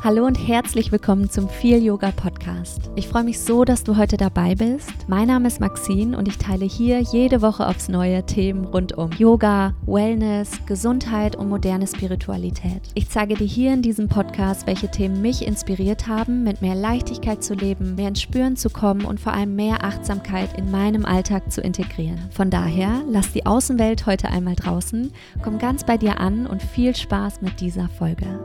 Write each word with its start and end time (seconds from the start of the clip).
Hallo 0.00 0.26
und 0.26 0.36
herzlich 0.36 0.92
willkommen 0.92 1.28
zum 1.28 1.48
Feel 1.48 1.82
Yoga 1.82 2.12
Podcast. 2.12 2.88
Ich 2.94 3.08
freue 3.08 3.24
mich 3.24 3.40
so, 3.40 3.64
dass 3.64 3.82
du 3.82 3.96
heute 3.96 4.16
dabei 4.16 4.54
bist. 4.54 4.92
Mein 5.08 5.26
Name 5.26 5.48
ist 5.48 5.58
Maxine 5.58 6.16
und 6.16 6.28
ich 6.28 6.38
teile 6.38 6.66
hier 6.66 7.00
jede 7.00 7.42
Woche 7.42 7.66
aufs 7.66 7.88
neue 7.88 8.24
Themen 8.24 8.64
rund 8.64 8.96
um 8.96 9.10
Yoga, 9.10 9.74
Wellness, 9.86 10.52
Gesundheit 10.66 11.34
und 11.34 11.48
moderne 11.48 11.88
Spiritualität. 11.88 12.80
Ich 12.94 13.10
zeige 13.10 13.34
dir 13.34 13.44
hier 13.44 13.74
in 13.74 13.82
diesem 13.82 14.08
Podcast, 14.08 14.68
welche 14.68 14.88
Themen 14.88 15.20
mich 15.20 15.44
inspiriert 15.44 16.06
haben, 16.06 16.44
mit 16.44 16.62
mehr 16.62 16.76
Leichtigkeit 16.76 17.42
zu 17.42 17.54
leben, 17.54 17.96
mehr 17.96 18.08
ins 18.08 18.22
Spüren 18.22 18.54
zu 18.54 18.70
kommen 18.70 19.04
und 19.04 19.18
vor 19.18 19.32
allem 19.32 19.56
mehr 19.56 19.82
Achtsamkeit 19.82 20.56
in 20.56 20.70
meinem 20.70 21.06
Alltag 21.06 21.50
zu 21.50 21.60
integrieren. 21.60 22.20
Von 22.30 22.50
daher, 22.50 23.02
lass 23.10 23.32
die 23.32 23.46
Außenwelt 23.46 24.06
heute 24.06 24.28
einmal 24.28 24.54
draußen, 24.54 25.12
komm 25.42 25.58
ganz 25.58 25.82
bei 25.82 25.96
dir 25.96 26.20
an 26.20 26.46
und 26.46 26.62
viel 26.62 26.94
Spaß 26.94 27.42
mit 27.42 27.60
dieser 27.60 27.88
Folge. 27.88 28.38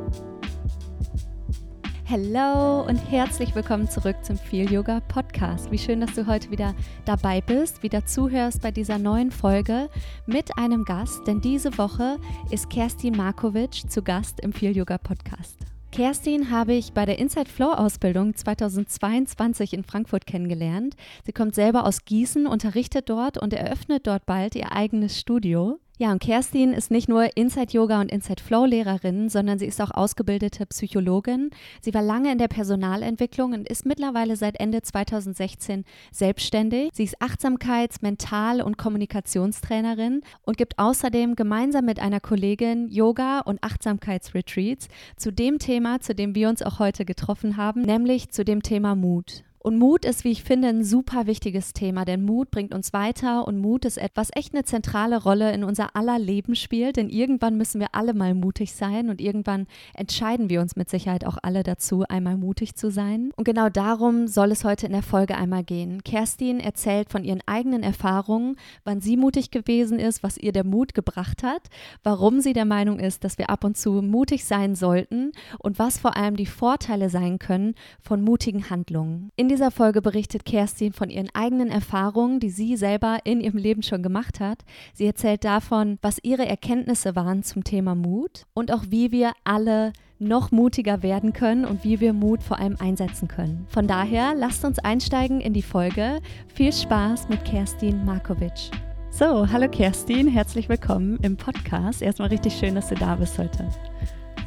Hallo 2.13 2.81
und 2.87 2.97
herzlich 2.97 3.55
willkommen 3.55 3.89
zurück 3.89 4.17
zum 4.21 4.37
Feel 4.37 4.71
Yoga 4.71 4.99
Podcast. 4.99 5.71
Wie 5.71 5.79
schön, 5.79 5.99
dass 5.99 6.13
du 6.13 6.27
heute 6.27 6.51
wieder 6.51 6.75
dabei 7.05 7.41
bist, 7.41 7.81
wieder 7.81 8.05
zuhörst 8.05 8.61
bei 8.61 8.69
dieser 8.69 8.99
neuen 8.99 9.31
Folge 9.31 9.89
mit 10.27 10.55
einem 10.55 10.85
Gast, 10.85 11.25
denn 11.25 11.41
diese 11.41 11.75
Woche 11.79 12.19
ist 12.51 12.69
Kerstin 12.69 13.17
Markovic 13.17 13.89
zu 13.89 14.03
Gast 14.03 14.41
im 14.41 14.53
Feel 14.53 14.77
Yoga 14.77 14.99
Podcast. 14.99 15.57
Kerstin 15.91 16.51
habe 16.51 16.73
ich 16.73 16.93
bei 16.93 17.07
der 17.07 17.17
Inside 17.17 17.49
Flow 17.49 17.71
Ausbildung 17.71 18.35
2022 18.35 19.73
in 19.73 19.83
Frankfurt 19.83 20.27
kennengelernt. 20.27 20.95
Sie 21.25 21.31
kommt 21.31 21.55
selber 21.55 21.83
aus 21.83 22.05
Gießen, 22.05 22.45
unterrichtet 22.45 23.09
dort 23.09 23.39
und 23.39 23.53
eröffnet 23.53 24.05
dort 24.05 24.27
bald 24.27 24.53
ihr 24.53 24.71
eigenes 24.71 25.19
Studio. 25.19 25.79
Ja, 26.03 26.11
und 26.11 26.19
Kerstin 26.19 26.73
ist 26.73 26.91
nicht 26.91 27.07
nur 27.07 27.37
Inside 27.37 27.71
Yoga 27.71 28.01
und 28.01 28.11
Inside 28.11 28.43
Flow 28.43 28.65
Lehrerin, 28.65 29.29
sondern 29.29 29.57
sie 29.57 29.67
ist 29.67 29.79
auch 29.79 29.89
ausgebildete 29.89 30.65
Psychologin. 30.65 31.49
Sie 31.79 31.93
war 31.93 32.01
lange 32.01 32.29
in 32.29 32.37
der 32.37 32.49
Personalentwicklung 32.49 33.53
und 33.53 33.69
ist 33.69 33.85
mittlerweile 33.85 34.35
seit 34.35 34.59
Ende 34.59 34.81
2016 34.81 35.85
selbstständig. 36.11 36.89
Sie 36.91 37.05
ist 37.05 37.21
Achtsamkeits-, 37.21 38.01
Mental- 38.01 38.61
und 38.61 38.77
Kommunikationstrainerin 38.77 40.23
und 40.41 40.57
gibt 40.57 40.77
außerdem 40.77 41.37
gemeinsam 41.37 41.85
mit 41.85 42.01
einer 42.01 42.19
Kollegin 42.19 42.89
Yoga- 42.89 43.39
und 43.39 43.63
Achtsamkeitsretreats 43.63 44.89
zu 45.15 45.31
dem 45.31 45.57
Thema, 45.57 46.01
zu 46.01 46.13
dem 46.13 46.35
wir 46.35 46.49
uns 46.49 46.61
auch 46.63 46.79
heute 46.79 47.05
getroffen 47.05 47.55
haben, 47.55 47.81
nämlich 47.81 48.29
zu 48.29 48.43
dem 48.43 48.61
Thema 48.61 48.95
Mut. 48.95 49.45
Und 49.65 49.79
Mut 49.79 50.03
ist, 50.03 50.25
wie 50.25 50.31
ich 50.31 50.43
finde, 50.43 50.67
ein 50.67 50.83
super 50.83 51.25
wichtiges 51.25 51.71
Thema, 51.71 52.03
denn 52.03 52.25
Mut 52.25 52.51
bringt 52.51 52.73
uns 52.73 52.91
weiter 52.91 53.47
und 53.47 53.59
Mut 53.59 53.85
ist 53.85 53.97
etwas, 53.97 54.29
echt 54.33 54.53
eine 54.53 54.65
zentrale 54.65 55.23
Rolle 55.23 55.53
in 55.53 55.63
unser 55.63 55.95
aller 55.95 56.19
Leben 56.19 56.53
spielt, 56.57 56.97
denn 56.97 57.07
irgendwann 57.07 57.55
müssen 57.55 57.79
wir 57.79 57.87
alle 57.93 58.13
mal 58.13 58.35
mutig 58.35 58.73
sein 58.73 59.09
und 59.09 59.21
irgendwann 59.21 59.67
entscheiden 59.93 60.49
wir 60.49 60.59
uns 60.59 60.75
mit 60.75 60.89
Sicherheit 60.89 61.25
auch 61.25 61.37
alle 61.41 61.63
dazu, 61.63 62.03
einmal 62.09 62.35
mutig 62.35 62.75
zu 62.75 62.91
sein. 62.91 63.31
Und 63.37 63.45
genau 63.45 63.69
darum 63.69 64.27
soll 64.27 64.51
es 64.51 64.65
heute 64.65 64.85
in 64.85 64.91
der 64.91 65.01
Folge 65.01 65.37
einmal 65.37 65.63
gehen. 65.63 66.03
Kerstin 66.03 66.59
erzählt 66.59 67.09
von 67.09 67.23
ihren 67.23 67.41
eigenen 67.45 67.83
Erfahrungen, 67.83 68.57
wann 68.83 68.99
sie 68.99 69.15
mutig 69.15 69.49
gewesen 69.49 69.97
ist, 69.97 70.23
was 70.23 70.37
ihr 70.37 70.51
der 70.51 70.65
Mut 70.65 70.93
gebracht 70.93 71.41
hat, 71.41 71.69
warum 72.03 72.41
sie 72.41 72.51
der 72.51 72.65
Meinung 72.65 72.99
ist, 72.99 73.23
dass 73.23 73.37
wir 73.37 73.49
ab 73.49 73.63
und 73.63 73.77
zu 73.77 74.01
mutig 74.01 74.43
sein 74.43 74.75
sollten 74.75 75.31
und 75.59 75.79
was 75.79 75.99
vor 75.99 76.17
allem 76.17 76.35
die 76.35 76.47
Vorteile 76.47 77.09
sein 77.09 77.39
können 77.39 77.75
von 78.01 78.21
mutigen 78.21 78.69
Handlungen. 78.69 79.29
In 79.37 79.52
dieser 79.53 79.69
Folge 79.69 80.01
berichtet 80.01 80.45
Kerstin 80.45 80.93
von 80.93 81.11
ihren 81.11 81.29
eigenen 81.35 81.69
Erfahrungen, 81.69 82.39
die 82.39 82.49
sie 82.49 82.75
selber 82.75 83.19
in 83.23 83.39
ihrem 83.39 83.59
Leben 83.59 83.83
schon 83.83 84.01
gemacht 84.01 84.39
hat. 84.39 84.63
Sie 84.95 85.05
erzählt 85.05 85.43
davon, 85.43 85.99
was 86.01 86.17
ihre 86.23 86.47
Erkenntnisse 86.47 87.15
waren 87.15 87.43
zum 87.43 87.63
Thema 87.63 87.93
Mut 87.93 88.47
und 88.55 88.71
auch 88.71 88.85
wie 88.89 89.11
wir 89.11 89.33
alle 89.43 89.93
noch 90.17 90.49
mutiger 90.49 91.03
werden 91.03 91.33
können 91.33 91.65
und 91.65 91.83
wie 91.83 91.99
wir 91.99 92.13
Mut 92.13 92.41
vor 92.41 92.57
allem 92.57 92.77
einsetzen 92.79 93.27
können. 93.27 93.67
Von 93.69 93.85
daher 93.85 94.33
lasst 94.33 94.65
uns 94.65 94.79
einsteigen 94.79 95.39
in 95.39 95.53
die 95.53 95.61
Folge. 95.61 96.19
Viel 96.55 96.73
Spaß 96.73 97.29
mit 97.29 97.45
Kerstin 97.45 98.03
Markovic. 98.05 98.71
So, 99.11 99.47
hallo 99.47 99.69
Kerstin, 99.69 100.27
herzlich 100.27 100.67
willkommen 100.67 101.19
im 101.21 101.37
Podcast. 101.37 102.01
Erstmal 102.01 102.29
richtig 102.29 102.55
schön, 102.55 102.73
dass 102.73 102.89
du 102.89 102.95
da 102.95 103.17
bist 103.17 103.37
heute. 103.37 103.69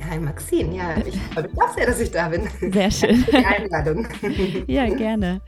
Hi 0.08 0.18
Maxine, 0.18 0.76
ja, 0.76 0.96
ich 1.06 1.16
freue 1.32 1.44
mich 1.44 1.60
auch 1.60 1.74
sehr, 1.74 1.86
dass 1.86 2.00
ich 2.00 2.10
da 2.10 2.28
bin. 2.28 2.48
Sehr 2.72 2.90
schön. 2.90 3.24
Die 3.30 3.44
Einladung. 3.44 4.06
Ja, 4.66 4.88
gerne. 4.88 5.40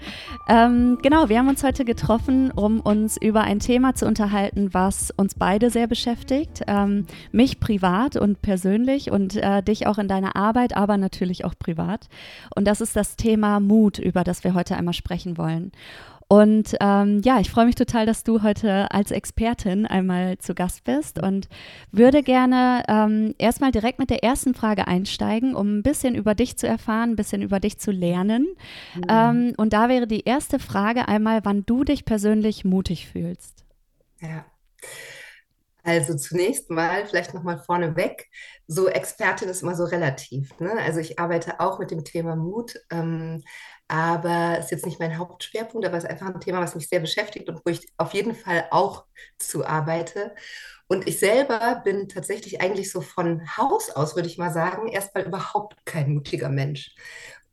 Ähm, 0.49 0.99
genau, 1.03 1.29
wir 1.29 1.39
haben 1.39 1.49
uns 1.49 1.63
heute 1.63 1.85
getroffen, 1.85 2.51
um 2.51 2.81
uns 2.81 3.17
über 3.17 3.43
ein 3.43 3.59
Thema 3.59 3.95
zu 3.95 4.07
unterhalten, 4.07 4.73
was 4.73 5.13
uns 5.17 5.35
beide 5.35 5.71
sehr 5.71 5.87
beschäftigt. 5.87 6.63
Ähm, 6.67 7.07
mich 7.33 7.61
privat 7.61 8.17
und 8.17 8.43
persönlich 8.43 9.11
und 9.11 9.37
äh, 9.37 9.63
dich 9.63 9.87
auch 9.87 9.99
in 9.99 10.09
deiner 10.09 10.37
Arbeit, 10.37 10.77
aber 10.77 10.97
natürlich 10.97 11.45
auch 11.45 11.55
privat. 11.59 12.09
Und 12.55 12.67
das 12.67 12.81
ist 12.81 12.97
das 12.97 13.17
Thema 13.17 13.61
Mut, 13.61 13.99
über 13.99 14.25
das 14.25 14.45
wir 14.45 14.55
heute 14.55 14.77
einmal 14.77 14.95
sprechen 14.95 15.37
wollen. 15.37 15.73
Und 16.31 16.77
ähm, 16.81 17.22
ja, 17.25 17.41
ich 17.41 17.50
freue 17.50 17.65
mich 17.65 17.75
total, 17.75 18.05
dass 18.05 18.22
du 18.22 18.43
heute 18.43 18.91
als 18.91 19.11
Expertin 19.11 19.87
einmal 19.87 20.37
zu 20.37 20.55
Gast 20.55 20.84
bist 20.84 21.22
und 21.22 21.49
würde 21.91 22.22
gerne 22.22 22.83
ähm, 22.87 23.34
erstmal 23.39 23.72
direkt 23.72 23.99
mit 23.99 24.11
der 24.11 24.22
ersten 24.22 24.55
Frage 24.55 24.87
einsteigen, 24.87 25.55
um 25.55 25.78
ein 25.78 25.83
bisschen 25.83 26.15
über 26.15 26.34
dich 26.34 26.59
zu 26.59 26.69
erfahren, 26.69 27.12
ein 27.12 27.17
bisschen 27.17 27.41
über 27.41 27.61
dich 27.61 27.78
zu 27.78 27.93
lernen. 27.93 28.47
Mhm. 28.94 29.05
Ähm, 29.09 29.55
und 29.56 29.72
da 29.72 29.88
wäre 29.88 30.06
die 30.06 30.25
erste 30.25 30.59
Frage 30.59 31.09
einmal, 31.09 31.41
wann 31.44 31.65
du 31.65 31.83
dich 31.83 32.05
persönlich 32.05 32.62
mutig 32.62 33.09
fühlst. 33.09 33.65
Ja. 34.21 34.44
Also 35.83 36.15
zunächst 36.15 36.69
mal 36.69 37.06
vielleicht 37.06 37.33
nochmal 37.33 37.56
vorneweg, 37.56 38.28
so 38.67 38.88
Expertin 38.88 39.49
ist 39.49 39.62
immer 39.62 39.75
so 39.75 39.84
relativ. 39.84 40.59
Ne? 40.61 40.72
Also 40.72 41.00
ich 41.00 41.19
arbeite 41.19 41.61
auch 41.61 41.78
mit 41.78 41.91
dem 41.91 42.05
Thema 42.05 42.37
Mut, 42.37 42.78
ähm, 42.91 43.43
aber 43.88 44.59
ist 44.59 44.71
jetzt 44.71 44.87
nicht 44.87 45.00
mein 45.00 45.19
Hauptschwerpunkt, 45.19 45.87
aber 45.87 45.97
es 45.97 46.04
ist 46.04 46.10
einfach 46.10 46.26
ein 46.26 46.41
Thema, 46.41 46.60
was 46.60 46.75
mich 46.75 46.88
sehr 46.88 47.00
beschäftigt 47.00 47.49
und 47.49 47.60
wo 47.65 47.71
ich 47.71 47.88
auf 47.97 48.12
jeden 48.15 48.34
Fall 48.34 48.66
auch 48.71 49.06
zu 49.38 49.66
arbeite. 49.66 50.34
Und 50.87 51.06
ich 51.09 51.19
selber 51.19 51.82
bin 51.84 52.09
tatsächlich 52.09 52.60
eigentlich 52.60 52.91
so 52.93 53.00
von 53.00 53.43
Haus 53.56 53.91
aus, 53.91 54.15
würde 54.16 54.28
ich 54.28 54.38
mal 54.38 54.53
sagen, 54.53 54.88
erstmal 54.88 55.25
überhaupt 55.25 55.84
kein 55.84 56.15
mutiger 56.15 56.49
Mensch. 56.49 56.94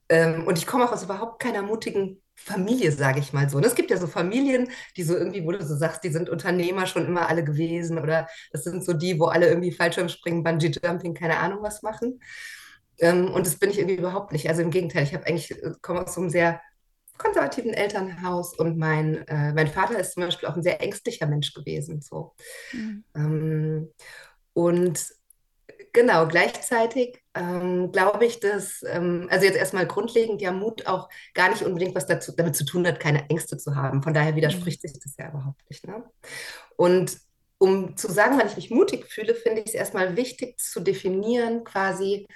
Ähm, 0.10 0.46
und 0.46 0.58
ich 0.58 0.68
komme 0.68 0.86
auch 0.86 0.92
aus 0.92 1.04
überhaupt 1.04 1.42
keiner 1.42 1.62
mutigen 1.62 2.22
Familie, 2.36 2.92
sage 2.92 3.20
ich 3.20 3.34
mal 3.34 3.50
so. 3.50 3.58
Und 3.58 3.66
es 3.66 3.76
gibt 3.76 3.90
ja 3.90 3.98
so 3.98 4.08
Familien, 4.08 4.70
die 4.98 5.04
so 5.04 5.16
irgendwie, 5.16 5.44
wo 5.46 5.52
du 5.52 5.66
so 5.66 5.76
sagst, 5.76 6.04
die 6.04 6.10
sind 6.10 6.30
Unternehmer 6.30 6.86
schon 6.86 7.06
immer 7.06 7.28
alle 7.30 7.44
gewesen 7.44 7.98
oder 7.98 8.28
das 8.52 8.64
sind 8.66 8.84
so 8.84 8.94
die, 8.94 9.20
wo 9.20 9.26
alle 9.26 9.48
irgendwie 9.48 9.72
Fallschirmspringen, 9.72 10.44
Bungee-Jumping, 10.44 11.14
keine 11.14 11.38
Ahnung 11.38 11.60
was 11.62 11.82
machen. 11.82 12.20
Ähm, 13.00 13.32
und 13.32 13.46
das 13.46 13.58
bin 13.58 13.70
ich 13.70 13.80
irgendwie 13.80 13.98
überhaupt 13.98 14.32
nicht. 14.32 14.50
Also 14.50 14.62
im 14.62 14.72
Gegenteil, 14.72 15.04
ich 15.04 15.14
habe 15.14 15.26
eigentlich, 15.26 15.52
äh, 15.52 15.72
komme 15.82 16.06
aus 16.06 16.16
so 16.16 16.22
einem 16.22 16.30
sehr 16.30 16.62
konservativen 17.18 17.74
Elternhaus 17.74 18.58
und 18.58 18.78
mein, 18.78 19.28
äh, 19.28 19.54
mein 19.54 19.68
Vater 19.68 20.00
ist 20.00 20.14
zum 20.14 20.24
Beispiel 20.24 20.50
auch 20.50 20.56
ein 20.56 20.64
sehr 20.64 20.82
ängstlicher 20.82 21.28
Mensch 21.28 21.54
gewesen. 21.54 22.02
So. 22.02 22.34
Mhm. 22.74 23.04
Ähm, 23.16 23.94
und 24.54 25.06
genau, 25.94 26.28
gleichzeitig 26.28 27.24
ähm, 27.34 27.92
glaube 27.92 28.26
ich, 28.26 28.40
dass, 28.40 28.84
ähm, 28.88 29.28
also 29.30 29.46
jetzt 29.46 29.58
erstmal 29.58 29.88
grundlegend 29.88 30.42
ja 30.42 30.52
Mut 30.52 30.88
auch 30.88 31.10
gar 31.34 31.50
nicht 31.50 31.64
unbedingt 31.64 31.96
was 31.96 32.06
dazu, 32.06 32.34
damit 32.36 32.56
zu 32.56 32.66
tun 32.66 32.86
hat, 32.86 33.00
keine 33.00 33.30
Ängste 33.30 33.58
zu 33.58 33.76
haben. 33.76 34.04
Von 34.04 34.14
daher 34.14 34.36
widerspricht 34.36 34.84
mhm. 34.84 34.88
sich 34.88 35.00
das 35.00 35.16
ja 35.18 35.30
überhaupt 35.30 35.62
nicht. 35.70 35.88
Ne? 35.88 36.04
Und 36.76 37.18
um 37.58 37.96
zu 37.96 38.12
sagen, 38.12 38.38
wann 38.38 38.48
ich 38.48 38.58
mich 38.58 38.70
mutig 38.70 39.06
fühle, 39.08 39.34
finde 39.34 39.62
ich 39.62 39.68
es 39.68 39.74
erstmal 39.74 40.18
wichtig 40.18 40.60
zu 40.60 40.82
definieren, 40.82 41.64
quasi, 41.64 42.28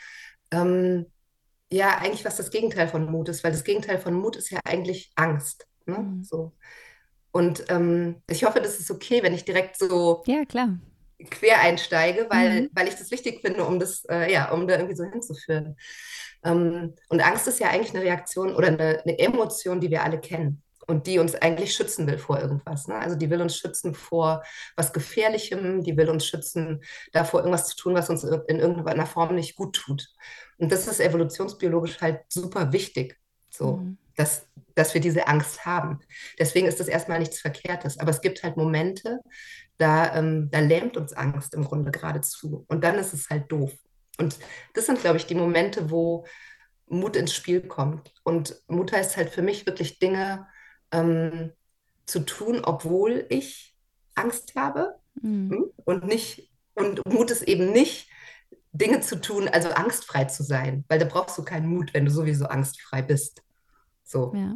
ähm, 0.52 1.06
ja, 1.72 1.98
eigentlich 1.98 2.26
was 2.26 2.38
das 2.38 2.52
Gegenteil 2.52 2.88
von 2.88 3.10
Mut 3.12 3.30
ist, 3.30 3.44
weil 3.44 3.52
das 3.52 3.64
Gegenteil 3.64 4.00
von 4.00 4.14
Mut 4.14 4.36
ist 4.36 4.50
ja 4.50 4.60
eigentlich 4.66 5.12
Angst. 5.16 5.68
Ne? 5.86 6.00
Mhm. 6.00 6.24
So. 6.24 6.54
Und 7.32 7.66
ähm, 7.70 8.22
ich 8.28 8.44
hoffe, 8.44 8.60
das 8.60 8.80
ist 8.80 8.90
okay, 8.90 9.22
wenn 9.22 9.36
ich 9.36 9.46
direkt 9.46 9.78
so 9.78 10.24
ja, 10.26 10.46
klar. 10.46 10.80
quer 11.30 11.62
einsteige, 11.62 12.26
weil, 12.30 12.64
mhm. 12.64 12.70
weil 12.74 12.88
ich 12.88 12.96
das 12.96 13.12
wichtig 13.12 13.42
finde, 13.42 13.66
um 13.66 13.80
das, 13.80 14.04
äh, 14.06 14.32
ja, 14.32 14.52
um 14.52 14.68
da 14.68 14.76
irgendwie 14.76 14.96
so 14.96 15.04
hinzuführen. 15.04 15.78
Ähm, 16.44 16.96
und 17.10 17.22
Angst 17.22 17.48
ist 17.48 17.60
ja 17.60 17.70
eigentlich 17.70 17.94
eine 17.94 18.04
Reaktion 18.04 18.56
oder 18.56 18.70
eine, 18.70 19.02
eine 19.04 19.20
Emotion, 19.20 19.80
die 19.80 19.92
wir 19.92 20.04
alle 20.04 20.20
kennen 20.20 20.64
und 20.90 21.06
die 21.06 21.20
uns 21.20 21.36
eigentlich 21.36 21.74
schützen 21.74 22.08
will 22.08 22.18
vor 22.18 22.40
irgendwas. 22.40 22.88
Ne? 22.88 22.96
Also 22.96 23.16
die 23.16 23.30
will 23.30 23.42
uns 23.42 23.56
schützen 23.56 23.94
vor 23.94 24.44
was 24.76 24.92
Gefährlichem, 24.92 25.84
die 25.84 25.96
will 25.96 26.10
uns 26.10 26.26
schützen 26.26 26.84
davor, 27.12 27.42
irgendwas 27.42 27.68
zu 27.68 27.76
tun, 27.76 27.94
was 27.94 28.10
uns 28.10 28.24
in 28.24 28.60
irgendeiner 28.60 29.06
Form 29.06 29.36
nicht 29.36 29.56
gut 29.56 29.76
tut. 29.76 30.08
Und 30.58 30.72
das 30.72 30.88
ist 30.88 31.00
evolutionsbiologisch 31.00 32.02
halt 32.02 32.22
super 32.28 32.74
wichtig, 32.74 33.18
so, 33.50 33.78
mhm. 33.78 33.98
dass, 34.16 34.48
dass 34.74 34.96
wir 34.96 35.02
diese 35.02 35.28
Angst 35.28 35.64
haben. 35.64 36.00
Deswegen 36.40 36.68
ist 36.68 36.80
das 36.80 36.88
erstmal 36.88 37.20
nichts 37.20 37.40
Verkehrtes. 37.40 38.00
Aber 38.00 38.10
es 38.10 38.22
gibt 38.22 38.42
halt 38.42 38.58
Momente, 38.58 39.20
da, 39.78 40.16
ähm, 40.16 40.50
da 40.52 40.60
lähmt 40.60 40.98
uns 40.98 41.14
Angst 41.14 41.54
im 41.54 41.66
Grunde 41.66 41.92
geradezu. 41.92 42.66
Und 42.68 42.84
dann 42.84 42.96
ist 42.96 43.14
es 43.14 43.30
halt 43.30 43.52
doof. 43.52 43.72
Und 44.18 44.38
das 44.74 44.88
sind, 44.88 45.00
glaube 45.00 45.18
ich, 45.18 45.28
die 45.28 45.36
Momente, 45.36 45.92
wo 45.92 46.26
Mut 46.88 47.16
ins 47.16 47.34
Spiel 47.36 47.62
kommt. 47.62 48.12
Und 48.24 48.60
Mut 48.68 48.92
heißt 48.92 49.18
halt 49.18 49.30
für 49.30 49.44
mich 49.44 49.68
wirklich 49.68 50.00
Dinge 50.00 50.48
ähm, 50.92 51.52
zu 52.06 52.22
tun, 52.22 52.62
obwohl 52.64 53.26
ich 53.30 53.76
Angst 54.16 54.54
habe. 54.56 54.96
Mhm. 55.22 55.52
Hm? 55.52 55.66
Und 55.86 56.06
nicht, 56.06 56.52
und 56.74 57.06
Mut 57.08 57.32
ist 57.32 57.44
eben 57.44 57.72
nicht, 57.72 58.10
Dinge 58.72 59.02
zu 59.02 59.20
tun, 59.20 59.48
also 59.48 59.70
angstfrei 59.70 60.26
zu 60.26 60.44
sein, 60.44 60.86
weil 60.88 61.00
da 61.00 61.06
brauchst 61.06 61.38
du 61.38 61.44
keinen 61.44 61.68
Mut, 61.68 61.94
wenn 61.94 62.06
du 62.06 62.12
sowieso 62.12 62.46
angstfrei 62.46 63.02
bist. 63.02 63.42
So. 64.04 64.34
Ja. 64.36 64.56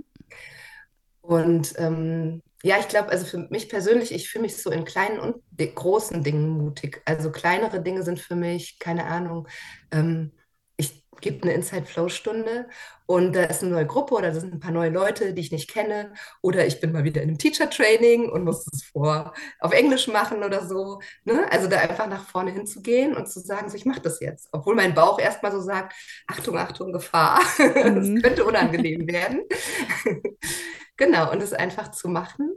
Und 1.22 1.74
ähm, 1.78 2.42
ja, 2.64 2.80
ich 2.80 2.88
glaube, 2.88 3.10
also 3.10 3.26
für 3.26 3.40
mich 3.50 3.70
persönlich, 3.70 4.14
ich 4.14 4.30
fühle 4.30 4.44
mich 4.44 4.58
so 4.58 4.72
in 4.72 4.86
kleinen 4.86 5.20
und 5.20 5.42
großen 5.58 6.24
Dingen 6.24 6.50
mutig. 6.50 7.02
Also 7.06 7.32
kleinere 7.32 7.82
Dinge 7.82 8.04
sind 8.04 8.20
für 8.20 8.36
mich, 8.36 8.80
keine 8.80 9.06
Ahnung, 9.06 9.48
ähm, 9.92 10.32
gebe 11.22 11.44
eine 11.44 11.54
Inside-Flow-Stunde 11.54 12.68
und 13.06 13.36
da 13.36 13.44
ist 13.44 13.62
eine 13.62 13.72
neue 13.72 13.86
Gruppe 13.86 14.16
oder 14.16 14.32
da 14.32 14.40
sind 14.40 14.54
ein 14.54 14.60
paar 14.60 14.72
neue 14.72 14.90
Leute, 14.90 15.34
die 15.34 15.42
ich 15.42 15.52
nicht 15.52 15.70
kenne. 15.70 16.14
Oder 16.42 16.66
ich 16.66 16.80
bin 16.80 16.92
mal 16.92 17.04
wieder 17.04 17.22
in 17.22 17.30
einem 17.30 17.38
Teacher-Training 17.38 18.30
und 18.30 18.46
muss 18.46 18.66
es 18.72 18.84
vor 18.84 19.34
auf 19.60 19.74
Englisch 19.74 20.08
machen 20.08 20.44
oder 20.44 20.66
so. 20.66 21.02
Ne? 21.26 21.46
Also 21.52 21.68
da 21.68 21.80
einfach 21.80 22.08
nach 22.08 22.26
vorne 22.26 22.52
hinzugehen 22.52 23.16
und 23.16 23.28
zu 23.28 23.42
sagen, 23.42 23.70
so, 23.70 23.76
ich 23.76 23.86
mache 23.86 24.02
das 24.02 24.20
jetzt. 24.22 24.48
Obwohl 24.52 24.76
mein 24.76 24.94
Bauch 24.94 25.20
erstmal 25.20 25.52
so 25.52 25.60
sagt, 25.60 25.94
Achtung, 26.28 26.58
Achtung, 26.58 26.92
Gefahr. 26.92 27.40
Mhm. 27.74 28.16
das 28.16 28.24
könnte 28.24 28.46
unangenehm 28.46 29.08
werden. 29.08 29.44
genau, 30.98 31.32
und 31.32 31.42
es 31.42 31.54
einfach 31.54 31.92
zu 31.92 32.08
machen. 32.08 32.52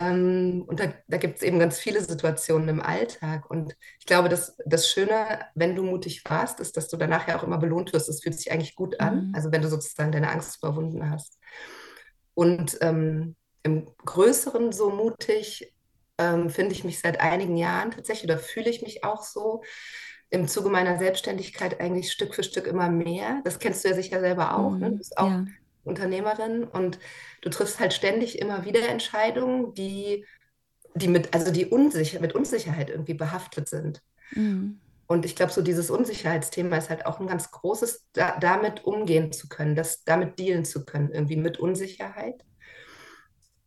Ähm, 0.00 0.64
und 0.66 0.80
da, 0.80 0.92
da 1.08 1.16
gibt 1.16 1.36
es 1.36 1.42
eben 1.42 1.58
ganz 1.58 1.78
viele 1.78 2.00
Situationen 2.00 2.68
im 2.68 2.80
Alltag. 2.80 3.50
Und 3.50 3.76
ich 3.98 4.06
glaube, 4.06 4.28
dass 4.28 4.56
das 4.64 4.88
Schöne, 4.88 5.40
wenn 5.54 5.74
du 5.74 5.82
mutig 5.82 6.22
warst, 6.24 6.60
ist, 6.60 6.76
dass 6.76 6.88
du 6.88 6.96
danach 6.96 7.28
ja 7.28 7.38
auch 7.38 7.42
immer 7.42 7.58
belohnt 7.58 7.92
wirst. 7.92 8.08
Es 8.08 8.22
fühlt 8.22 8.38
sich 8.38 8.52
eigentlich 8.52 8.74
gut 8.74 9.00
an, 9.00 9.28
mhm. 9.28 9.34
also 9.34 9.50
wenn 9.52 9.62
du 9.62 9.68
sozusagen 9.68 10.12
deine 10.12 10.30
Angst 10.30 10.58
überwunden 10.58 11.10
hast. 11.10 11.38
Und 12.34 12.78
ähm, 12.80 13.36
im 13.62 13.86
Größeren 14.04 14.72
so 14.72 14.90
mutig 14.90 15.74
ähm, 16.18 16.50
finde 16.50 16.72
ich 16.72 16.84
mich 16.84 17.00
seit 17.00 17.20
einigen 17.20 17.56
Jahren 17.56 17.90
tatsächlich 17.90 18.30
oder 18.30 18.38
fühle 18.38 18.70
ich 18.70 18.82
mich 18.82 19.04
auch 19.04 19.22
so 19.22 19.62
im 20.30 20.48
Zuge 20.48 20.70
meiner 20.70 20.98
Selbstständigkeit 20.98 21.80
eigentlich 21.80 22.10
Stück 22.10 22.34
für 22.34 22.42
Stück 22.42 22.66
immer 22.66 22.88
mehr. 22.88 23.42
Das 23.44 23.58
kennst 23.58 23.84
du 23.84 23.88
ja 23.88 23.94
sicher 23.94 24.20
selber 24.20 24.56
auch. 24.56 24.70
Ne? 24.70 24.76
Mhm, 24.76 24.80
ne? 24.80 24.90
Du 24.90 24.96
bist 24.96 25.18
auch 25.18 25.28
ja. 25.28 25.44
Unternehmerin 25.84 26.64
und 26.64 26.98
du 27.40 27.50
triffst 27.50 27.80
halt 27.80 27.92
ständig 27.92 28.38
immer 28.38 28.64
wieder 28.64 28.88
Entscheidungen, 28.88 29.74
die, 29.74 30.24
die 30.94 31.08
mit, 31.08 31.34
also 31.34 31.50
die 31.50 31.66
unsicher, 31.66 32.20
mit 32.20 32.34
Unsicherheit 32.34 32.90
irgendwie 32.90 33.14
behaftet 33.14 33.68
sind. 33.68 34.02
Mhm. 34.32 34.80
Und 35.06 35.26
ich 35.26 35.36
glaube, 35.36 35.52
so 35.52 35.60
dieses 35.60 35.90
Unsicherheitsthema 35.90 36.76
ist 36.76 36.88
halt 36.88 37.04
auch 37.04 37.20
ein 37.20 37.26
ganz 37.26 37.50
großes, 37.50 38.06
da, 38.12 38.38
damit 38.38 38.84
umgehen 38.84 39.30
zu 39.32 39.48
können, 39.48 39.74
das 39.74 40.04
damit 40.04 40.38
dealen 40.38 40.64
zu 40.64 40.84
können, 40.84 41.10
irgendwie 41.10 41.36
mit 41.36 41.58
Unsicherheit. 41.58 42.42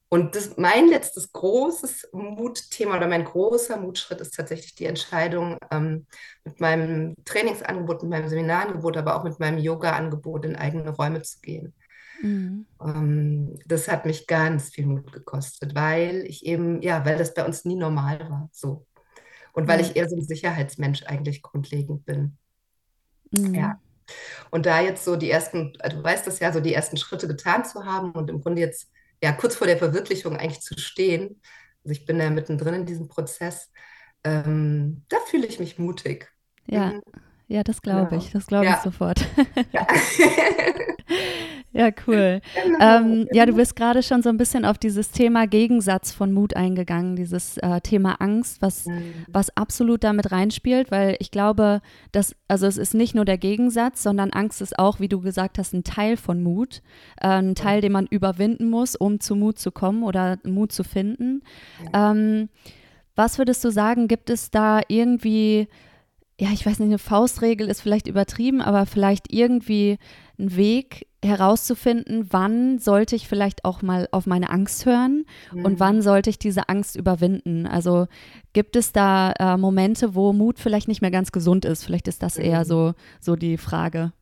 Und 0.09 0.35
das, 0.35 0.56
mein 0.57 0.88
letztes 0.88 1.31
großes 1.33 2.09
Mutthema 2.13 2.97
oder 2.97 3.07
mein 3.07 3.25
großer 3.25 3.77
Mutschritt 3.77 4.21
ist 4.21 4.35
tatsächlich 4.35 4.73
die 4.73 4.85
Entscheidung, 4.85 5.57
ähm, 5.71 6.06
mit 6.44 6.59
meinem 6.59 7.15
Trainingsangebot, 7.25 8.03
mit 8.03 8.12
meinem 8.12 8.29
Seminarangebot, 8.29 8.97
aber 8.97 9.15
auch 9.15 9.23
mit 9.23 9.39
meinem 9.39 9.57
Yoga-Angebot 9.57 10.45
in 10.45 10.56
eigene 10.56 10.89
Räume 10.89 11.21
zu 11.21 11.39
gehen. 11.41 11.73
Mhm. 12.25 12.66
Ähm, 12.81 13.60
das 13.68 13.88
hat 13.88 14.06
mich 14.06 14.25
ganz 14.25 14.69
viel 14.69 14.88
Mut 14.88 15.13
gekostet, 15.13 15.75
weil 15.75 16.25
ich 16.25 16.45
eben, 16.45 16.81
ja, 16.81 17.06
weil 17.06 17.18
das 17.18 17.36
bei 17.36 17.45
uns 17.45 17.66
nie 17.66 17.75
normal 17.75 18.19
war. 18.19 18.50
So. 18.51 18.88
Und 19.54 19.68
weil 19.68 19.77
mhm. 19.77 19.86
ich 19.86 19.95
eher 19.95 20.10
so 20.10 20.16
ein 20.16 20.24
Sicherheitsmensch 20.24 21.04
eigentlich 21.04 21.44
grundlegend 21.44 22.06
bin. 22.06 22.38
Mhm. 23.30 23.54
Ja. 23.54 23.80
Und 24.50 24.66
da 24.66 24.81
jetzt 24.81 25.06
so 25.06 25.16
die 25.16 25.30
ersten, 25.30 25.74
also 25.80 25.98
du 25.98 26.04
weißt 26.04 26.25
das 26.25 26.39
ja, 26.39 26.51
so 26.51 26.60
die 26.60 26.74
ersten 26.74 26.98
Schritte 26.98 27.27
getan 27.27 27.63
zu 27.63 27.86
haben 27.86 28.12
und 28.12 28.30
im 28.30 28.42
Grunde 28.42 28.62
jetzt 28.62 28.89
ja 29.22 29.31
kurz 29.31 29.56
vor 29.56 29.68
der 29.68 29.77
Verwirklichung 29.77 30.36
eigentlich 30.36 30.62
zu 30.62 30.77
stehen. 30.80 31.42
Also 31.83 31.92
ich 31.92 32.06
bin 32.06 32.18
da 32.18 32.30
mittendrin 32.31 32.74
in 32.74 32.86
diesem 32.86 33.07
Prozess. 33.07 33.72
Ähm, 34.24 35.04
da 35.10 35.18
fühle 35.27 35.45
ich 35.45 35.60
mich 35.60 35.77
mutig. 35.77 36.31
Ja, 36.66 36.94
mhm. 36.94 37.01
ja, 37.48 37.63
das 37.63 37.83
glaube 37.83 38.10
genau. 38.10 38.22
ich. 38.22 38.31
Das 38.31 38.48
glaube 38.48 38.66
ja. 38.66 38.77
ich 38.77 38.81
sofort. 38.81 39.24
Ja. 39.72 39.86
Ja, 41.75 41.89
cool. 42.07 42.39
Genau. 42.63 42.80
Ähm, 42.80 43.27
ja, 43.33 43.45
du 43.45 43.54
bist 43.54 43.75
gerade 43.75 44.01
schon 44.01 44.24
so 44.24 44.30
ein 44.30 44.38
bisschen 44.38 44.63
auf 44.63 44.77
dieses 44.77 45.12
Thema 45.12 45.45
Gegensatz 45.45 46.13
von 46.13 46.31
Mut 46.31 46.56
eingegangen, 46.56 47.18
dieses 47.18 47.57
äh, 47.57 47.81
Thema 47.81 48.22
Angst, 48.22 48.62
was, 48.62 48.86
mhm. 48.86 49.25
was 49.27 49.56
absolut 49.57 50.06
damit 50.06 50.31
reinspielt, 50.31 50.89
weil 50.89 51.18
ich 51.19 51.31
glaube, 51.31 51.81
dass, 52.13 52.33
also 52.48 52.66
es 52.66 52.77
ist 52.77 52.94
nicht 52.94 53.13
nur 53.13 53.25
der 53.25 53.38
Gegensatz, 53.38 54.04
sondern 54.04 54.31
Angst 54.31 54.62
ist 54.62 54.80
auch, 54.80 55.01
wie 55.01 55.10
du 55.10 55.19
gesagt 55.19 55.57
hast, 55.57 55.74
ein 55.74 55.83
Teil 55.83 56.16
von 56.16 56.42
Mut, 56.42 56.81
äh, 57.19 57.27
ein 57.27 57.56
Teil, 57.56 57.81
den 57.81 57.92
man 57.92 58.07
überwinden 58.07 58.69
muss, 58.69 58.95
um 58.95 59.19
zu 59.19 59.36
Mut 59.36 59.60
zu 59.60 59.72
kommen 59.72 60.04
oder 60.04 60.38
Mut 60.45 60.72
zu 60.72 60.86
finden. 60.86 61.42
Ja. 61.94 62.12
Ähm, 62.12 62.48
was 63.18 63.38
würdest 63.38 63.66
du 63.66 63.69
sagen, 63.69 64.07
gibt 64.07 64.30
es 64.30 64.50
da 64.50 64.80
irgendwie 64.88 65.68
ja, 66.38 66.50
ich 66.51 66.66
weiß 66.66 66.80
nicht, 66.80 66.89
eine 66.89 67.00
Faustregel 67.00 67.69
ist 67.69 67.81
vielleicht 67.81 68.07
übertrieben, 68.07 68.62
aber 68.62 68.86
vielleicht 68.86 69.31
irgendwie 69.31 69.98
ein 70.38 70.57
Weg, 70.57 71.07
herauszufinden, 71.25 72.27
wann 72.31 72.80
sollte 72.80 73.16
ich 73.16 73.27
vielleicht 73.27 73.66
auch 73.66 73.81
mal 73.81 74.07
auf 74.12 74.25
meine 74.25 74.50
Angst 74.50 74.86
hören 74.86 75.25
mhm. 75.51 75.66
und 75.66 75.80
wann 75.80 76.01
sollte 76.01 76.30
ich 76.30 76.39
diese 76.39 76.69
Angst 76.69 76.95
überwinden. 76.95 77.68
Also 77.68 78.07
gibt 78.54 78.75
es 78.75 78.92
da 78.92 79.33
äh, 79.39 79.57
Momente, 79.57 80.16
wo 80.16 80.33
Mut 80.33 80.60
vielleicht 80.60 80.88
nicht 80.88 81.01
mehr 81.01 81.12
ganz 81.12 81.31
gesund 81.31 81.66
ist? 81.66 81.83
Vielleicht 81.83 82.07
ist 82.07 82.24
das 82.24 82.38
eher 82.38 82.60
mhm. 82.62 82.66
so, 82.66 82.94
so 83.19 83.36
die 83.36 83.57
Frage. 83.57 84.13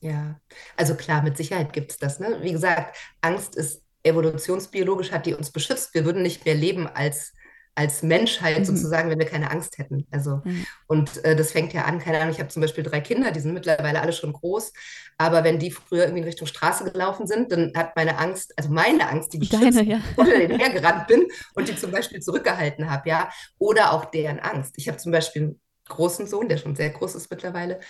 Ja, 0.00 0.40
also 0.76 0.94
klar, 0.94 1.22
mit 1.22 1.36
Sicherheit 1.36 1.72
gibt 1.72 1.92
es 1.92 1.98
das. 1.98 2.20
Ne? 2.20 2.38
Wie 2.42 2.52
gesagt, 2.52 2.96
Angst 3.20 3.54
ist 3.54 3.82
evolutionsbiologisch, 4.02 5.12
hat 5.12 5.26
die 5.26 5.34
uns 5.34 5.50
beschützt. 5.50 5.94
Wir 5.94 6.04
würden 6.04 6.22
nicht 6.22 6.44
mehr 6.46 6.54
leben 6.54 6.86
als 6.86 7.34
als 7.74 8.02
Menschheit 8.02 8.60
mhm. 8.60 8.64
sozusagen, 8.64 9.10
wenn 9.10 9.18
wir 9.18 9.26
keine 9.26 9.50
Angst 9.50 9.78
hätten. 9.78 10.06
Also, 10.10 10.40
mhm. 10.44 10.66
und 10.86 11.24
äh, 11.24 11.36
das 11.36 11.52
fängt 11.52 11.72
ja 11.72 11.84
an, 11.84 11.98
keine 11.98 12.18
Ahnung, 12.18 12.32
ich 12.32 12.40
habe 12.40 12.48
zum 12.48 12.62
Beispiel 12.62 12.84
drei 12.84 13.00
Kinder, 13.00 13.30
die 13.30 13.40
sind 13.40 13.54
mittlerweile 13.54 14.00
alle 14.00 14.12
schon 14.12 14.32
groß, 14.32 14.72
aber 15.18 15.44
wenn 15.44 15.58
die 15.58 15.70
früher 15.70 16.02
irgendwie 16.02 16.20
in 16.20 16.26
Richtung 16.26 16.46
Straße 16.46 16.84
gelaufen 16.84 17.26
sind, 17.26 17.52
dann 17.52 17.72
hat 17.76 17.96
meine 17.96 18.18
Angst, 18.18 18.52
also 18.56 18.70
meine 18.70 19.08
Angst, 19.08 19.32
die 19.32 19.38
beschützt, 19.38 19.78
Deine, 19.78 19.84
ja. 19.84 20.00
unter 20.16 20.38
den 20.38 20.58
hergerannt 20.58 21.06
bin 21.06 21.26
und 21.54 21.68
die 21.68 21.76
zum 21.76 21.90
Beispiel 21.90 22.20
zurückgehalten 22.20 22.90
habe, 22.90 23.08
ja, 23.08 23.30
oder 23.58 23.92
auch 23.92 24.06
deren 24.06 24.40
Angst. 24.40 24.74
Ich 24.76 24.88
habe 24.88 24.98
zum 24.98 25.12
Beispiel 25.12 25.42
einen 25.42 25.60
großen 25.88 26.26
Sohn, 26.26 26.48
der 26.48 26.56
schon 26.56 26.76
sehr 26.76 26.90
groß 26.90 27.14
ist 27.14 27.30
mittlerweile, 27.30 27.80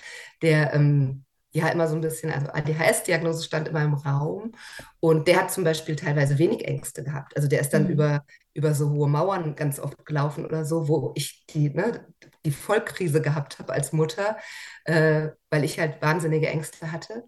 der 0.43 0.75
ähm, 0.75 1.25
ja 1.53 1.69
immer 1.69 1.89
so 1.89 1.95
ein 1.95 2.01
bisschen, 2.01 2.33
also 2.33 2.47
ADHS-Diagnose 2.49 3.45
stand 3.45 3.69
immer 3.69 3.83
im 3.83 3.95
Raum 3.95 4.53
und 5.01 5.27
der 5.27 5.39
hat 5.39 5.51
zum 5.51 5.65
Beispiel 5.65 5.97
teilweise 5.97 6.39
wenig 6.39 6.65
Ängste 6.65 7.03
gehabt. 7.03 7.37
Also 7.37 7.49
der 7.49 7.61
ist 7.61 7.71
dann 7.71 7.85
mhm. 7.85 7.91
über, 7.91 8.25
über 8.55 8.75
so 8.75 8.91
hohe 8.91 9.09
Mauern 9.09 9.57
ganz 9.57 9.81
oft 9.81 10.07
gelaufen 10.07 10.45
oder 10.45 10.65
so, 10.65 10.89
wo 10.89 11.13
ich 11.17 11.47
die, 11.47 11.71
ne, 11.71 12.07
die 12.45 12.53
Vollkrise 12.53 13.21
gehabt 13.21 13.59
habe 13.59 13.73
als 13.73 13.93
Mutter, 13.93 14.37
äh, 14.85 15.31
weil 15.51 15.65
ich 15.65 15.79
halt 15.79 16.01
wahnsinnige 16.01 16.49
Ängste 16.49 16.93
hatte. 16.93 17.25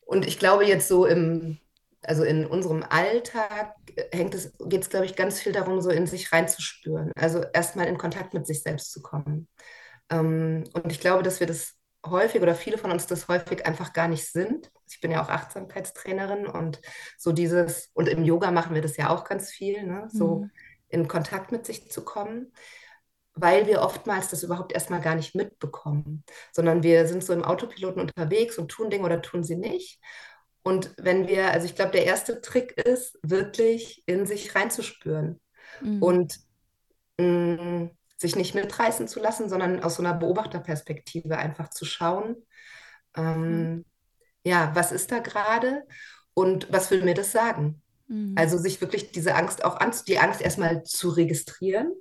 Und 0.00 0.26
ich 0.26 0.38
glaube 0.38 0.64
jetzt 0.64 0.88
so 0.88 1.04
im, 1.04 1.58
also 2.02 2.22
in 2.24 2.46
unserem 2.46 2.82
Alltag 2.82 3.74
hängt 4.12 4.34
es, 4.34 4.52
geht 4.60 4.82
es, 4.82 4.90
glaube 4.90 5.06
ich, 5.06 5.16
ganz 5.16 5.40
viel 5.40 5.52
darum, 5.52 5.80
so 5.80 5.90
in 5.90 6.06
sich 6.06 6.32
reinzuspüren. 6.32 7.12
Also 7.16 7.42
erstmal 7.52 7.86
in 7.88 7.98
Kontakt 7.98 8.32
mit 8.32 8.46
sich 8.46 8.62
selbst 8.62 8.92
zu 8.92 9.02
kommen. 9.02 9.48
Ähm, 10.10 10.64
und 10.72 10.92
ich 10.92 11.00
glaube, 11.00 11.22
dass 11.22 11.40
wir 11.40 11.46
das 11.46 11.75
häufig 12.10 12.42
oder 12.42 12.54
viele 12.54 12.78
von 12.78 12.90
uns 12.90 13.06
das 13.06 13.28
häufig 13.28 13.66
einfach 13.66 13.92
gar 13.92 14.08
nicht 14.08 14.30
sind. 14.30 14.70
Ich 14.88 15.00
bin 15.00 15.10
ja 15.10 15.22
auch 15.22 15.28
Achtsamkeitstrainerin 15.28 16.46
und 16.46 16.80
so 17.18 17.32
dieses, 17.32 17.90
und 17.94 18.08
im 18.08 18.24
Yoga 18.24 18.50
machen 18.50 18.74
wir 18.74 18.82
das 18.82 18.96
ja 18.96 19.10
auch 19.10 19.24
ganz 19.24 19.50
viel, 19.50 19.82
ne? 19.82 20.08
so 20.10 20.36
mhm. 20.36 20.50
in 20.88 21.08
Kontakt 21.08 21.52
mit 21.52 21.66
sich 21.66 21.90
zu 21.90 22.04
kommen, 22.04 22.52
weil 23.34 23.66
wir 23.66 23.82
oftmals 23.82 24.28
das 24.28 24.42
überhaupt 24.42 24.72
erstmal 24.72 25.00
gar 25.00 25.14
nicht 25.14 25.34
mitbekommen, 25.34 26.24
sondern 26.52 26.82
wir 26.82 27.06
sind 27.06 27.22
so 27.22 27.32
im 27.32 27.44
Autopiloten 27.44 28.00
unterwegs 28.00 28.58
und 28.58 28.68
tun 28.68 28.90
Dinge 28.90 29.04
oder 29.04 29.20
tun 29.22 29.44
sie 29.44 29.56
nicht. 29.56 30.00
Und 30.62 30.92
wenn 30.96 31.28
wir, 31.28 31.52
also 31.52 31.66
ich 31.66 31.76
glaube, 31.76 31.92
der 31.92 32.06
erste 32.06 32.40
Trick 32.40 32.72
ist, 32.72 33.18
wirklich 33.22 34.02
in 34.06 34.26
sich 34.26 34.54
reinzuspüren 34.54 35.40
mhm. 35.80 36.02
und 36.02 36.38
mh, 37.18 37.26
mm, 37.26 37.95
sich 38.16 38.36
nicht 38.36 38.54
mitreißen 38.54 39.08
zu 39.08 39.20
lassen, 39.20 39.48
sondern 39.48 39.82
aus 39.82 39.96
so 39.96 40.02
einer 40.02 40.14
Beobachterperspektive 40.14 41.36
einfach 41.36 41.70
zu 41.70 41.84
schauen, 41.84 42.36
ähm, 43.16 43.50
mhm. 43.50 43.84
ja, 44.44 44.70
was 44.74 44.92
ist 44.92 45.12
da 45.12 45.18
gerade 45.18 45.82
und 46.34 46.72
was 46.72 46.90
will 46.90 47.02
mir 47.02 47.14
das 47.14 47.32
sagen? 47.32 47.82
Mhm. 48.08 48.34
Also 48.36 48.58
sich 48.58 48.80
wirklich 48.80 49.12
diese 49.12 49.34
Angst 49.34 49.64
auch 49.64 49.76
an, 49.76 49.92
die 50.06 50.18
Angst 50.18 50.40
erstmal 50.40 50.82
zu 50.84 51.10
registrieren 51.10 51.92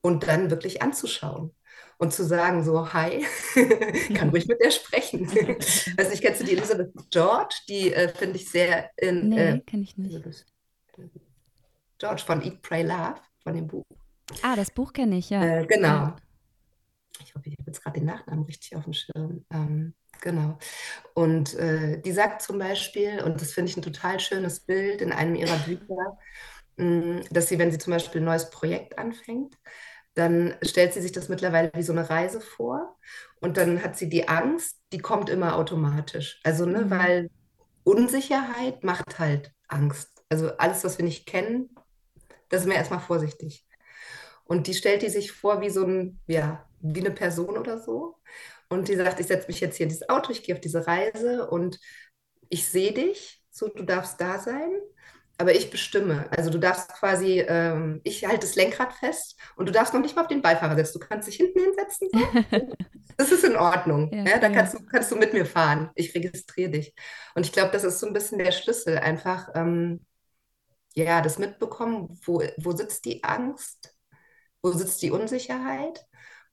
und 0.00 0.28
dann 0.28 0.50
wirklich 0.50 0.82
anzuschauen 0.82 1.54
und 1.98 2.12
zu 2.12 2.24
sagen 2.24 2.62
so, 2.62 2.92
hi, 2.92 3.24
kann 4.14 4.30
ruhig 4.30 4.46
mit 4.46 4.60
der 4.60 4.70
sprechen. 4.70 5.28
also 5.96 6.12
ich 6.12 6.20
kennst 6.20 6.42
du 6.42 6.44
die 6.44 6.52
Elizabeth 6.52 6.92
George, 7.10 7.56
die 7.68 7.92
äh, 7.92 8.08
finde 8.08 8.36
ich 8.36 8.48
sehr 8.48 8.90
in... 8.96 9.30
Nee, 9.30 9.50
äh, 9.50 9.60
kenne 9.60 9.82
ich 9.82 9.96
nicht. 9.96 10.44
George 11.98 12.22
von 12.24 12.42
Eat, 12.42 12.60
Pray, 12.60 12.82
Love, 12.82 13.16
von 13.42 13.54
dem 13.54 13.66
Buch. 13.66 13.84
Ah, 14.42 14.56
das 14.56 14.70
Buch 14.70 14.92
kenne 14.92 15.18
ich, 15.18 15.30
ja. 15.30 15.42
Äh, 15.42 15.66
genau. 15.66 16.14
Ich 17.22 17.34
hoffe, 17.34 17.48
ich 17.48 17.58
habe 17.58 17.70
jetzt 17.70 17.82
gerade 17.82 17.98
den 17.98 18.06
Nachnamen 18.06 18.44
richtig 18.44 18.76
auf 18.76 18.84
dem 18.84 18.92
Schirm. 18.92 19.44
Ähm, 19.50 19.94
genau. 20.20 20.58
Und 21.14 21.54
äh, 21.54 22.00
die 22.00 22.12
sagt 22.12 22.42
zum 22.42 22.58
Beispiel, 22.58 23.22
und 23.22 23.40
das 23.40 23.52
finde 23.52 23.70
ich 23.70 23.76
ein 23.76 23.82
total 23.82 24.20
schönes 24.20 24.60
Bild 24.60 25.00
in 25.00 25.12
einem 25.12 25.34
ihrer 25.34 25.56
Bücher, 25.58 26.18
mh, 26.76 26.86
mm, 26.86 27.24
dass 27.30 27.48
sie, 27.48 27.58
wenn 27.58 27.70
sie 27.70 27.78
zum 27.78 27.92
Beispiel 27.92 28.20
ein 28.20 28.24
neues 28.26 28.50
Projekt 28.50 28.98
anfängt, 28.98 29.56
dann 30.14 30.56
stellt 30.62 30.94
sie 30.94 31.02
sich 31.02 31.12
das 31.12 31.28
mittlerweile 31.28 31.70
wie 31.74 31.82
so 31.82 31.92
eine 31.92 32.08
Reise 32.08 32.40
vor 32.40 32.96
und 33.40 33.56
dann 33.58 33.82
hat 33.82 33.96
sie 33.96 34.08
die 34.08 34.28
Angst, 34.28 34.80
die 34.92 34.98
kommt 34.98 35.28
immer 35.28 35.56
automatisch. 35.56 36.40
Also, 36.42 36.64
ne, 36.66 36.82
Mhm. 36.82 36.90
weil 36.90 37.30
Unsicherheit 37.84 38.82
macht 38.82 39.18
halt 39.18 39.52
Angst. 39.68 40.10
Also 40.28 40.56
alles, 40.56 40.84
was 40.84 40.98
wir 40.98 41.04
nicht 41.04 41.26
kennen, 41.26 41.70
da 42.48 42.58
sind 42.58 42.70
wir 42.70 42.76
erstmal 42.76 43.00
vorsichtig. 43.00 43.65
Und 44.46 44.66
die 44.66 44.74
stellt 44.74 45.02
die 45.02 45.08
sich 45.10 45.32
vor 45.32 45.60
wie 45.60 45.70
so 45.70 45.84
ein, 45.84 46.20
ja, 46.26 46.66
wie 46.80 47.00
eine 47.00 47.10
Person 47.10 47.58
oder 47.58 47.78
so. 47.80 48.16
Und 48.68 48.88
die 48.88 48.96
sagt, 48.96 49.20
ich 49.20 49.26
setze 49.26 49.48
mich 49.48 49.60
jetzt 49.60 49.76
hier 49.76 49.84
in 49.84 49.90
dieses 49.90 50.08
Auto, 50.08 50.32
ich 50.32 50.42
gehe 50.42 50.54
auf 50.54 50.60
diese 50.60 50.86
Reise 50.86 51.48
und 51.50 51.78
ich 52.48 52.68
sehe 52.68 52.92
dich, 52.92 53.42
so 53.50 53.68
du 53.68 53.84
darfst 53.84 54.20
da 54.20 54.38
sein, 54.38 54.70
aber 55.38 55.54
ich 55.54 55.70
bestimme. 55.70 56.26
Also 56.30 56.50
du 56.50 56.58
darfst 56.58 56.92
quasi, 56.94 57.40
ähm, 57.46 58.00
ich 58.04 58.24
halte 58.26 58.40
das 58.46 58.54
Lenkrad 58.56 58.92
fest 58.94 59.36
und 59.56 59.68
du 59.68 59.72
darfst 59.72 59.92
noch 59.94 60.00
nicht 60.00 60.16
mal 60.16 60.22
auf 60.22 60.28
den 60.28 60.42
Beifahrer 60.42 60.76
setzen. 60.76 61.00
Du 61.00 61.06
kannst 61.06 61.28
dich 61.28 61.36
hinten 61.36 61.60
hinsetzen. 61.60 62.08
So. 62.12 62.32
Das 63.18 63.32
ist 63.32 63.44
in 63.44 63.56
Ordnung. 63.56 64.12
Ja, 64.12 64.24
Ja, 64.24 64.38
da 64.38 64.50
kannst 64.50 64.74
du, 64.74 64.84
kannst 64.84 65.10
du 65.10 65.16
mit 65.16 65.32
mir 65.32 65.46
fahren. 65.46 65.90
Ich 65.94 66.14
registriere 66.14 66.70
dich. 66.70 66.94
Und 67.34 67.46
ich 67.46 67.52
glaube, 67.52 67.70
das 67.72 67.84
ist 67.84 67.98
so 67.98 68.06
ein 68.06 68.12
bisschen 68.12 68.38
der 68.38 68.52
Schlüssel, 68.52 68.98
einfach 68.98 69.48
ähm, 69.54 70.04
ja, 70.94 71.20
das 71.22 71.38
mitbekommen, 71.38 72.18
wo, 72.24 72.42
wo 72.58 72.72
sitzt 72.72 73.04
die 73.04 73.22
Angst, 73.24 73.95
wo 74.66 74.72
sitzt 74.78 75.02
die 75.02 75.10
Unsicherheit 75.12 76.06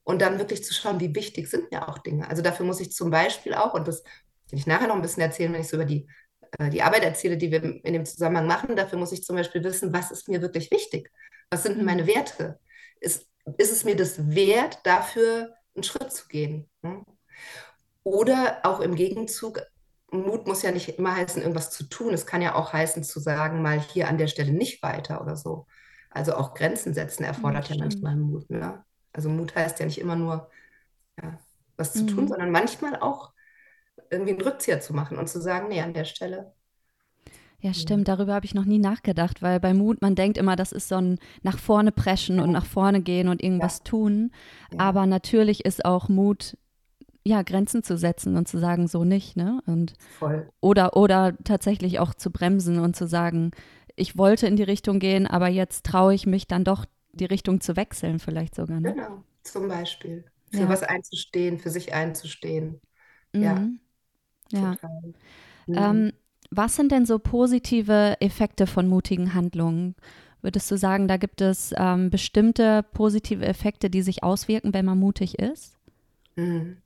und 0.04 0.22
dann 0.22 0.40
wirklich 0.40 0.64
zu 0.64 0.74
schauen, 0.74 1.00
wie 1.00 1.16
wichtig 1.16 1.50
sind 1.50 1.72
mir 1.72 1.88
auch 1.90 2.00
Dinge. 2.00 2.30
Also 2.30 2.42
dafür 2.42 2.66
muss 2.66 2.80
ich 2.82 2.92
zum 2.94 3.10
Beispiel 3.12 3.54
auch, 3.56 3.74
und 3.74 3.88
das 3.88 4.04
will 4.50 4.60
ich 4.60 4.68
nachher 4.68 4.88
noch 4.88 4.96
ein 4.96 5.02
bisschen 5.02 5.24
erzählen, 5.24 5.54
wenn 5.54 5.62
ich 5.62 5.70
so 5.70 5.78
über 5.78 5.86
die, 5.86 6.08
äh, 6.60 6.70
die 6.70 6.82
Arbeit 6.84 7.04
erzähle, 7.04 7.38
die 7.38 7.52
wir 7.52 7.64
in 7.64 7.94
dem 7.94 8.06
Zusammenhang 8.06 8.48
machen, 8.48 8.76
dafür 8.76 9.00
muss 9.00 9.12
ich 9.14 9.24
zum 9.24 9.36
Beispiel 9.38 9.64
wissen, 9.64 9.94
was 9.94 10.12
ist 10.12 10.30
mir 10.30 10.42
wirklich 10.42 10.72
wichtig? 10.72 11.12
Was 11.52 11.64
sind 11.64 11.78
denn 11.78 11.86
meine 11.86 12.04
Mhm. 12.04 12.08
Werte? 12.08 12.60
Ist, 13.00 13.28
ist 13.58 13.72
es 13.72 13.84
mir 13.84 13.96
das 13.96 14.34
wert, 14.36 14.80
dafür 14.86 15.54
einen 15.76 15.84
Schritt 15.84 16.12
zu 16.14 16.28
gehen? 16.28 16.70
ne? 16.82 17.04
Oder 18.04 18.60
auch 18.64 18.80
im 18.82 18.96
Gegenzug, 18.96 19.62
Mut 20.12 20.46
muss 20.48 20.62
ja 20.62 20.72
nicht 20.72 20.90
immer 21.00 21.16
heißen, 21.16 21.42
irgendwas 21.42 21.72
zu 21.72 21.86
tun. 21.86 22.14
Es 22.14 22.26
kann 22.26 22.42
ja 22.42 22.56
auch 22.56 22.74
heißen, 22.74 23.04
zu 23.04 23.20
sagen, 23.20 23.62
mal 23.62 23.80
hier 23.80 24.08
an 24.08 24.18
der 24.18 24.28
Stelle 24.28 24.52
nicht 24.52 24.84
weiter 24.84 25.22
oder 25.22 25.36
so. 25.36 25.66
Also 26.14 26.36
auch 26.36 26.54
Grenzen 26.54 26.94
setzen 26.94 27.24
Mhm, 27.38 27.62
erfordert 27.62 27.70
ja 27.70 27.76
stimmt. 27.76 27.78
manchmal 27.78 28.16
Mut. 28.16 28.50
Ne? 28.50 28.84
Also 29.14 29.30
Mut 29.30 29.56
heißt 29.56 29.80
ja 29.80 29.86
nicht 29.86 30.00
immer 30.00 30.16
nur, 30.16 30.50
ja, 31.22 31.40
was 31.78 31.96
zu 31.96 32.06
tun, 32.06 32.28
Mhm. 32.28 32.30
sondern 32.30 32.52
manchmal 32.52 32.98
auch 32.98 33.34
irgendwie 34.12 34.34
einen 34.34 34.42
Rückzieher 34.42 34.82
zu 34.82 34.94
machen 34.94 35.18
und 35.20 35.30
zu 35.30 35.42
sagen, 35.42 35.70
nee, 35.70 35.82
an 35.82 35.94
der 35.96 36.06
Stelle. 36.06 36.54
Ja, 37.62 37.74
Ja. 37.74 37.74
stimmt, 37.74 38.10
darüber 38.10 38.34
habe 38.34 38.46
ich 38.46 38.54
noch 38.54 38.66
nie 38.66 38.78
nachgedacht, 38.80 39.42
weil 39.42 39.60
bei 39.60 39.74
Mut, 39.74 40.02
man 40.02 40.16
denkt 40.16 40.38
immer, 40.38 40.56
das 40.58 40.74
ist 40.74 40.90
so 40.90 40.96
ein 40.96 41.18
nach 41.44 41.58
vorne 41.58 41.92
preschen 41.94 42.40
und 42.40 42.52
nach 42.52 42.66
vorne 42.66 43.02
gehen 43.02 43.30
und 43.30 43.42
irgendwas 43.42 43.84
tun. 43.84 44.32
Ja. 44.70 44.78
Aber 44.78 45.06
natürlich 45.06 45.64
ist 45.64 45.86
auch 45.86 46.10
Mut, 46.10 46.58
ja, 47.26 47.44
Grenzen 47.44 47.84
zu 47.84 47.98
setzen 47.98 48.38
und 48.38 48.48
zu 48.48 48.60
sagen, 48.60 48.88
so 48.88 49.04
nicht, 49.06 49.38
ne? 49.38 49.62
Und 49.68 49.94
Voll. 50.08 50.50
oder, 50.62 50.98
oder 50.98 51.36
tatsächlich 51.44 52.00
auch 52.00 52.14
zu 52.16 52.32
bremsen 52.32 52.80
und 52.80 52.96
zu 52.96 53.08
sagen, 53.08 53.52
ich 53.96 54.18
wollte 54.18 54.48
in 54.48 54.56
die 54.56 54.64
Richtung 54.64 55.00
gehen, 55.00 55.28
aber 55.28 55.48
jetzt 55.48 55.86
traue 55.86 56.14
ich 56.14 56.26
mich 56.26 56.48
dann 56.48 56.64
doch, 56.64 56.86
die 57.14 57.26
Richtung 57.26 57.62
zu 57.62 57.76
wechseln, 57.76 58.20
vielleicht 58.20 58.56
sogar, 58.56 58.80
ne? 58.80 58.96
Genau, 58.96 59.24
zum 59.44 59.68
Beispiel. 59.68 60.26
Für 60.52 60.68
Ja. 60.68 60.70
was 60.70 60.84
einzustehen, 60.84 61.60
für 61.60 61.70
sich 61.70 61.94
einzustehen. 61.94 62.80
Ja, 63.40 63.56
Mhm. 63.56 63.80
Ja. 64.52 64.78
total. 64.78 65.14
Mhm. 65.68 65.76
Ähm, 65.76 66.14
was 66.52 66.76
sind 66.76 66.92
denn 66.92 67.06
so 67.06 67.20
positive 67.20 68.18
Effekte 68.22 68.68
von 68.68 68.88
mutigen 68.88 69.34
Handlungen? 69.34 69.96
Würdest 70.42 70.70
du 70.72 70.78
sagen, 70.78 71.08
da 71.08 71.18
gibt 71.18 71.42
es 71.42 71.74
ähm, 71.78 72.10
bestimmte 72.10 72.84
positive 72.94 73.46
Effekte, 73.46 73.90
die 73.90 74.02
sich 74.02 74.24
auswirken, 74.24 74.74
wenn 74.74 74.86
man 74.86 75.00
mutig 75.00 75.40
ist? 75.40 75.78
Mhm. 76.38 76.82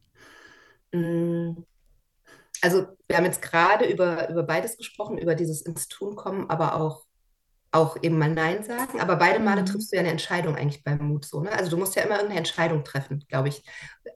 Also 2.61 2.87
wir 3.07 3.17
haben 3.17 3.25
jetzt 3.25 3.41
gerade 3.41 3.85
über, 3.85 4.29
über 4.29 4.43
beides 4.43 4.77
gesprochen, 4.77 5.17
über 5.17 5.35
dieses 5.35 5.61
ins 5.61 5.87
Tun 5.87 6.15
kommen, 6.15 6.49
aber 6.49 6.75
auch, 6.75 7.05
auch 7.71 7.97
eben 8.03 8.17
mal 8.17 8.31
Nein 8.33 8.63
sagen. 8.63 8.99
Aber 9.01 9.17
beide 9.17 9.39
Male 9.39 9.61
Mhm. 9.61 9.65
triffst 9.65 9.91
du 9.91 9.97
ja 9.97 10.01
eine 10.01 10.11
Entscheidung 10.11 10.55
eigentlich 10.55 10.83
beim 10.83 10.99
Mut 11.07 11.25
so, 11.25 11.41
ne? 11.41 11.51
Also 11.51 11.71
du 11.71 11.77
musst 11.77 11.95
ja 11.95 12.03
immer 12.03 12.15
irgendeine 12.15 12.39
Entscheidung 12.39 12.83
treffen, 12.83 13.25
glaube 13.29 13.49
ich. 13.49 13.63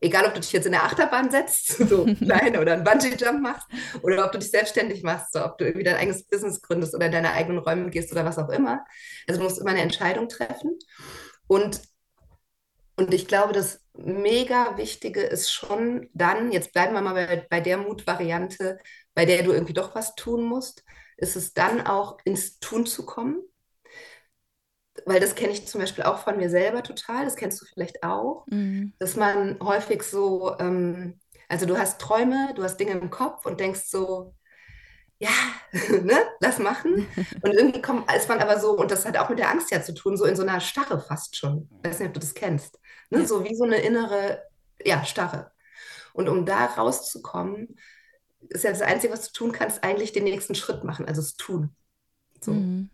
Egal, 0.02 0.26
ob 0.26 0.34
du 0.34 0.42
dich 0.42 0.54
jetzt 0.54 0.66
in 0.66 0.72
der 0.74 0.84
Achterbahn 0.86 1.32
setzt, 1.32 1.68
so 1.90 2.12
klein 2.22 2.58
oder 2.58 2.74
einen 2.74 2.84
Bungee-Jump 2.84 3.42
machst, 3.42 3.68
oder 4.04 4.26
ob 4.26 4.32
du 4.32 4.40
dich 4.40 4.52
selbstständig 4.52 5.04
machst, 5.04 5.34
so, 5.34 5.44
ob 5.46 5.58
du 5.58 5.66
irgendwie 5.66 5.84
dein 5.86 5.98
eigenes 5.98 6.24
Business 6.26 6.62
gründest 6.62 6.96
oder 6.96 7.08
in 7.08 7.12
deine 7.12 7.34
eigenen 7.34 7.60
Räume 7.60 7.90
gehst 7.92 8.12
oder 8.12 8.26
was 8.26 8.40
auch 8.40 8.50
immer. 8.50 8.86
Also 9.28 9.40
du 9.42 9.46
musst 9.46 9.60
immer 9.60 9.72
eine 9.72 9.82
Entscheidung 9.82 10.30
treffen. 10.30 10.80
Und 11.48 11.82
und 12.96 13.14
ich 13.14 13.28
glaube, 13.28 13.54
das 13.54 13.82
mega 14.06 14.78
Wichtige 14.78 15.22
ist 15.22 15.52
schon 15.52 16.10
dann, 16.14 16.52
jetzt 16.52 16.74
bleiben 16.74 16.94
wir 16.94 17.02
mal 17.02 17.14
bei, 17.14 17.48
bei 17.50 17.62
der 17.62 17.78
Mutvariante, 17.78 18.80
bei 19.14 19.26
der 19.26 19.44
du 19.44 19.52
irgendwie 19.54 19.74
doch 19.74 19.96
was 19.96 20.16
tun 20.16 20.44
musst, 20.44 20.84
ist 21.18 21.36
es 21.36 21.54
dann 21.54 21.86
auch 21.88 22.18
ins 22.26 22.60
Tun 22.60 22.86
zu 22.86 23.06
kommen. 23.06 23.42
Weil 25.06 25.20
das 25.20 25.36
kenne 25.36 25.54
ich 25.54 25.68
zum 25.68 25.82
Beispiel 25.82 26.04
auch 26.04 26.20
von 26.20 26.38
mir 26.38 26.50
selber 26.50 26.84
total, 26.84 27.26
das 27.26 27.36
kennst 27.36 27.62
du 27.62 27.66
vielleicht 27.66 28.04
auch, 28.04 28.48
Mhm. 28.52 28.92
dass 29.00 29.16
man 29.16 29.58
häufig 29.62 30.04
so, 30.04 30.58
ähm, 30.60 31.20
also 31.50 31.66
du 31.66 31.78
hast 31.78 32.00
Träume, 32.02 32.54
du 32.56 32.64
hast 32.64 32.78
Dinge 32.78 32.92
im 32.94 33.10
Kopf 33.10 33.46
und 33.46 33.60
denkst 33.60 33.82
so, 33.88 34.36
ja, 35.22 35.30
ne, 36.02 36.18
lass 36.40 36.58
machen. 36.58 37.08
Und 37.44 37.54
irgendwie 37.54 37.82
kommt, 37.82 38.12
ist 38.12 38.28
man 38.28 38.40
aber 38.40 38.60
so, 38.60 38.72
und 38.72 38.90
das 38.90 39.06
hat 39.06 39.18
auch 39.18 39.30
mit 39.30 39.38
der 39.38 39.50
Angst 39.50 39.70
ja 39.70 39.82
zu 39.82 39.94
tun, 39.94 40.18
so 40.18 40.26
in 40.26 40.36
so 40.36 40.42
einer 40.42 40.60
Starre 40.60 41.00
fast 41.00 41.38
schon. 41.38 41.70
Ich 41.78 41.90
weiß 41.90 42.00
nicht, 42.00 42.08
ob 42.08 42.14
du 42.16 42.20
das 42.20 42.34
kennst. 42.34 42.80
Ne? 43.12 43.28
So 43.28 43.44
wie 43.44 43.56
so 43.56 43.64
eine 43.64 43.78
innere, 43.78 44.42
ja, 44.84 45.06
Starre. 45.06 45.52
Und 46.14 46.28
um 46.28 46.46
da 46.46 46.66
rauszukommen, 46.66 47.78
ist 48.50 48.64
ja 48.64 48.72
das 48.72 48.82
Einzige, 48.82 49.14
was 49.14 49.32
du 49.32 49.34
tun 49.34 49.52
kannst, 49.52 49.84
eigentlich 49.84 50.12
den 50.12 50.24
nächsten 50.24 50.56
Schritt 50.56 50.84
machen, 50.84 51.06
also 51.06 51.22
es 51.22 51.36
tun. 51.36 51.76
So. 52.42 52.54
Mhm. 52.54 52.90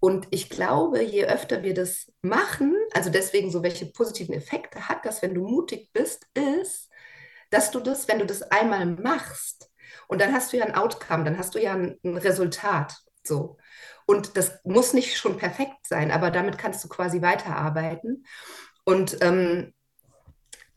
Und 0.00 0.26
ich 0.30 0.50
glaube, 0.50 1.02
je 1.02 1.26
öfter 1.26 1.62
wir 1.62 1.74
das 1.74 2.10
machen, 2.22 2.74
also 2.92 3.08
deswegen 3.08 3.52
so, 3.52 3.62
welche 3.62 3.86
positiven 3.86 4.34
Effekte 4.34 4.88
hat 4.88 5.04
das, 5.04 5.22
wenn 5.22 5.34
du 5.34 5.46
mutig 5.46 5.92
bist, 5.92 6.26
ist, 6.34 6.88
dass 7.50 7.70
du 7.70 7.78
das, 7.78 8.08
wenn 8.08 8.18
du 8.18 8.26
das 8.26 8.42
einmal 8.42 8.86
machst, 8.86 9.69
und 10.10 10.20
dann 10.20 10.32
hast 10.32 10.52
du 10.52 10.56
ja 10.56 10.64
ein 10.64 10.74
Outcome, 10.74 11.22
dann 11.22 11.38
hast 11.38 11.54
du 11.54 11.62
ja 11.62 11.72
ein, 11.72 11.96
ein 12.04 12.16
Resultat. 12.16 12.96
So. 13.22 13.58
Und 14.06 14.36
das 14.36 14.58
muss 14.64 14.92
nicht 14.92 15.16
schon 15.16 15.36
perfekt 15.36 15.86
sein, 15.86 16.10
aber 16.10 16.32
damit 16.32 16.58
kannst 16.58 16.82
du 16.82 16.88
quasi 16.88 17.22
weiterarbeiten. 17.22 18.26
Und 18.84 19.18
ähm, 19.20 19.72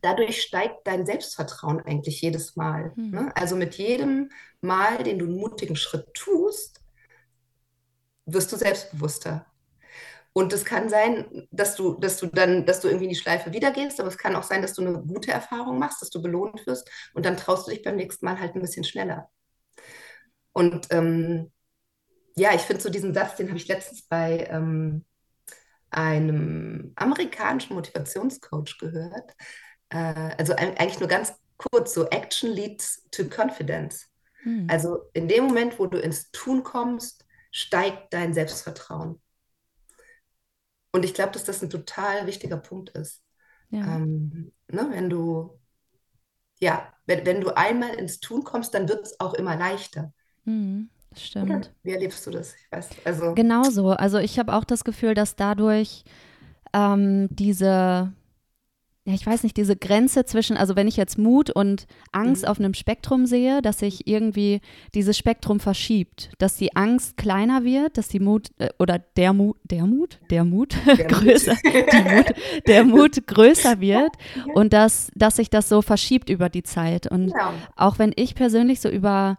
dadurch 0.01 0.39
steigt 0.43 0.85
dein 0.85 1.07
Selbstvertrauen 1.07 1.79
eigentlich 1.79 2.21
jedes 2.21 2.55
Mal. 2.55 2.93
Hm. 2.95 3.09
Ne? 3.09 3.31
Also 3.35 3.55
mit 3.55 3.73
jedem 3.73 4.29
Mal, 4.61 5.01
den 5.01 5.17
du 5.17 5.25
einen 5.25 5.39
mutigen 5.39 5.75
Schritt 5.75 6.13
tust, 6.13 6.81
wirst 8.27 8.51
du 8.51 8.55
selbstbewusster. 8.55 9.47
Und 10.33 10.51
es 10.51 10.65
kann 10.65 10.89
sein, 10.89 11.47
dass 11.51 11.75
du, 11.75 11.93
dass 11.93 12.17
du 12.17 12.25
dann, 12.25 12.65
dass 12.65 12.79
du 12.79 12.87
irgendwie 12.87 13.05
in 13.05 13.11
die 13.11 13.15
Schleife 13.15 13.53
wieder 13.53 13.71
gehst, 13.71 13.99
aber 13.99 14.09
es 14.09 14.17
kann 14.17 14.35
auch 14.35 14.43
sein, 14.43 14.63
dass 14.63 14.73
du 14.73 14.81
eine 14.81 14.99
gute 14.99 15.31
Erfahrung 15.31 15.77
machst, 15.77 16.01
dass 16.01 16.09
du 16.09 16.21
belohnt 16.21 16.65
wirst 16.65 16.89
und 17.13 17.25
dann 17.25 17.37
traust 17.37 17.67
du 17.67 17.71
dich 17.71 17.83
beim 17.83 17.95
nächsten 17.95 18.25
Mal 18.25 18.39
halt 18.39 18.55
ein 18.55 18.61
bisschen 18.61 18.83
schneller. 18.83 19.29
Und 20.51 20.87
ähm, 20.91 21.51
ja, 22.35 22.53
ich 22.55 22.61
finde 22.61 22.81
so 22.81 22.89
diesen 22.89 23.13
Satz, 23.13 23.35
den 23.35 23.47
habe 23.47 23.57
ich 23.57 23.67
letztens 23.67 24.03
bei 24.03 24.47
ähm, 24.49 25.05
einem 25.91 26.93
amerikanischen 26.95 27.75
Motivationscoach 27.75 28.77
gehört. 28.79 29.31
Äh, 29.89 30.35
also 30.37 30.53
eigentlich 30.53 30.99
nur 30.99 31.09
ganz 31.09 31.33
kurz, 31.57 31.93
so 31.93 32.07
Action 32.09 32.51
leads 32.51 33.07
to 33.11 33.23
confidence. 33.25 34.07
Mhm. 34.43 34.67
Also 34.69 35.09
in 35.13 35.27
dem 35.27 35.45
Moment, 35.45 35.77
wo 35.79 35.85
du 35.85 35.99
ins 35.99 36.31
Tun 36.31 36.63
kommst, 36.63 37.25
steigt 37.51 38.13
dein 38.13 38.33
Selbstvertrauen. 38.33 39.21
Und 40.93 41.03
ich 41.03 41.13
glaube, 41.13 41.31
dass 41.33 41.43
das 41.43 41.61
ein 41.61 41.69
total 41.69 42.27
wichtiger 42.27 42.57
Punkt 42.57 42.91
ist. 42.91 43.21
Ja. 43.71 43.97
Ähm, 43.97 44.53
ne, 44.71 44.87
wenn 44.91 45.09
du, 45.09 45.59
ja, 46.59 46.93
wenn, 47.05 47.25
wenn 47.25 47.41
du 47.41 47.57
einmal 47.57 47.95
ins 47.95 48.19
Tun 48.19 48.43
kommst, 48.43 48.73
dann 48.73 48.87
wird 48.87 49.05
es 49.05 49.19
auch 49.19 49.33
immer 49.33 49.57
leichter. 49.57 50.13
Mhm. 50.45 50.89
Oder 51.41 51.55
Stimmt. 51.57 51.73
wie 51.83 51.91
erlebst 51.91 52.25
du 52.25 52.31
das? 52.31 52.55
Ich 52.55 52.71
weiß, 52.71 52.89
also, 53.05 53.33
Genauso. 53.33 53.89
Also 53.89 54.19
ich 54.19 54.39
habe 54.39 54.53
auch 54.53 54.63
das 54.63 54.83
Gefühl, 54.83 55.15
dass 55.15 55.35
dadurch 55.35 56.03
ähm, 56.73 57.27
diese, 57.31 58.13
ja, 59.05 59.13
ich 59.13 59.25
weiß 59.25 59.43
nicht, 59.43 59.57
diese 59.57 59.75
Grenze 59.75 60.23
zwischen, 60.23 60.55
also 60.55 60.77
wenn 60.77 60.87
ich 60.87 60.95
jetzt 60.95 61.17
Mut 61.17 61.49
und 61.49 61.87
Angst 62.13 62.43
Mhm. 62.43 62.47
auf 62.47 62.59
einem 62.59 62.73
Spektrum 62.73 63.25
sehe, 63.25 63.61
dass 63.61 63.79
sich 63.79 64.07
irgendwie 64.07 64.61
dieses 64.95 65.17
Spektrum 65.17 65.59
verschiebt, 65.59 66.29
dass 66.37 66.55
die 66.55 66.73
Angst 66.75 67.17
kleiner 67.17 67.65
wird, 67.65 67.97
dass 67.97 68.07
die 68.07 68.21
Mut 68.21 68.47
äh, 68.59 68.69
oder 68.79 68.99
der 68.99 69.33
Mut, 69.33 69.57
der 69.69 69.85
Mut, 69.85 70.19
der 70.29 70.45
Mut 70.45 70.75
der 70.85 70.95
größer, 71.07 71.55
Mut, 71.63 72.25
der 72.67 72.83
Mut 72.85 73.27
größer 73.27 73.81
wird 73.81 74.11
Ja. 74.35 74.53
und 74.53 74.71
dass, 74.71 75.11
dass 75.15 75.35
sich 75.35 75.49
das 75.49 75.67
so 75.67 75.81
verschiebt 75.81 76.29
über 76.29 76.47
die 76.47 76.63
Zeit. 76.63 77.05
Und 77.05 77.27
Genau. 77.33 77.51
auch 77.75 77.99
wenn 77.99 78.13
ich 78.15 78.35
persönlich 78.35 78.79
so 78.79 78.87
über, 78.89 79.37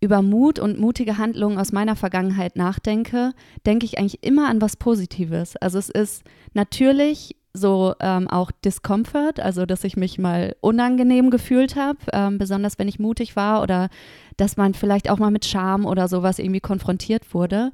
über 0.00 0.22
Mut 0.22 0.60
und 0.60 0.78
mutige 0.78 1.18
Handlungen 1.18 1.58
aus 1.58 1.72
meiner 1.72 1.96
Vergangenheit 1.96 2.54
nachdenke, 2.54 3.32
denke 3.66 3.84
ich 3.84 3.98
eigentlich 3.98 4.22
immer 4.22 4.48
an 4.48 4.60
was 4.60 4.76
Positives. 4.76 5.56
Also 5.56 5.78
es 5.80 5.88
ist 5.90 6.22
natürlich 6.54 7.34
so 7.54 7.94
ähm, 8.00 8.28
auch 8.28 8.50
Discomfort, 8.50 9.38
also 9.40 9.66
dass 9.66 9.84
ich 9.84 9.96
mich 9.96 10.18
mal 10.18 10.56
unangenehm 10.60 11.30
gefühlt 11.30 11.76
habe, 11.76 11.98
ähm, 12.12 12.38
besonders 12.38 12.78
wenn 12.78 12.88
ich 12.88 12.98
mutig 12.98 13.36
war 13.36 13.62
oder 13.62 13.88
dass 14.36 14.56
man 14.56 14.74
vielleicht 14.74 15.10
auch 15.10 15.18
mal 15.18 15.30
mit 15.30 15.44
Scham 15.44 15.84
oder 15.84 16.08
sowas 16.08 16.38
irgendwie 16.38 16.60
konfrontiert 16.60 17.34
wurde. 17.34 17.72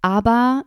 Aber 0.00 0.64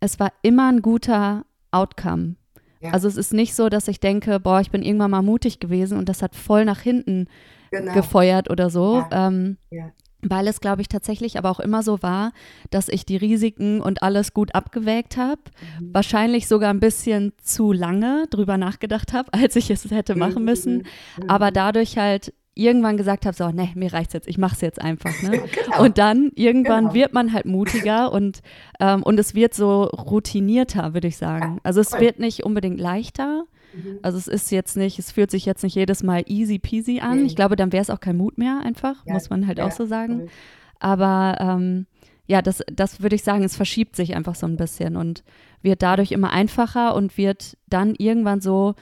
es 0.00 0.20
war 0.20 0.32
immer 0.42 0.70
ein 0.70 0.82
guter 0.82 1.44
Outcome. 1.70 2.36
Ja. 2.80 2.90
Also 2.90 3.08
es 3.08 3.16
ist 3.16 3.32
nicht 3.32 3.54
so, 3.54 3.68
dass 3.68 3.88
ich 3.88 4.00
denke, 4.00 4.40
boah, 4.40 4.60
ich 4.60 4.70
bin 4.70 4.82
irgendwann 4.82 5.12
mal 5.12 5.22
mutig 5.22 5.60
gewesen 5.60 5.96
und 5.96 6.08
das 6.08 6.20
hat 6.20 6.34
voll 6.34 6.64
nach 6.64 6.80
hinten 6.80 7.28
genau. 7.70 7.94
gefeuert 7.94 8.50
oder 8.50 8.68
so. 8.68 9.04
Ja. 9.10 9.28
Ähm, 9.28 9.56
ja. 9.70 9.90
Weil 10.22 10.46
es, 10.46 10.60
glaube 10.60 10.82
ich, 10.82 10.88
tatsächlich 10.88 11.36
aber 11.36 11.50
auch 11.50 11.60
immer 11.60 11.82
so 11.82 12.02
war, 12.02 12.32
dass 12.70 12.88
ich 12.88 13.04
die 13.04 13.16
Risiken 13.16 13.80
und 13.80 14.02
alles 14.02 14.32
gut 14.32 14.54
abgewägt 14.54 15.16
habe. 15.16 15.40
Mhm. 15.80 15.94
Wahrscheinlich 15.94 16.46
sogar 16.46 16.70
ein 16.70 16.80
bisschen 16.80 17.32
zu 17.42 17.72
lange 17.72 18.26
drüber 18.30 18.56
nachgedacht 18.56 19.12
habe, 19.12 19.32
als 19.32 19.56
ich 19.56 19.70
es 19.70 19.90
hätte 19.90 20.14
machen 20.14 20.44
müssen. 20.44 20.84
Mhm. 21.18 21.28
Aber 21.28 21.50
dadurch 21.50 21.98
halt 21.98 22.32
irgendwann 22.54 22.96
gesagt 22.96 23.24
habe, 23.24 23.34
so, 23.34 23.48
ne, 23.48 23.70
mir 23.74 23.92
reicht's 23.92 24.12
jetzt, 24.12 24.28
ich 24.28 24.38
mache 24.38 24.54
es 24.54 24.60
jetzt 24.60 24.80
einfach. 24.80 25.22
Ne? 25.22 25.30
genau. 25.64 25.82
Und 25.82 25.98
dann 25.98 26.30
irgendwann 26.34 26.84
genau. 26.84 26.94
wird 26.94 27.12
man 27.12 27.32
halt 27.32 27.46
mutiger 27.46 28.12
und, 28.12 28.42
ähm, 28.78 29.02
und 29.02 29.18
es 29.18 29.34
wird 29.34 29.54
so 29.54 29.84
routinierter, 29.84 30.94
würde 30.94 31.08
ich 31.08 31.16
sagen. 31.16 31.58
also 31.62 31.80
es 31.80 31.98
wird 31.98 32.18
nicht 32.18 32.44
unbedingt 32.44 32.78
leichter. 32.78 33.44
Mhm. 33.74 33.98
Also 34.02 34.18
es 34.18 34.28
ist 34.28 34.50
jetzt 34.50 34.76
nicht, 34.76 34.98
es 34.98 35.12
fühlt 35.12 35.30
sich 35.30 35.46
jetzt 35.46 35.62
nicht 35.62 35.74
jedes 35.74 36.02
Mal 36.02 36.24
easy 36.26 36.58
peasy 36.58 37.00
an. 37.00 37.18
Nee. 37.18 37.26
Ich 37.26 37.36
glaube, 37.36 37.56
dann 37.56 37.72
wäre 37.72 37.82
es 37.82 37.90
auch 37.90 38.00
kein 38.00 38.16
Mut 38.16 38.38
mehr 38.38 38.60
einfach, 38.64 39.04
ja. 39.06 39.14
muss 39.14 39.30
man 39.30 39.46
halt 39.46 39.58
ja. 39.58 39.66
auch 39.66 39.72
so 39.72 39.86
sagen. 39.86 40.28
Aber 40.80 41.36
ähm, 41.40 41.86
ja, 42.26 42.42
das, 42.42 42.62
das 42.72 43.02
würde 43.02 43.16
ich 43.16 43.22
sagen, 43.22 43.44
es 43.44 43.56
verschiebt 43.56 43.96
sich 43.96 44.14
einfach 44.14 44.34
so 44.34 44.46
ein 44.46 44.56
bisschen 44.56 44.96
und 44.96 45.22
wird 45.62 45.82
dadurch 45.82 46.12
immer 46.12 46.30
einfacher 46.30 46.94
und 46.94 47.16
wird 47.16 47.56
dann 47.68 47.94
irgendwann 47.94 48.40
so 48.40 48.74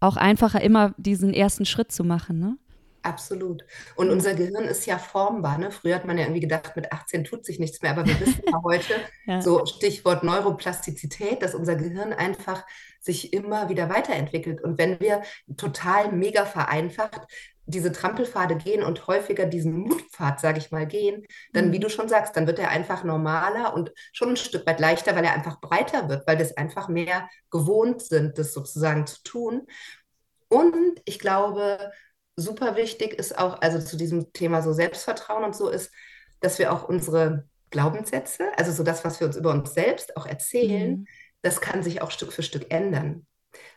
auch 0.00 0.16
einfacher, 0.16 0.60
immer 0.60 0.94
diesen 0.96 1.34
ersten 1.34 1.64
Schritt 1.64 1.92
zu 1.92 2.04
machen, 2.04 2.38
ne? 2.38 2.56
Absolut. 3.02 3.64
Und 3.94 4.10
unser 4.10 4.34
Gehirn 4.34 4.64
ist 4.64 4.84
ja 4.86 4.98
formbar. 4.98 5.56
Ne? 5.56 5.70
Früher 5.70 5.94
hat 5.94 6.04
man 6.04 6.18
ja 6.18 6.24
irgendwie 6.24 6.40
gedacht, 6.40 6.74
mit 6.76 6.92
18 6.92 7.24
tut 7.24 7.44
sich 7.44 7.58
nichts 7.58 7.80
mehr, 7.80 7.92
aber 7.92 8.04
wir 8.04 8.18
wissen 8.20 8.42
ja 8.44 8.60
heute, 8.64 8.94
ja. 9.24 9.40
so 9.40 9.64
Stichwort 9.66 10.24
Neuroplastizität, 10.24 11.42
dass 11.42 11.54
unser 11.54 11.76
Gehirn 11.76 12.12
einfach 12.12 12.64
sich 13.00 13.32
immer 13.32 13.68
wieder 13.68 13.88
weiterentwickelt. 13.88 14.62
Und 14.62 14.78
wenn 14.78 15.00
wir 15.00 15.22
total 15.56 16.12
mega 16.12 16.44
vereinfacht 16.44 17.26
diese 17.68 17.92
Trampelpfade 17.92 18.56
gehen 18.56 18.82
und 18.82 19.06
häufiger 19.06 19.44
diesen 19.44 19.74
Mutpfad, 19.74 20.40
sage 20.40 20.58
ich 20.58 20.70
mal, 20.70 20.86
gehen, 20.86 21.26
dann, 21.52 21.70
wie 21.70 21.76
mhm. 21.76 21.82
du 21.82 21.90
schon 21.90 22.08
sagst, 22.08 22.34
dann 22.34 22.46
wird 22.46 22.58
er 22.58 22.70
einfach 22.70 23.04
normaler 23.04 23.74
und 23.74 23.92
schon 24.12 24.30
ein 24.30 24.36
Stück 24.36 24.66
weit 24.66 24.80
leichter, 24.80 25.14
weil 25.14 25.24
er 25.24 25.34
einfach 25.34 25.60
breiter 25.60 26.08
wird, 26.08 26.26
weil 26.26 26.40
es 26.40 26.56
einfach 26.56 26.88
mehr 26.88 27.28
gewohnt 27.50 28.00
sind, 28.00 28.38
das 28.38 28.54
sozusagen 28.54 29.06
zu 29.06 29.22
tun. 29.22 29.66
Und 30.48 31.02
ich 31.04 31.18
glaube, 31.18 31.92
super 32.36 32.74
wichtig 32.76 33.12
ist 33.12 33.36
auch, 33.36 33.60
also 33.60 33.78
zu 33.80 33.98
diesem 33.98 34.32
Thema 34.32 34.62
so 34.62 34.72
Selbstvertrauen 34.72 35.44
und 35.44 35.54
so 35.54 35.68
ist, 35.68 35.92
dass 36.40 36.58
wir 36.58 36.72
auch 36.72 36.88
unsere 36.88 37.44
Glaubenssätze, 37.68 38.44
also 38.56 38.72
so 38.72 38.82
das, 38.82 39.04
was 39.04 39.20
wir 39.20 39.26
uns 39.26 39.36
über 39.36 39.50
uns 39.50 39.74
selbst 39.74 40.16
auch 40.16 40.24
erzählen, 40.24 41.00
mhm. 41.00 41.06
Das 41.42 41.60
kann 41.60 41.82
sich 41.82 42.02
auch 42.02 42.10
Stück 42.10 42.32
für 42.32 42.42
Stück 42.42 42.72
ändern. 42.72 43.26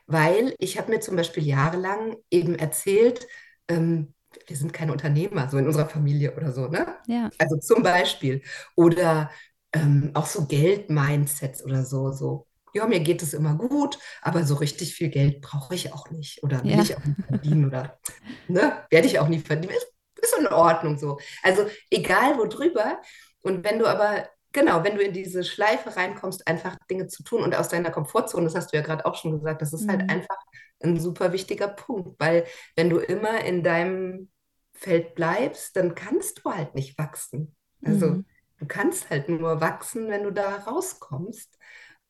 Weil 0.06 0.56
ich 0.60 0.78
habe 0.78 0.92
mir 0.92 1.00
zum 1.00 1.16
Beispiel 1.16 1.44
jahrelang 1.44 2.18
eben 2.30 2.56
erzählt, 2.56 3.28
ähm, 3.68 4.14
wir 4.48 4.56
sind 4.56 4.74
keine 4.74 4.92
Unternehmer, 4.92 5.50
so 5.50 5.58
in 5.58 5.68
unserer 5.68 5.88
Familie 5.88 6.36
oder 6.36 6.52
so, 6.52 6.68
ne? 6.68 6.96
Ja. 7.08 7.30
Also 7.38 7.58
zum 7.58 7.84
Beispiel. 7.84 8.42
Oder 8.76 9.30
ähm, 9.74 10.12
auch 10.14 10.26
so 10.26 10.46
Geld-Mindsets 10.48 11.64
oder 11.64 11.86
so, 11.86 12.12
so 12.12 12.48
ja, 12.74 12.88
mir 12.88 13.02
geht 13.02 13.22
es 13.22 13.34
immer 13.34 13.56
gut, 13.56 14.00
aber 14.22 14.44
so 14.44 14.56
richtig 14.56 14.94
viel 14.94 15.10
Geld 15.10 15.42
brauche 15.42 15.76
ich 15.76 15.94
auch 15.94 16.10
nicht 16.10 16.42
oder 16.44 16.64
will 16.64 16.72
ja. 16.72 16.82
ich 16.82 16.96
auch 16.96 17.04
nicht 17.04 17.26
verdienen 17.28 17.66
oder 17.66 18.00
ne, 18.48 18.86
werde 18.90 19.08
ich 19.08 19.20
auch 19.20 19.28
nie 19.28 19.40
verdienen. 19.40 19.74
Ist, 19.74 19.88
ist 20.22 20.38
in 20.40 20.48
Ordnung 20.48 20.98
so. 20.98 21.20
Also 21.44 21.66
egal 21.90 22.38
wo 22.38 22.46
drüber. 22.46 23.02
Und 23.42 23.64
wenn 23.64 23.80
du 23.80 23.88
aber, 23.88 24.30
genau, 24.52 24.84
wenn 24.84 24.96
du 24.96 25.02
in 25.02 25.14
diese 25.14 25.44
Schleife 25.44 25.96
reinkommst, 25.96 26.48
einfach 26.48 26.78
Dinge 26.90 27.08
zu 27.08 27.24
tun 27.24 27.44
und 27.44 27.56
aus 27.56 27.70
deiner 27.70 27.92
Komfortzone, 27.92 28.46
das 28.46 28.56
hast 28.56 28.72
du 28.72 28.78
ja 28.78 28.84
gerade 28.84 29.06
auch 29.06 29.16
schon 29.16 29.32
gesagt, 29.32 29.62
das 29.62 29.74
ist 29.74 29.88
halt 29.88 30.04
mhm. 30.04 30.10
halt 30.10 30.12
einfach 30.12 30.38
ein 30.84 31.00
super 31.00 31.32
wichtiger 31.32 31.68
Punkt, 31.68 32.20
weil 32.20 32.46
wenn 32.76 32.90
du 32.90 32.98
immer 32.98 33.44
in 33.44 33.64
deinem 33.64 34.30
Feld 34.74 35.16
bleibst, 35.16 35.76
dann 35.76 35.96
kannst 35.96 36.42
du 36.44 36.52
halt 36.52 36.76
nicht 36.76 36.98
wachsen. 36.98 37.56
Also 37.86 38.08
mhm. 38.08 38.26
du 38.58 38.66
kannst 38.66 39.10
halt 39.10 39.30
nur 39.30 39.62
wachsen, 39.62 40.10
wenn 40.10 40.24
du 40.24 40.32
da 40.32 40.56
rauskommst 40.58 41.58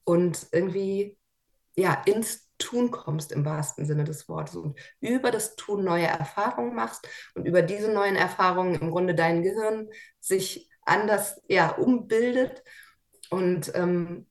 und 0.03 0.47
irgendwie 0.51 1.17
ja 1.75 2.01
ins 2.05 2.49
Tun 2.57 2.91
kommst 2.91 3.31
im 3.31 3.43
wahrsten 3.43 3.85
Sinne 3.85 4.03
des 4.03 4.29
Wortes 4.29 4.55
und 4.55 4.79
über 4.99 5.31
das 5.31 5.55
Tun 5.55 5.83
neue 5.83 6.05
Erfahrungen 6.05 6.75
machst 6.75 7.07
und 7.33 7.45
über 7.45 7.61
diese 7.61 7.91
neuen 7.91 8.15
Erfahrungen 8.15 8.75
im 8.75 8.91
Grunde 8.91 9.15
dein 9.15 9.41
Gehirn 9.41 9.89
sich 10.19 10.70
anders 10.91 11.41
ja 11.47 11.69
umbildet. 11.69 12.63
Und 13.29 13.71
ähm, 13.75 14.27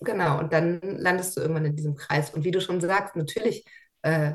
genau 0.00 0.38
und 0.38 0.52
dann 0.52 0.80
landest 0.80 1.36
du 1.36 1.40
irgendwann 1.40 1.64
in 1.64 1.76
diesem 1.76 1.96
Kreis. 1.96 2.30
Und 2.30 2.44
wie 2.44 2.50
du 2.50 2.60
schon 2.60 2.80
sagst 2.80 3.16
natürlich 3.16 3.64
äh, 4.02 4.34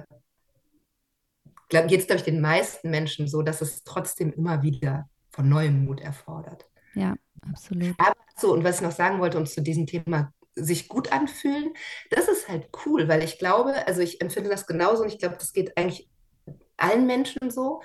geht 1.69 2.01
es 2.01 2.07
glaube 2.07 2.17
ich 2.17 2.25
den 2.25 2.41
meisten 2.41 2.89
Menschen 2.89 3.27
so 3.27 3.41
dass 3.41 3.62
es 3.62 3.84
trotzdem 3.84 4.34
immer 4.34 4.62
wieder 4.62 5.10
von 5.31 5.47
neuem 5.47 5.86
Mut 5.86 6.01
erfordert. 6.01 6.65
Ja 6.93 7.15
absolut. 7.49 7.95
Aber 7.97 8.15
so 8.36 8.53
und 8.53 8.63
was 8.63 8.77
ich 8.77 8.81
noch 8.81 8.91
sagen 8.91 9.19
wollte 9.19 9.38
und 9.38 9.47
zu 9.47 9.62
diesem 9.62 9.88
Thema 9.88 10.34
sich 10.55 10.89
gut 10.89 11.12
anfühlen, 11.13 11.73
das 12.10 12.27
ist 12.27 12.49
halt 12.49 12.69
cool, 12.86 13.07
weil 13.07 13.23
ich 13.23 13.39
glaube, 13.39 13.88
also 13.88 14.01
ich 14.01 14.19
empfinde 14.19 14.49
das 14.49 14.67
genauso 14.67 15.03
und 15.03 15.07
ich 15.07 15.17
glaube, 15.17 15.38
das 15.38 15.53
geht 15.53 15.77
eigentlich 15.77 16.10
allen 16.75 17.07
Menschen 17.07 17.51
so, 17.51 17.81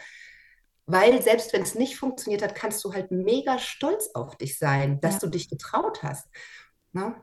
weil 0.87 1.21
selbst 1.23 1.53
wenn 1.53 1.63
es 1.63 1.75
nicht 1.75 1.97
funktioniert 1.97 2.43
hat, 2.43 2.55
kannst 2.55 2.85
du 2.85 2.93
halt 2.93 3.11
mega 3.11 3.59
stolz 3.59 4.11
auf 4.15 4.37
dich 4.37 4.59
sein, 4.59 5.01
dass 5.01 5.15
ja. 5.15 5.21
du 5.21 5.27
dich 5.29 5.51
getraut 5.51 6.03
hast. 6.03 6.29
Ne? 6.93 7.15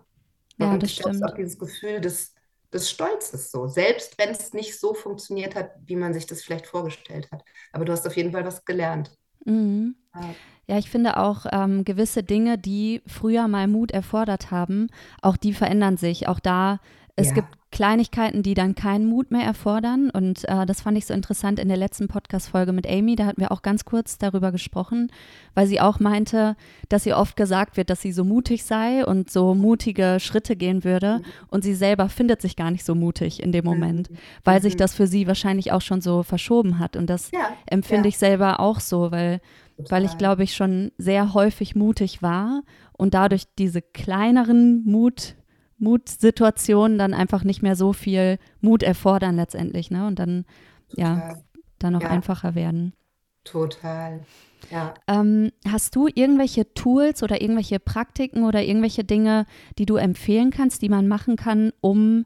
Ja, 0.58 0.74
und 0.74 0.84
das 0.84 0.92
stimmt. 0.92 1.24
auch 1.24 1.34
dieses 1.34 1.58
Gefühl 1.58 2.02
des, 2.02 2.34
des 2.72 2.90
Stolzes 2.90 3.52
so, 3.52 3.68
selbst 3.68 4.18
wenn 4.18 4.30
es 4.30 4.54
nicht 4.54 4.80
so 4.80 4.94
funktioniert 4.94 5.56
hat, 5.56 5.72
wie 5.86 5.96
man 5.96 6.14
sich 6.14 6.26
das 6.26 6.44
vielleicht 6.44 6.68
vorgestellt 6.68 7.32
hat. 7.32 7.44
Aber 7.72 7.86
du 7.86 7.94
hast 7.94 8.06
auf 8.06 8.16
jeden 8.16 8.32
Fall 8.32 8.46
was 8.46 8.66
gelernt. 8.66 9.12
Mhm. 9.46 9.96
Ja. 10.14 10.36
Ja, 10.66 10.78
ich 10.78 10.90
finde 10.90 11.18
auch 11.18 11.46
ähm, 11.52 11.84
gewisse 11.84 12.24
Dinge, 12.24 12.58
die 12.58 13.02
früher 13.06 13.50
mal 13.50 13.68
Mut 13.68 13.92
erfordert 13.92 14.50
haben, 14.50 14.88
auch 15.22 15.36
die 15.36 15.54
verändern 15.54 15.98
sich. 15.98 16.30
Auch 16.30 16.40
da, 16.40 16.80
es 17.18 17.28
ja. 17.28 17.34
gibt 17.34 17.50
Kleinigkeiten, 17.74 18.44
die 18.44 18.54
dann 18.54 18.76
keinen 18.76 19.08
Mut 19.08 19.32
mehr 19.32 19.44
erfordern. 19.44 20.12
Und 20.12 20.48
äh, 20.48 20.68
das 20.68 20.82
fand 20.82 20.96
ich 20.96 21.08
so 21.08 21.14
interessant 21.16 21.58
in 21.58 21.70
der 21.70 21.78
letzten 21.78 22.08
Podcast-Folge 22.08 22.72
mit 22.72 22.88
Amy. 22.88 23.16
Da 23.16 23.26
hatten 23.26 23.42
wir 23.42 23.52
auch 23.52 23.64
ganz 23.64 23.84
kurz 23.84 24.20
darüber 24.20 24.52
gesprochen, 24.52 25.12
weil 25.56 25.66
sie 25.66 25.82
auch 25.82 26.00
meinte, 26.00 26.56
dass 26.90 27.08
ihr 27.08 27.18
oft 27.18 27.36
gesagt 27.36 27.76
wird, 27.76 27.90
dass 27.90 28.00
sie 28.00 28.12
so 28.12 28.24
mutig 28.24 28.64
sei 28.64 29.04
und 29.04 29.32
so 29.32 29.56
mutige 29.56 30.20
Schritte 30.20 30.56
gehen 30.56 30.84
würde. 30.84 31.18
Mhm. 31.18 31.24
Und 31.48 31.64
sie 31.64 31.74
selber 31.74 32.10
findet 32.10 32.44
sich 32.44 32.56
gar 32.56 32.70
nicht 32.70 32.86
so 32.86 32.94
mutig 32.94 33.42
in 33.42 33.52
dem 33.52 33.66
Moment, 33.66 34.12
mhm. 34.12 34.18
weil 34.44 34.62
sich 34.62 34.78
das 34.78 34.94
für 34.94 35.08
sie 35.08 35.26
wahrscheinlich 35.26 35.72
auch 35.72 35.82
schon 35.82 36.00
so 36.00 36.22
verschoben 36.22 36.78
hat. 36.78 36.96
Und 36.96 37.10
das 37.10 37.32
ja. 37.32 37.50
empfinde 37.66 38.04
ja. 38.04 38.10
ich 38.10 38.20
selber 38.20 38.60
auch 38.60 38.80
so, 38.80 39.12
weil 39.12 39.42
Total. 39.78 39.92
weil 39.92 40.06
ich 40.06 40.20
glaube 40.20 40.44
ich 40.44 40.56
schon 40.56 40.92
sehr 41.00 41.34
häufig 41.34 41.76
mutig 41.76 42.22
war 42.22 42.62
und 42.92 43.16
dadurch 43.16 43.46
diese 43.58 43.82
kleineren 43.82 44.84
Mut, 44.86 45.36
Mutsituationen 45.84 46.98
dann 46.98 47.14
einfach 47.14 47.44
nicht 47.44 47.62
mehr 47.62 47.76
so 47.76 47.94
viel 47.94 48.40
Mut 48.62 48.84
erfordern 48.84 49.36
letztendlich, 49.36 49.92
ne? 49.92 50.08
Und 50.08 50.18
dann, 50.18 50.46
Total. 50.90 51.06
ja, 51.06 51.38
dann 51.80 51.96
auch 51.96 52.02
ja. 52.02 52.10
einfacher 52.10 52.56
werden. 52.56 52.94
Total. 53.44 54.22
Ja. 54.72 54.94
Ähm, 55.08 55.52
hast 55.68 55.96
du 55.96 56.08
irgendwelche 56.08 56.74
Tools 56.74 57.22
oder 57.22 57.42
irgendwelche 57.42 57.80
Praktiken 57.80 58.46
oder 58.46 58.64
irgendwelche 58.64 59.04
Dinge, 59.04 59.46
die 59.78 59.86
du 59.86 59.98
empfehlen 59.98 60.52
kannst, 60.52 60.82
die 60.82 60.90
man 60.90 61.08
machen 61.08 61.36
kann, 61.36 61.74
um 61.82 62.26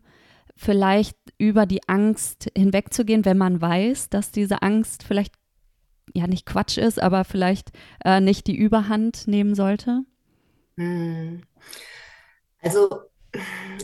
vielleicht 0.56 1.17
über 1.38 1.65
die 1.65 1.88
Angst 1.88 2.52
hinwegzugehen, 2.56 3.26
wenn 3.26 3.38
man 3.38 3.60
weiß, 3.60 4.10
dass 4.10 4.32
diese 4.32 4.62
Angst 4.62 5.04
vielleicht 5.04 5.34
ja 6.13 6.28
nicht 6.28 6.46
Quatsch 6.46 6.78
ist, 6.78 7.02
aber 7.02 7.24
vielleicht 7.24 7.72
äh, 8.06 8.22
nicht 8.22 8.48
die 8.48 8.56
Überhand 8.56 9.28
nehmen 9.28 9.56
sollte? 9.56 10.04
Hm. 10.78 11.41
Also 12.62 13.07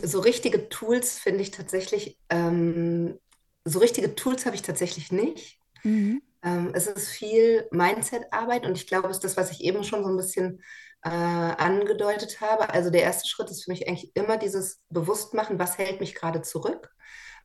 so 0.02 0.20
richtige 0.20 0.70
Tools 0.70 1.18
finde 1.20 1.42
ich 1.42 1.52
tatsächlich, 1.52 2.18
ähm, 2.30 3.20
so 3.66 3.80
richtige 3.80 4.16
Tools 4.16 4.46
habe 4.46 4.56
ich 4.56 4.62
tatsächlich 4.62 5.12
nicht. 5.12 5.60
Mhm. 5.84 6.22
Ähm, 6.44 6.72
es 6.74 6.88
ist 6.88 7.10
viel 7.10 7.68
Mindset-Arbeit 7.72 8.66
und 8.66 8.78
ich 8.78 8.88
glaube, 8.88 9.08
es 9.08 9.18
ist 9.18 9.24
das, 9.24 9.38
was 9.38 9.52
ich 9.52 9.62
eben 9.62 9.84
schon 9.84 10.04
so 10.04 10.10
ein 10.10 10.18
bisschen 10.18 10.62
äh, 11.04 11.10
angedeutet 11.10 12.42
habe. 12.42 12.70
Also 12.70 12.90
der 12.90 13.04
erste 13.04 13.28
Schritt 13.28 13.50
ist 13.50 13.66
für 13.66 13.72
mich 13.72 13.88
eigentlich 13.88 14.16
immer 14.16 14.38
dieses 14.38 14.82
Bewusstmachen, 14.90 15.60
was 15.60 15.78
hält 15.78 16.00
mich 16.00 16.16
gerade 16.16 16.42
zurück. 16.42 16.90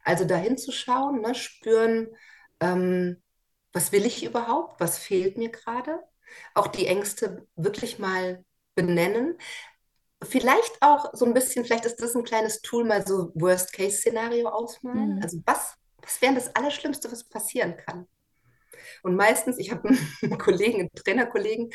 Also 0.05 0.25
dahin 0.25 0.57
zu 0.57 0.73
schauen, 0.73 1.21
ne, 1.21 1.35
spüren, 1.35 2.09
ähm, 2.61 3.23
was 3.73 3.93
will 3.93 4.07
ich 4.07 4.25
überhaupt, 4.25 4.81
was 4.81 4.99
fehlt 4.99 5.37
mir 5.37 5.51
gerade. 5.51 6.01
Auch 6.55 6.69
die 6.69 6.87
Ängste 6.87 7.47
wirklich 7.57 7.99
mal 7.99 8.45
benennen. 8.75 9.39
Vielleicht 10.23 10.77
auch 10.81 11.07
so 11.13 11.25
ein 11.25 11.35
bisschen, 11.35 11.65
vielleicht 11.65 11.85
ist 11.85 12.03
das 12.03 12.15
ein 12.15 12.25
kleines 12.25 12.61
Tool, 12.61 12.85
mal 12.85 13.07
so 13.07 13.31
Worst-Case-Szenario 13.35 14.49
ausmalen. 14.49 15.17
Mhm. 15.17 15.23
Also 15.23 15.41
was, 15.47 15.75
was 16.03 16.21
wäre 16.21 16.35
das 16.35 16.55
Allerschlimmste, 16.55 17.11
was 17.11 17.25
passieren 17.25 17.77
kann? 17.77 18.07
Und 19.03 19.17
meistens, 19.17 19.59
ich 19.59 19.71
habe 19.71 19.89
einen 20.23 20.39
Kollegen, 20.39 20.81
einen 20.81 20.91
Trainerkollegen, 20.95 21.71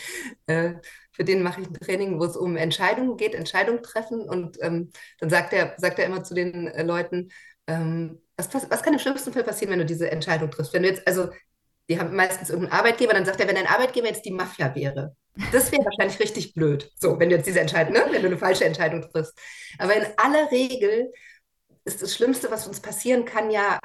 äh, 0.48 0.74
für 1.12 1.24
den 1.24 1.44
mache 1.44 1.62
ich 1.62 1.68
ein 1.68 1.74
Training, 1.74 2.20
wo 2.20 2.26
es 2.26 2.36
um 2.36 2.56
Entscheidungen 2.58 3.18
geht, 3.18 3.36
Entscheidungen 3.36 3.84
treffen. 3.84 4.22
Und 4.22 4.58
ähm, 4.62 4.92
dann 5.20 5.30
sagt 5.30 5.54
er, 5.54 5.76
sagt 5.78 6.00
er 6.00 6.06
immer 6.06 6.24
zu 6.24 6.34
den 6.34 6.68
äh, 6.68 6.84
Leuten, 6.84 7.30
ähm, 7.68 8.22
was, 8.36 8.70
was 8.70 8.84
kann 8.84 8.94
im 8.94 9.00
schlimmsten 9.00 9.32
Fall 9.32 9.44
passieren, 9.44 9.72
wenn 9.72 9.80
du 9.80 9.86
diese 9.86 10.10
Entscheidung 10.10 10.50
triffst? 10.50 10.74
Wenn 10.74 10.84
du 10.84 10.90
jetzt, 10.90 11.08
also, 11.08 11.30
die 11.90 12.00
haben 12.00 12.16
meistens 12.16 12.50
irgendeinen 12.50 12.80
Arbeitgeber, 12.80 13.14
dann 13.14 13.26
sagt 13.26 13.40
er, 13.40 13.48
wenn 13.48 13.56
dein 13.56 13.68
Arbeitgeber 13.68 14.08
jetzt 14.08 14.26
die 14.26 14.32
Mafia 14.32 14.74
wäre, 14.74 15.16
das 15.52 15.72
wäre 15.72 15.86
wahrscheinlich 15.86 16.19
richtig 16.19 16.54
blöd. 16.54 16.91
So, 16.96 17.19
wenn 17.19 17.30
du 17.30 17.36
jetzt 17.36 17.48
diese 17.48 17.60
Entscheidung, 17.60 17.93
ne? 17.93 18.06
wenn 18.12 18.22
du 18.22 18.28
eine 18.28 18.38
falsche 18.38 18.65
Entscheidung 18.65 19.02
triffst. 19.02 19.38
Aber 19.80 19.96
in 19.96 20.06
aller 20.17 20.52
Regel 20.52 21.12
ist 21.86 22.02
das 22.02 22.13
Schlimmste, 22.15 22.52
was 22.52 22.67
uns 22.67 22.80
passieren 22.80 23.26
kann, 23.26 23.50
ja 23.50 23.80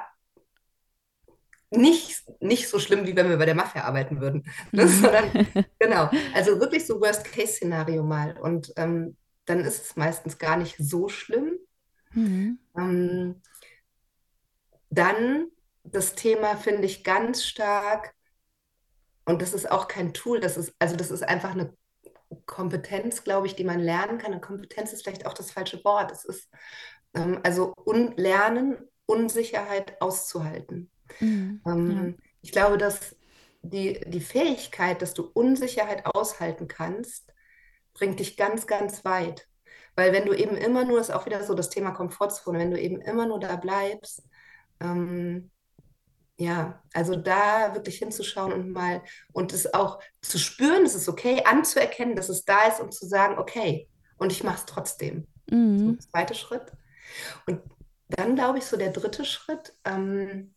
nicht, 1.70 2.22
nicht 2.40 2.68
so 2.68 2.78
schlimm, 2.78 3.06
wie 3.06 3.14
wenn 3.14 3.28
wir 3.28 3.36
bei 3.36 3.44
der 3.44 3.54
Mafia 3.54 3.84
arbeiten 3.84 4.20
würden. 4.20 4.44
Ne? 4.72 4.84
Mhm. 4.84 4.88
Sondern, 4.88 5.48
genau, 5.78 6.10
also 6.34 6.60
wirklich 6.60 6.86
so 6.86 7.00
Worst-Case-Szenario 7.00 8.02
mal. 8.02 8.38
Und 8.38 8.72
ähm, 8.76 9.16
dann 9.44 9.60
ist 9.60 9.84
es 9.84 9.96
meistens 9.96 10.38
gar 10.38 10.56
nicht 10.56 10.76
so 10.78 11.08
schlimm. 11.08 11.58
Mhm. 12.12 12.58
Ähm, 12.76 13.42
dann 14.90 15.48
das 15.84 16.14
Thema 16.14 16.56
finde 16.56 16.86
ich 16.86 17.04
ganz 17.04 17.44
stark, 17.44 18.14
und 19.28 19.42
das 19.42 19.52
ist 19.52 19.70
auch 19.70 19.88
kein 19.88 20.14
Tool, 20.14 20.40
das 20.40 20.56
ist, 20.56 20.72
also 20.78 20.96
das 20.96 21.10
ist 21.10 21.22
einfach 21.22 21.50
eine 21.50 21.76
Kompetenz, 22.46 23.24
glaube 23.24 23.46
ich, 23.46 23.54
die 23.54 23.64
man 23.64 23.78
lernen 23.78 24.16
kann. 24.16 24.32
Und 24.32 24.40
Kompetenz 24.40 24.94
ist 24.94 25.02
vielleicht 25.02 25.26
auch 25.26 25.34
das 25.34 25.50
falsche 25.50 25.84
Wort. 25.84 26.10
Es 26.10 26.24
ist 26.24 26.48
ähm, 27.12 27.38
also 27.42 27.74
un 27.84 28.14
lernen, 28.16 28.78
Unsicherheit 29.04 30.00
auszuhalten. 30.00 30.90
Mhm. 31.20 31.60
Ähm, 31.66 32.16
ich 32.40 32.52
glaube, 32.52 32.78
dass 32.78 33.16
die, 33.60 34.00
die 34.06 34.22
Fähigkeit, 34.22 35.02
dass 35.02 35.12
du 35.12 35.24
Unsicherheit 35.34 36.06
aushalten 36.06 36.66
kannst, 36.66 37.34
bringt 37.92 38.20
dich 38.20 38.38
ganz, 38.38 38.66
ganz 38.66 39.04
weit. 39.04 39.46
Weil 39.94 40.14
wenn 40.14 40.24
du 40.24 40.32
eben 40.32 40.56
immer 40.56 40.86
nur, 40.86 41.00
ist 41.00 41.10
auch 41.10 41.26
wieder 41.26 41.44
so 41.44 41.52
das 41.52 41.68
Thema 41.68 41.90
Komfortzone, 41.90 42.58
wenn 42.58 42.70
du 42.70 42.80
eben 42.80 43.02
immer 43.02 43.26
nur 43.26 43.40
da 43.40 43.56
bleibst, 43.56 44.22
ähm, 44.80 45.50
ja, 46.38 46.80
also 46.94 47.16
da 47.16 47.74
wirklich 47.74 47.98
hinzuschauen 47.98 48.52
und 48.52 48.70
mal 48.70 49.02
und 49.32 49.52
es 49.52 49.74
auch 49.74 50.00
zu 50.22 50.38
spüren, 50.38 50.84
es 50.84 50.94
ist 50.94 51.08
okay, 51.08 51.42
anzuerkennen, 51.44 52.14
dass 52.14 52.28
es 52.28 52.44
da 52.44 52.68
ist 52.68 52.80
und 52.80 52.94
zu 52.94 53.06
sagen, 53.06 53.38
okay, 53.38 53.88
und 54.18 54.30
ich 54.30 54.44
mache 54.44 54.58
es 54.58 54.66
trotzdem. 54.66 55.26
Mhm. 55.50 55.78
So, 55.78 56.08
zweiter 56.10 56.34
Schritt. 56.34 56.72
Und 57.46 57.60
dann 58.08 58.36
glaube 58.36 58.58
ich, 58.58 58.64
so 58.64 58.76
der 58.76 58.92
dritte 58.92 59.24
Schritt 59.24 59.74
ähm, 59.84 60.54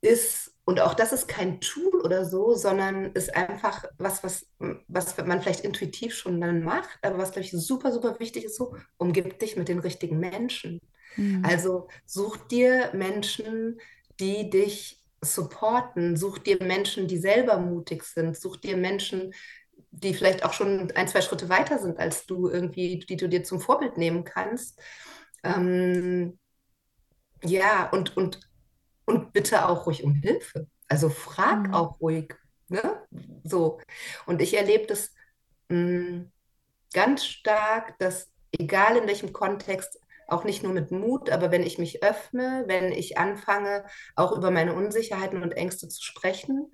ist, 0.00 0.54
und 0.64 0.80
auch 0.80 0.94
das 0.94 1.12
ist 1.12 1.26
kein 1.26 1.60
Tool 1.60 2.02
oder 2.02 2.24
so, 2.24 2.54
sondern 2.54 3.12
ist 3.12 3.34
einfach 3.34 3.84
was, 3.98 4.22
was, 4.22 4.46
was 4.86 5.16
man 5.16 5.42
vielleicht 5.42 5.64
intuitiv 5.64 6.14
schon 6.14 6.40
dann 6.40 6.62
macht, 6.62 7.00
aber 7.02 7.18
was, 7.18 7.32
glaube 7.32 7.46
ich, 7.46 7.52
super, 7.52 7.90
super 7.90 8.20
wichtig 8.20 8.44
ist, 8.44 8.56
so, 8.56 8.76
umgib 8.96 9.40
dich 9.40 9.56
mit 9.56 9.68
den 9.68 9.80
richtigen 9.80 10.20
Menschen. 10.20 10.80
Mhm. 11.16 11.42
Also 11.42 11.88
such 12.06 12.36
dir 12.48 12.90
Menschen, 12.94 13.80
die 14.20 14.50
dich 14.50 15.02
supporten, 15.20 16.16
such 16.16 16.38
dir 16.38 16.58
Menschen, 16.62 17.06
die 17.08 17.18
selber 17.18 17.58
mutig 17.58 18.04
sind, 18.04 18.36
such 18.36 18.56
dir 18.56 18.76
Menschen, 18.76 19.32
die 19.90 20.14
vielleicht 20.14 20.44
auch 20.44 20.52
schon 20.52 20.90
ein, 20.92 21.08
zwei 21.08 21.20
Schritte 21.20 21.48
weiter 21.48 21.78
sind 21.78 21.98
als 21.98 22.26
du 22.26 22.48
irgendwie, 22.48 22.98
die 23.00 23.16
du 23.16 23.28
dir 23.28 23.44
zum 23.44 23.60
Vorbild 23.60 23.98
nehmen 23.98 24.24
kannst. 24.24 24.80
Ähm, 25.44 26.38
ja, 27.44 27.88
und, 27.90 28.16
und, 28.16 28.40
und 29.04 29.32
bitte 29.32 29.68
auch 29.68 29.86
ruhig 29.86 30.04
um 30.04 30.14
Hilfe. 30.14 30.68
Also 30.88 31.08
frag 31.08 31.68
Mhm. 31.68 31.74
auch 31.74 32.00
ruhig, 32.00 32.34
ne? 32.68 33.02
So. 33.44 33.80
Und 34.26 34.40
ich 34.42 34.54
erlebe 34.56 34.86
das 34.86 35.12
mh, 35.68 36.26
ganz 36.94 37.26
stark, 37.26 37.98
dass 38.00 38.32
egal 38.52 38.98
in 38.98 39.08
welchem 39.08 39.32
Kontext, 39.32 40.00
auch 40.28 40.44
nicht 40.44 40.62
nur 40.62 40.72
mit 40.72 40.90
Mut, 40.90 41.30
aber 41.30 41.50
wenn 41.50 41.62
ich 41.62 41.78
mich 41.78 42.02
öffne, 42.02 42.64
wenn 42.66 42.92
ich 42.92 43.18
anfange, 43.18 43.84
auch 44.16 44.32
über 44.32 44.50
meine 44.50 44.74
Unsicherheiten 44.74 45.42
und 45.42 45.52
Ängste 45.52 45.88
zu 45.88 46.02
sprechen, 46.02 46.72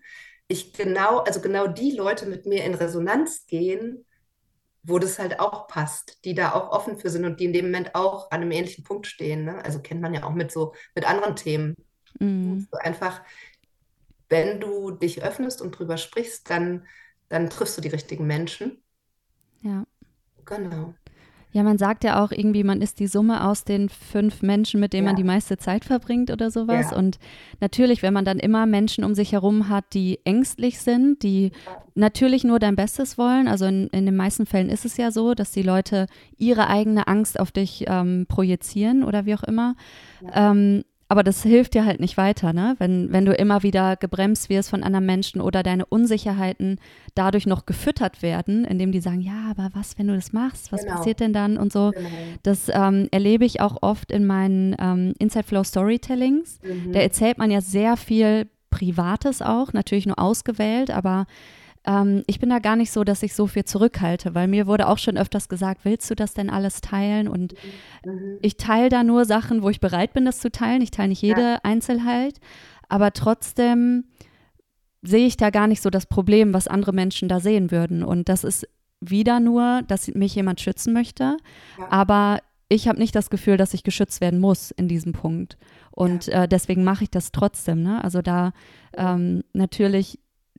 ich 0.48 0.72
genau, 0.72 1.18
also 1.18 1.40
genau 1.40 1.66
die 1.66 1.92
Leute 1.92 2.26
mit 2.26 2.46
mir 2.46 2.64
in 2.64 2.74
Resonanz 2.74 3.46
gehen, 3.46 4.06
wo 4.82 4.98
das 4.98 5.18
halt 5.18 5.38
auch 5.40 5.68
passt, 5.68 6.24
die 6.24 6.34
da 6.34 6.52
auch 6.52 6.70
offen 6.70 6.98
für 6.98 7.10
sind 7.10 7.26
und 7.26 7.40
die 7.40 7.44
in 7.44 7.52
dem 7.52 7.66
Moment 7.66 7.94
auch 7.94 8.30
an 8.30 8.40
einem 8.40 8.52
ähnlichen 8.52 8.84
Punkt 8.84 9.06
stehen. 9.06 9.44
Ne? 9.44 9.62
Also 9.64 9.80
kennt 9.80 10.00
man 10.00 10.14
ja 10.14 10.24
auch 10.24 10.32
mit 10.32 10.50
so 10.50 10.74
mit 10.94 11.06
anderen 11.06 11.36
Themen. 11.36 11.74
Mhm. 12.18 12.66
So 12.70 12.78
einfach, 12.78 13.20
wenn 14.30 14.60
du 14.60 14.90
dich 14.92 15.22
öffnest 15.22 15.60
und 15.60 15.72
drüber 15.72 15.98
sprichst, 15.98 16.48
dann, 16.48 16.86
dann 17.28 17.50
triffst 17.50 17.76
du 17.76 17.82
die 17.82 17.88
richtigen 17.88 18.26
Menschen. 18.26 18.82
Ja. 19.60 19.84
Genau. 20.46 20.94
Ja, 21.52 21.62
man 21.62 21.78
sagt 21.78 22.04
ja 22.04 22.22
auch 22.22 22.30
irgendwie, 22.30 22.62
man 22.62 22.82
ist 22.82 23.00
die 23.00 23.06
Summe 23.06 23.46
aus 23.48 23.64
den 23.64 23.88
fünf 23.88 24.42
Menschen, 24.42 24.80
mit 24.80 24.92
denen 24.92 25.06
man 25.06 25.14
Ja. 25.14 25.22
die 25.22 25.26
meiste 25.26 25.56
Zeit 25.56 25.84
verbringt 25.84 26.30
oder 26.30 26.50
sowas. 26.50 26.90
Ja. 26.90 26.96
Und 26.98 27.18
natürlich, 27.60 28.02
wenn 28.02 28.12
man 28.12 28.26
dann 28.26 28.38
immer 28.38 28.66
Menschen 28.66 29.02
um 29.02 29.14
sich 29.14 29.32
herum 29.32 29.68
hat, 29.70 29.84
die 29.94 30.20
ängstlich 30.24 30.78
sind, 30.78 31.22
die 31.22 31.52
natürlich 31.94 32.44
nur 32.44 32.58
dein 32.58 32.76
Bestes 32.76 33.16
wollen, 33.16 33.48
also 33.48 33.64
in, 33.64 33.86
in 33.88 34.04
den 34.04 34.14
meisten 34.16 34.44
Fällen 34.44 34.68
ist 34.68 34.84
es 34.84 34.98
ja 34.98 35.10
so, 35.10 35.34
dass 35.34 35.50
die 35.50 35.62
Leute 35.62 36.06
ihre 36.36 36.68
eigene 36.68 37.08
Angst 37.08 37.40
auf 37.40 37.50
dich 37.50 37.84
ähm, 37.88 38.26
projizieren 38.28 39.02
oder 39.02 39.24
wie 39.24 39.34
auch 39.34 39.42
immer. 39.42 39.74
Ähm, 40.34 40.84
aber 41.10 41.22
das 41.22 41.42
hilft 41.42 41.74
dir 41.74 41.84
halt 41.86 42.00
nicht 42.00 42.16
weiter, 42.18 42.52
ne? 42.52 42.76
Wenn, 42.78 43.10
wenn 43.12 43.24
du 43.24 43.32
immer 43.32 43.62
wieder 43.62 43.96
gebremst 43.96 44.50
wirst 44.50 44.68
von 44.70 44.82
anderen 44.82 45.06
Menschen 45.06 45.40
oder 45.40 45.62
deine 45.62 45.86
Unsicherheiten 45.86 46.78
dadurch 47.14 47.46
noch 47.46 47.64
gefüttert 47.64 48.20
werden, 48.22 48.64
indem 48.64 48.92
die 48.92 49.00
sagen, 49.00 49.20
ja, 49.22 49.50
aber 49.50 49.70
was, 49.72 49.98
wenn 49.98 50.08
du 50.08 50.14
das 50.14 50.32
machst? 50.32 50.70
Was 50.70 50.82
Genau. 50.82 50.96
passiert 50.96 51.20
denn 51.20 51.32
dann? 51.32 51.56
Und 51.56 51.72
so. 51.72 51.92
Genau. 51.94 52.08
Das 52.42 52.68
ähm, 52.72 53.08
erlebe 53.10 53.44
ich 53.46 53.60
auch 53.60 53.78
oft 53.80 54.12
in 54.12 54.26
meinen 54.26 54.76
ähm, 54.78 55.14
Inside 55.18 55.44
Flow 55.46 55.64
Storytellings. 55.64 56.60
Mhm. 56.62 56.92
Da 56.92 57.00
erzählt 57.00 57.38
man 57.38 57.50
ja 57.50 57.60
sehr 57.62 57.96
viel 57.96 58.48
Privates 58.70 59.40
auch, 59.40 59.72
natürlich 59.72 60.04
nur 60.06 60.18
ausgewählt, 60.18 60.90
aber 60.90 61.26
ähm, 61.88 62.22
ich 62.26 62.38
bin 62.38 62.50
da 62.50 62.58
gar 62.58 62.76
nicht 62.76 62.90
so, 62.92 63.02
dass 63.02 63.22
ich 63.22 63.34
so 63.34 63.46
viel 63.46 63.64
zurückhalte, 63.64 64.34
weil 64.34 64.46
mir 64.46 64.66
wurde 64.66 64.86
auch 64.88 64.98
schon 64.98 65.16
öfters 65.16 65.48
gesagt, 65.48 65.84
willst 65.84 66.10
du 66.10 66.14
das 66.14 66.34
denn 66.34 66.50
alles 66.50 66.80
teilen? 66.82 67.26
Und 67.28 67.54
Mhm. 68.04 68.38
ich 68.42 68.56
teile 68.58 68.88
da 68.90 69.02
nur 69.02 69.24
Sachen, 69.24 69.62
wo 69.62 69.70
ich 69.70 69.80
bereit 69.80 70.12
bin, 70.12 70.24
das 70.24 70.38
zu 70.40 70.50
teilen. 70.50 70.82
Ich 70.82 70.90
teile 70.90 71.08
nicht 71.08 71.22
jede 71.22 71.40
Ja. 71.40 71.60
Einzelheit, 71.62 72.38
aber 72.88 73.12
trotzdem 73.12 74.04
sehe 75.02 75.26
ich 75.26 75.36
da 75.36 75.50
gar 75.50 75.66
nicht 75.68 75.80
so 75.80 75.90
das 75.90 76.06
Problem, 76.06 76.52
was 76.52 76.68
andere 76.68 76.92
Menschen 76.92 77.28
da 77.28 77.40
sehen 77.40 77.70
würden. 77.70 78.02
Und 78.02 78.28
das 78.28 78.44
ist 78.44 78.66
wieder 79.00 79.38
nur, 79.40 79.82
dass 79.86 80.08
mich 80.08 80.34
jemand 80.34 80.60
schützen 80.60 80.92
möchte, 80.92 81.36
Ja. 81.78 81.86
aber 81.90 82.40
ich 82.68 82.86
habe 82.88 82.98
nicht 82.98 83.14
das 83.14 83.30
Gefühl, 83.30 83.56
dass 83.56 83.72
ich 83.72 83.82
geschützt 83.84 84.20
werden 84.20 84.40
muss 84.40 84.72
in 84.72 84.88
diesem 84.88 85.12
Punkt. 85.12 85.56
Und 85.92 86.28
äh, 86.28 86.46
deswegen 86.48 86.84
mache 86.84 87.04
ich 87.04 87.10
das 87.10 87.32
trotzdem. 87.32 87.82
Ne? 87.82 88.02
Also 88.04 88.20
da 88.20 88.52
ähm, 88.94 89.42
natürlich 89.54 90.18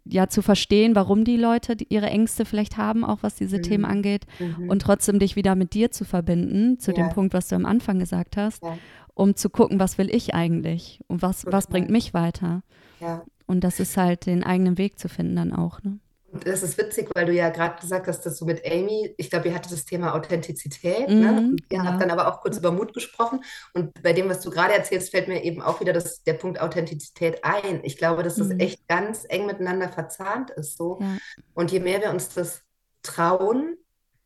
ja 0.10 0.28
zu 0.28 0.42
verstehen, 0.42 0.96
warum 0.96 1.24
die 1.24 1.38
Leute 1.38 1.76
ihre 1.90 2.08
Ängste 2.08 2.46
vielleicht 2.46 2.78
haben, 2.78 3.04
auch 3.06 3.20
was 3.22 3.36
diese 3.36 3.58
Mhm. 3.58 3.64
Themen 3.64 3.86
angeht, 3.86 4.26
Mhm. 4.40 4.70
und 4.70 4.82
trotzdem 4.82 5.20
dich 5.20 5.36
wieder 5.36 5.56
mit 5.56 5.74
dir 5.74 5.92
zu 5.92 6.04
verbinden, 6.06 6.80
zu 6.80 6.94
dem 6.94 7.08
Ja. 7.08 7.14
Punkt, 7.14 7.34
was 7.34 7.48
du 7.48 7.56
am 7.56 7.66
Anfang 7.66 8.00
gesagt 8.00 8.38
hast, 8.38 8.64
Ja. 8.64 8.78
um 9.14 9.36
zu 9.36 9.50
gucken, 9.50 9.80
was 9.80 9.98
will 9.98 10.10
ich 10.14 10.34
eigentlich 10.34 11.00
und 11.08 11.22
was, 11.22 11.46
was 11.46 11.68
bringt 11.68 11.90
mich 11.90 12.14
weiter. 12.14 12.64
Ja. 13.00 13.24
Und 13.48 13.64
das 13.64 13.80
ist 13.80 13.98
halt 13.98 14.26
den 14.26 14.44
eigenen 14.44 14.78
Weg 14.78 15.00
zu 15.00 15.10
finden 15.10 15.36
dann 15.36 15.54
auch. 15.54 15.82
Ne? 15.84 16.00
Das 16.32 16.64
ist 16.64 16.78
witzig, 16.78 17.10
weil 17.16 17.26
du 17.26 17.34
ja 17.34 17.50
gerade 17.50 17.80
gesagt 17.82 18.08
hast, 18.08 18.26
dass 18.26 18.38
du 18.38 18.46
mit 18.46 18.64
Amy, 18.66 19.14
ich 19.18 19.30
glaube, 19.30 19.48
ihr 19.48 19.56
hattet 19.56 19.72
das 19.72 19.86
Thema 19.86 20.14
Authentizität, 20.16 21.10
Mhm, 21.10 21.20
ne? 21.20 21.56
Ihr 21.70 21.80
genau. 21.80 21.86
habt 21.86 22.02
dann 22.02 22.12
aber 22.12 22.28
auch 22.28 22.42
kurz 22.42 22.58
über 22.58 22.72
Mut 22.72 22.94
gesprochen. 22.94 23.42
Und 23.74 24.02
bei 24.04 24.14
dem, 24.14 24.30
was 24.30 24.42
du 24.42 24.50
gerade 24.50 24.74
erzählst, 24.74 25.12
fällt 25.12 25.28
mir 25.28 25.44
eben 25.44 25.62
auch 25.62 25.80
wieder 25.82 25.94
das, 25.94 26.24
der 26.24 26.34
Punkt 26.34 26.60
Authentizität 26.62 27.44
ein. 27.44 27.82
Ich 27.84 27.98
glaube, 27.98 28.24
dass 28.24 28.36
das 28.36 28.50
Mhm. 28.50 28.60
echt 28.60 28.88
ganz 28.88 29.26
eng 29.28 29.46
miteinander 29.48 29.90
verzahnt 29.90 30.52
ist. 30.52 30.78
So. 30.78 31.00
Ja. 31.02 31.18
Und 31.54 31.72
je 31.72 31.80
mehr 31.80 32.02
wir 32.02 32.12
uns 32.12 32.30
das 32.30 32.62
trauen, 33.02 33.78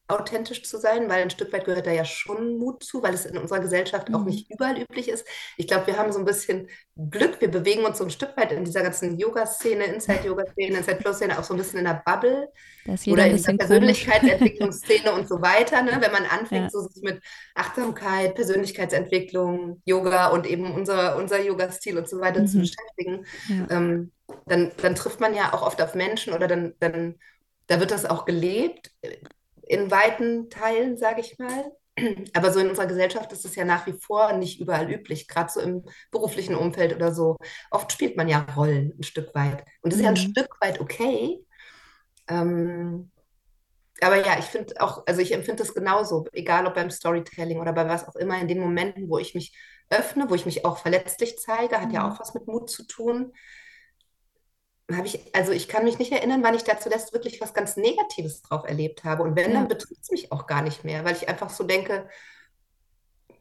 authentisch 0.10 0.64
zu 0.64 0.78
sein, 0.78 1.10
weil 1.10 1.22
ein 1.24 1.30
Stück 1.30 1.54
weit 1.54 1.66
gehört 1.66 1.88
da 1.88 1.92
ja 1.92 2.04
schon 2.04 2.58
Mut 2.58 2.84
zu, 2.84 3.02
weil 3.02 3.14
es 3.14 3.26
in 3.26 3.38
unserer 3.38 3.60
Gesellschaft 3.62 4.14
auch 4.14 4.20
Mhm. 4.20 4.26
nicht 4.26 4.52
überall 4.52 4.78
üblich 4.82 5.08
ist. 5.08 5.26
Ich 5.58 5.66
glaube, 5.68 5.88
wir 5.88 5.98
haben 5.98 6.12
so 6.12 6.20
ein 6.20 6.26
bisschen 6.26 6.68
Glück, 7.10 7.40
wir 7.40 7.50
bewegen 7.50 7.86
uns 7.86 7.98
so 8.00 8.04
ein 8.04 8.10
Stück 8.10 8.36
weit 8.36 8.52
in 8.52 8.66
dieser 8.66 8.82
ganzen 8.84 9.18
Yoga-Szene, 9.18 9.86
Inside-Yoga-Szene, 9.86 10.78
Inside-Flow-Szene, 10.78 11.40
auch 11.40 11.44
so 11.44 11.54
ein 11.54 11.58
bisschen 11.58 11.80
in 11.80 11.86
der 11.86 12.04
Bubble 12.06 12.52
oder 13.08 13.26
in 13.28 13.38
komisch. 13.42 13.58
Persönlichkeitsentwicklungsszene 13.58 15.14
und 15.14 15.28
so 15.30 15.42
weiter, 15.42 15.82
ne? 15.84 15.98
Wenn 16.00 16.12
man 16.12 16.26
anfängt, 16.26 16.64
Ja. 16.66 16.70
so 16.70 16.82
sich 16.82 17.02
mit 17.02 17.24
Achtsamkeit, 17.56 18.36
Persönlichkeitsentwicklung, 18.36 19.82
Yoga 19.86 20.28
und 20.28 20.46
eben 20.46 20.74
unser, 20.76 21.16
unser 21.16 21.42
Yoga-Stil 21.42 21.98
und 21.98 22.10
so 22.10 22.20
weiter 22.20 22.46
zu 22.46 22.58
Mhm. 22.58 22.62
beschäftigen, 22.62 23.26
Ja. 23.48 23.68
ähm, 23.78 24.12
dann, 24.48 24.72
dann 24.82 24.96
trifft 24.96 25.22
man 25.22 25.34
ja 25.34 25.54
auch 25.54 25.62
oft 25.66 25.82
auf 25.82 25.96
Menschen 25.96 26.34
oder 26.34 26.48
dann, 26.48 26.74
dann 26.80 27.16
da 27.68 27.80
wird 27.80 27.92
das 27.92 28.06
auch 28.06 28.26
gelebt. 28.26 28.92
In 29.68 29.92
weiten 29.92 30.50
Teilen, 30.50 30.98
sage 30.98 31.22
ich 31.22 31.38
mal. 31.40 31.72
Aber 32.36 32.52
so 32.52 32.60
in 32.60 32.70
unserer 32.70 32.88
Gesellschaft 32.88 33.32
ist 33.32 33.46
es 33.46 33.56
ja 33.56 33.66
nach 33.66 33.86
wie 33.88 33.94
vor 33.94 34.34
nicht 34.34 34.60
überall 34.60 34.92
üblich, 34.92 35.28
gerade 35.28 35.52
so 35.52 35.62
im 35.62 35.84
beruflichen 36.12 36.56
Umfeld 36.56 36.96
oder 36.96 37.14
so. 37.14 37.38
Oft 37.72 37.92
spielt 37.92 38.18
man 38.18 38.28
ja 38.28 38.46
Rollen 38.56 38.94
ein 39.00 39.04
Stück 39.04 39.34
weit. 39.36 39.64
Und 39.82 39.94
das 39.94 40.00
ist 40.00 40.04
ja 40.04 40.10
ein 40.10 40.16
Mhm. 40.16 40.18
Stück 40.18 40.50
weit 40.62 40.80
okay. 40.82 41.46
Ähm, 42.28 43.12
aber 44.02 44.18
ja, 44.26 44.38
ich 44.40 44.46
finde 44.46 44.76
auch, 44.82 45.04
also 45.08 45.22
ich 45.22 45.32
empfinde 45.34 45.64
das 45.64 45.74
genauso, 45.74 46.26
egal 46.34 46.66
ob 46.68 46.74
beim 46.76 46.92
Storytelling 46.92 47.60
oder 47.62 47.74
bei 47.74 47.88
was 47.88 48.08
auch 48.08 48.16
immer, 48.16 48.40
in 48.42 48.48
den 48.48 48.60
Momenten, 48.60 49.10
wo 49.10 49.18
ich 49.18 49.36
mich 49.36 49.56
öffne, 49.90 50.30
wo 50.30 50.36
ich 50.36 50.46
mich 50.46 50.66
auch 50.66 50.78
verletzlich 50.80 51.38
zeige, 51.40 51.80
hat 51.80 51.94
ja 51.94 52.02
Mhm. 52.02 52.10
auch 52.10 52.20
was 52.20 52.34
mit 52.34 52.48
Mut 52.48 52.70
zu 52.70 52.86
tun. 52.88 53.34
Habe 54.98 55.08
ich, 55.08 55.20
also 55.36 55.52
ich 55.52 55.68
kann 55.68 55.84
mich 55.84 56.00
nicht 56.00 56.12
erinnern, 56.12 56.44
wann 56.44 56.56
ich 56.56 56.64
da 56.64 56.80
zuletzt 56.80 57.14
wirklich 57.14 57.42
was 57.42 57.54
ganz 57.54 57.78
Negatives 57.78 58.42
drauf 58.42 58.66
erlebt 58.66 59.04
habe. 59.04 59.24
Und 59.24 59.36
wenn, 59.36 59.52
Ja. 59.52 59.60
dann 59.60 59.68
betrifft 59.68 60.02
es 60.02 60.12
mich 60.12 60.32
auch 60.32 60.48
gar 60.48 60.62
nicht 60.62 60.84
mehr, 60.84 61.04
weil 61.06 61.16
ich 61.16 61.28
einfach 61.30 61.50
so 61.50 61.64
denke, 61.64 62.08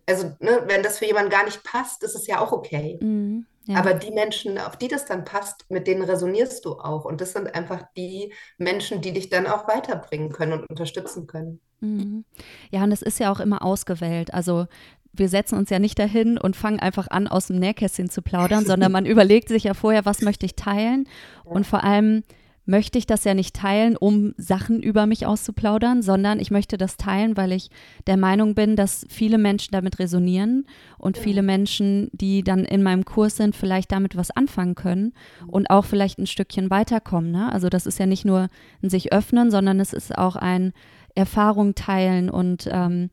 also 0.06 0.34
ne, 0.40 0.62
wenn 0.66 0.82
das 0.82 0.98
für 0.98 1.06
jemanden 1.06 1.30
gar 1.30 1.44
nicht 1.44 1.62
passt, 1.64 2.02
ist 2.02 2.14
es 2.14 2.26
ja 2.26 2.40
auch 2.40 2.52
okay. 2.52 2.98
Mhm. 3.00 3.46
Ja. 3.64 3.78
Aber 3.78 3.94
die 3.94 4.10
Menschen, 4.10 4.58
auf 4.58 4.76
die 4.76 4.88
das 4.88 5.04
dann 5.04 5.24
passt, 5.24 5.66
mit 5.70 5.86
denen 5.86 6.02
resonierst 6.02 6.64
du 6.64 6.72
auch. 6.80 7.04
Und 7.04 7.20
das 7.20 7.32
sind 7.32 7.54
einfach 7.54 7.84
die 7.96 8.32
Menschen, 8.58 9.00
die 9.00 9.12
dich 9.12 9.28
dann 9.30 9.46
auch 9.46 9.68
weiterbringen 9.68 10.32
können 10.32 10.52
und 10.54 10.66
unterstützen 10.68 11.28
können. 11.28 11.60
Mhm. 11.80 12.24
Ja, 12.70 12.82
und 12.82 12.90
es 12.90 13.02
ist 13.02 13.20
ja 13.20 13.30
auch 13.30 13.38
immer 13.38 13.64
ausgewählt. 13.64 14.34
Also 14.34 14.66
wir 15.12 15.28
setzen 15.28 15.58
uns 15.58 15.70
ja 15.70 15.78
nicht 15.78 15.98
dahin 15.98 16.38
und 16.38 16.56
fangen 16.56 16.80
einfach 16.80 17.08
an, 17.08 17.28
aus 17.28 17.48
dem 17.48 17.58
Nähkästchen 17.58 18.08
zu 18.08 18.22
plaudern, 18.22 18.64
sondern 18.64 18.92
man 18.92 19.06
überlegt 19.06 19.48
sich 19.48 19.64
ja 19.64 19.74
vorher, 19.74 20.04
was 20.04 20.22
möchte 20.22 20.46
ich 20.46 20.56
teilen. 20.56 21.06
Und 21.44 21.66
vor 21.66 21.84
allem 21.84 22.22
möchte 22.64 22.96
ich 22.96 23.06
das 23.06 23.24
ja 23.24 23.34
nicht 23.34 23.56
teilen, 23.56 23.96
um 23.96 24.34
Sachen 24.36 24.82
über 24.82 25.06
mich 25.06 25.26
auszuplaudern, 25.26 26.00
sondern 26.02 26.38
ich 26.38 26.50
möchte 26.50 26.78
das 26.78 26.96
teilen, 26.96 27.36
weil 27.36 27.52
ich 27.52 27.70
der 28.06 28.16
Meinung 28.16 28.54
bin, 28.54 28.76
dass 28.76 29.04
viele 29.08 29.36
Menschen 29.36 29.72
damit 29.72 29.98
resonieren 29.98 30.66
und 30.96 31.18
viele 31.18 31.42
Menschen, 31.42 32.08
die 32.12 32.42
dann 32.42 32.64
in 32.64 32.82
meinem 32.82 33.04
Kurs 33.04 33.36
sind, 33.36 33.56
vielleicht 33.56 33.90
damit 33.90 34.16
was 34.16 34.30
anfangen 34.30 34.76
können 34.76 35.12
und 35.46 35.70
auch 35.70 35.84
vielleicht 35.84 36.18
ein 36.18 36.26
Stückchen 36.26 36.70
weiterkommen. 36.70 37.32
Ne? 37.32 37.52
Also 37.52 37.68
das 37.68 37.86
ist 37.86 37.98
ja 37.98 38.06
nicht 38.06 38.24
nur 38.24 38.48
ein 38.82 38.90
sich 38.90 39.12
öffnen, 39.12 39.50
sondern 39.50 39.80
es 39.80 39.92
ist 39.92 40.16
auch 40.16 40.36
ein 40.36 40.72
Erfahrung 41.14 41.74
teilen 41.74 42.30
und 42.30 42.68
ähm, 42.70 43.10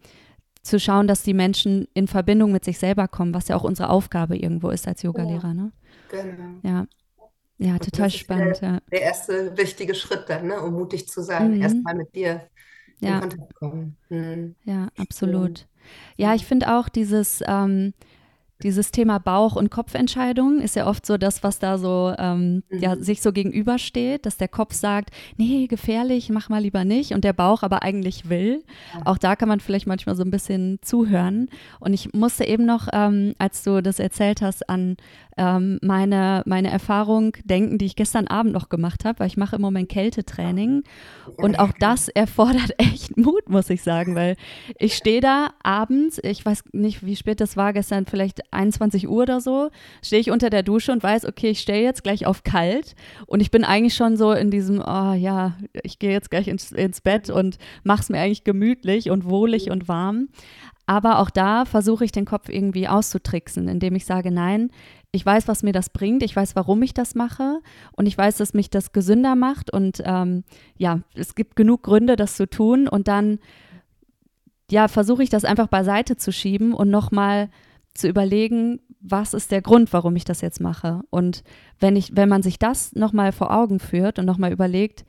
zu 0.63 0.79
schauen, 0.79 1.07
dass 1.07 1.23
die 1.23 1.33
Menschen 1.33 1.87
in 1.93 2.07
Verbindung 2.07 2.51
mit 2.51 2.65
sich 2.65 2.79
selber 2.79 3.07
kommen, 3.07 3.33
was 3.33 3.47
ja 3.47 3.55
auch 3.55 3.63
unsere 3.63 3.89
Aufgabe 3.89 4.37
irgendwo 4.37 4.69
ist 4.69 4.87
als 4.87 5.03
Yogalehrer. 5.03 5.53
Ne? 5.53 5.71
Genau. 6.09 6.61
Ja. 6.63 6.87
Ja, 7.59 7.79
Und 7.79 7.85
total 7.85 8.09
spannend, 8.11 8.61
der, 8.61 8.69
ja. 8.69 8.79
der 8.91 9.01
erste 9.01 9.57
wichtige 9.57 9.95
Schritt 9.95 10.29
dann, 10.29 10.47
ne, 10.47 10.61
um 10.61 10.73
mutig 10.73 11.07
zu 11.07 11.21
sein, 11.23 11.55
Mhm. 11.55 11.61
erstmal 11.61 11.95
mit 11.95 12.15
dir 12.15 12.49
in 13.03 13.07
Ja, 13.07 13.19
Kontakt 13.19 13.53
kommen. 13.55 13.97
Mhm. 14.09 14.55
ja, 14.65 14.89
absolut. 14.97 15.67
Ja, 16.17 16.35
ich 16.35 16.45
finde 16.45 16.77
auch 16.77 16.89
dieses, 16.89 17.41
ähm, 17.47 17.93
dieses 18.61 18.91
Thema 18.91 19.19
Bauch- 19.19 19.55
und 19.55 19.71
Kopfentscheidung 19.71 20.59
ist 20.59 20.75
ja 20.75 20.85
oft 20.87 21.05
so 21.05 21.17
das, 21.17 21.43
was 21.43 21.59
da 21.59 21.77
so 21.77 22.13
ähm, 22.17 22.63
ja, 22.69 22.95
Mhm. 22.95 23.03
sich 23.03 23.21
so 23.21 23.31
gegenübersteht, 23.31 24.25
dass 24.25 24.35
der 24.37 24.49
Kopf 24.49 24.73
sagt, 24.73 25.11
nee, 25.37 25.67
gefährlich, 25.67 26.29
mach 26.29 26.49
mal 26.49 26.61
lieber 26.61 26.83
nicht 26.83 27.13
und 27.13 27.23
der 27.23 27.33
Bauch 27.33 27.63
aber 27.63 27.83
eigentlich 27.83 28.29
will. 28.29 28.63
Ja. 28.93 29.01
Auch 29.05 29.17
da 29.17 29.35
kann 29.37 29.47
man 29.47 29.59
vielleicht 29.61 29.87
manchmal 29.87 30.15
so 30.15 30.23
ein 30.23 30.31
bisschen 30.31 30.79
zuhören. 30.81 31.49
Und 31.79 31.93
ich 31.93 32.13
musste 32.13 32.43
eben 32.45 32.65
noch, 32.65 32.87
ähm, 32.91 33.33
als 33.39 33.63
du 33.63 33.81
das 33.81 33.99
erzählt 33.99 34.41
hast, 34.41 34.69
an 34.69 34.97
ähm, 35.37 35.79
meine, 35.81 36.43
meine 36.45 36.69
Erfahrung 36.69 37.31
denken, 37.45 37.77
die 37.77 37.85
ich 37.85 37.95
gestern 37.95 38.27
Abend 38.27 38.51
noch 38.51 38.67
gemacht 38.67 39.05
habe, 39.05 39.19
weil 39.19 39.27
ich 39.27 39.37
mache 39.37 39.55
im 39.55 39.61
Moment 39.61 39.87
Kältetraining. 39.87 40.83
Und 41.37 41.59
auch 41.59 41.71
das 41.79 42.09
erfordert 42.09 42.73
echt 42.77 43.15
Mut, 43.15 43.47
muss 43.47 43.69
ich 43.69 43.81
sagen, 43.81 44.15
weil 44.15 44.35
ich 44.77 44.95
stehe 44.95 45.21
da 45.21 45.51
abends, 45.63 46.19
ich 46.21 46.45
weiß 46.45 46.65
nicht, 46.73 47.05
wie 47.05 47.15
spät 47.15 47.39
das 47.39 47.55
war, 47.55 47.71
gestern 47.71 48.05
vielleicht 48.05 48.41
21 48.51 49.07
Uhr 49.07 49.23
oder 49.23 49.41
so, 49.41 49.69
stehe 50.03 50.21
ich 50.21 50.31
unter 50.31 50.49
der 50.49 50.63
Dusche 50.63 50.91
und 50.91 51.03
weiß, 51.03 51.25
okay, 51.25 51.49
ich 51.49 51.59
stehe 51.59 51.83
jetzt 51.83 52.03
gleich 52.03 52.25
auf 52.25 52.43
kalt 52.43 52.95
und 53.27 53.41
ich 53.41 53.51
bin 53.51 53.63
eigentlich 53.63 53.95
schon 53.95 54.17
so 54.17 54.31
in 54.31 54.51
diesem, 54.51 54.79
oh 54.79 55.13
ja, 55.13 55.57
ich 55.83 55.99
gehe 55.99 56.11
jetzt 56.11 56.31
gleich 56.31 56.47
ins, 56.47 56.71
ins 56.71 57.01
Bett 57.01 57.29
und 57.29 57.57
mache 57.83 58.01
es 58.01 58.09
mir 58.09 58.19
eigentlich 58.19 58.43
gemütlich 58.43 59.09
und 59.09 59.25
wohlig 59.25 59.71
und 59.71 59.87
warm. 59.87 60.29
Aber 60.85 61.19
auch 61.19 61.29
da 61.29 61.65
versuche 61.65 62.03
ich 62.03 62.11
den 62.11 62.25
Kopf 62.25 62.49
irgendwie 62.49 62.87
auszutricksen, 62.87 63.67
indem 63.67 63.95
ich 63.95 64.05
sage, 64.05 64.31
nein, 64.31 64.71
ich 65.11 65.23
weiß, 65.23 65.47
was 65.47 65.61
mir 65.61 65.71
das 65.71 65.91
bringt, 65.91 66.23
ich 66.23 66.35
weiß, 66.35 66.55
warum 66.55 66.81
ich 66.81 66.95
das 66.95 67.13
mache 67.13 67.59
und 67.91 68.07
ich 68.07 68.17
weiß, 68.17 68.37
dass 68.37 68.55
mich 68.55 68.71
das 68.71 68.91
gesünder 68.91 69.35
macht 69.35 69.71
und 69.71 70.01
ähm, 70.03 70.43
ja, 70.77 71.01
es 71.13 71.35
gibt 71.35 71.55
genug 71.55 71.83
Gründe, 71.83 72.15
das 72.15 72.35
zu 72.35 72.49
tun 72.49 72.87
und 72.87 73.07
dann 73.07 73.37
ja, 74.71 74.87
versuche 74.87 75.23
ich 75.23 75.29
das 75.29 75.45
einfach 75.45 75.67
beiseite 75.67 76.15
zu 76.17 76.31
schieben 76.31 76.73
und 76.73 76.89
nochmal 76.89 77.49
zu 77.99 78.07
überlegen, 78.07 78.79
was 79.01 79.33
ist 79.33 79.51
der 79.51 79.61
Grund, 79.61 79.93
warum 79.93 80.15
ich 80.15 80.25
das 80.25 80.41
jetzt 80.41 80.59
mache. 80.59 81.01
Und 81.09 81.43
wenn 81.79 81.95
ich, 81.95 82.15
wenn 82.15 82.29
man 82.29 82.41
sich 82.43 82.59
das 82.59 82.93
nochmal 82.93 83.31
vor 83.31 83.55
Augen 83.55 83.79
führt 83.79 84.19
und 84.19 84.25
nochmal 84.25 84.51
überlegt, 84.51 85.05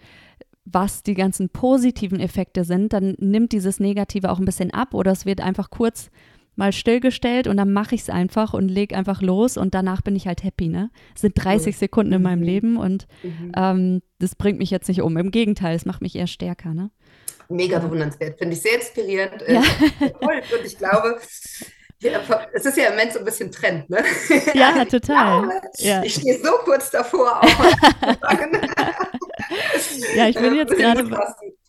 was 0.65 1.03
die 1.03 1.15
ganzen 1.15 1.49
positiven 1.49 2.21
Effekte 2.21 2.65
sind, 2.65 2.93
dann 2.93 3.17
nimmt 3.19 3.53
dieses 3.53 3.81
Negative 3.81 4.31
auch 4.31 4.39
ein 4.39 4.45
bisschen 4.45 4.73
ab 4.73 4.95
oder 4.95 5.11
es 5.11 5.27
wird 5.27 5.41
einfach 5.41 5.71
kurz 5.71 6.11
mal 6.57 6.73
stillgestellt 6.73 7.47
und 7.47 7.57
dann 7.57 7.73
mache 7.73 7.95
ich 7.95 8.03
es 8.03 8.11
einfach 8.11 8.53
und 8.55 8.69
lege 8.69 8.95
einfach 8.97 9.23
los 9.23 9.57
und 9.57 9.75
danach 9.75 10.03
bin 10.03 10.15
ich 10.15 10.27
halt 10.27 10.45
happy, 10.45 10.69
ne? 10.69 10.91
Es 11.15 11.23
sind 11.23 11.33
30 11.35 11.77
Sekunden 11.79 12.13
in 12.13 12.23
meinem 12.23 12.41
Mhm. 12.41 12.45
Leben 12.45 12.77
und 12.77 13.07
Mhm. 13.23 13.53
ähm, 13.57 14.03
das 14.19 14.35
bringt 14.35 14.59
mich 14.59 14.71
jetzt 14.71 14.89
nicht 14.89 15.01
um. 15.01 15.17
Im 15.17 15.31
Gegenteil, 15.31 15.75
es 15.75 15.87
macht 15.87 16.03
mich 16.03 16.17
eher 16.17 16.27
stärker, 16.27 16.75
ne? 16.75 16.91
Mega 17.49 17.79
bewundernswert, 17.79 18.39
finde 18.39 18.55
ich 18.55 18.61
sehr 18.63 18.75
inspirierend. 18.75 19.43
äh, 19.43 19.55
Ja. 19.55 19.63
Toll. 19.99 20.43
Und 20.59 20.67
ich 20.67 20.77
glaube, 20.77 21.19
es 22.53 22.65
ist 22.67 22.77
ja 22.77 22.85
im 22.87 22.93
Moment 22.95 23.13
so 23.13 23.19
ein 23.19 23.25
bisschen 23.25 23.51
Trend, 23.53 23.89
ne? 23.91 23.99
Ja, 24.55 24.75
Ich 24.83 24.89
total. 24.89 25.43
glaube, 25.43 25.61
Ja. 25.79 26.03
ich 26.03 26.15
stehe 26.15 26.39
so 26.43 26.53
kurz 26.65 26.91
davor, 26.91 27.41
auch. 27.43 27.47
Ja, 30.17 30.29
ich 30.29 30.37
bin 30.37 30.55
jetzt 30.55 30.77
gerade. 30.77 31.09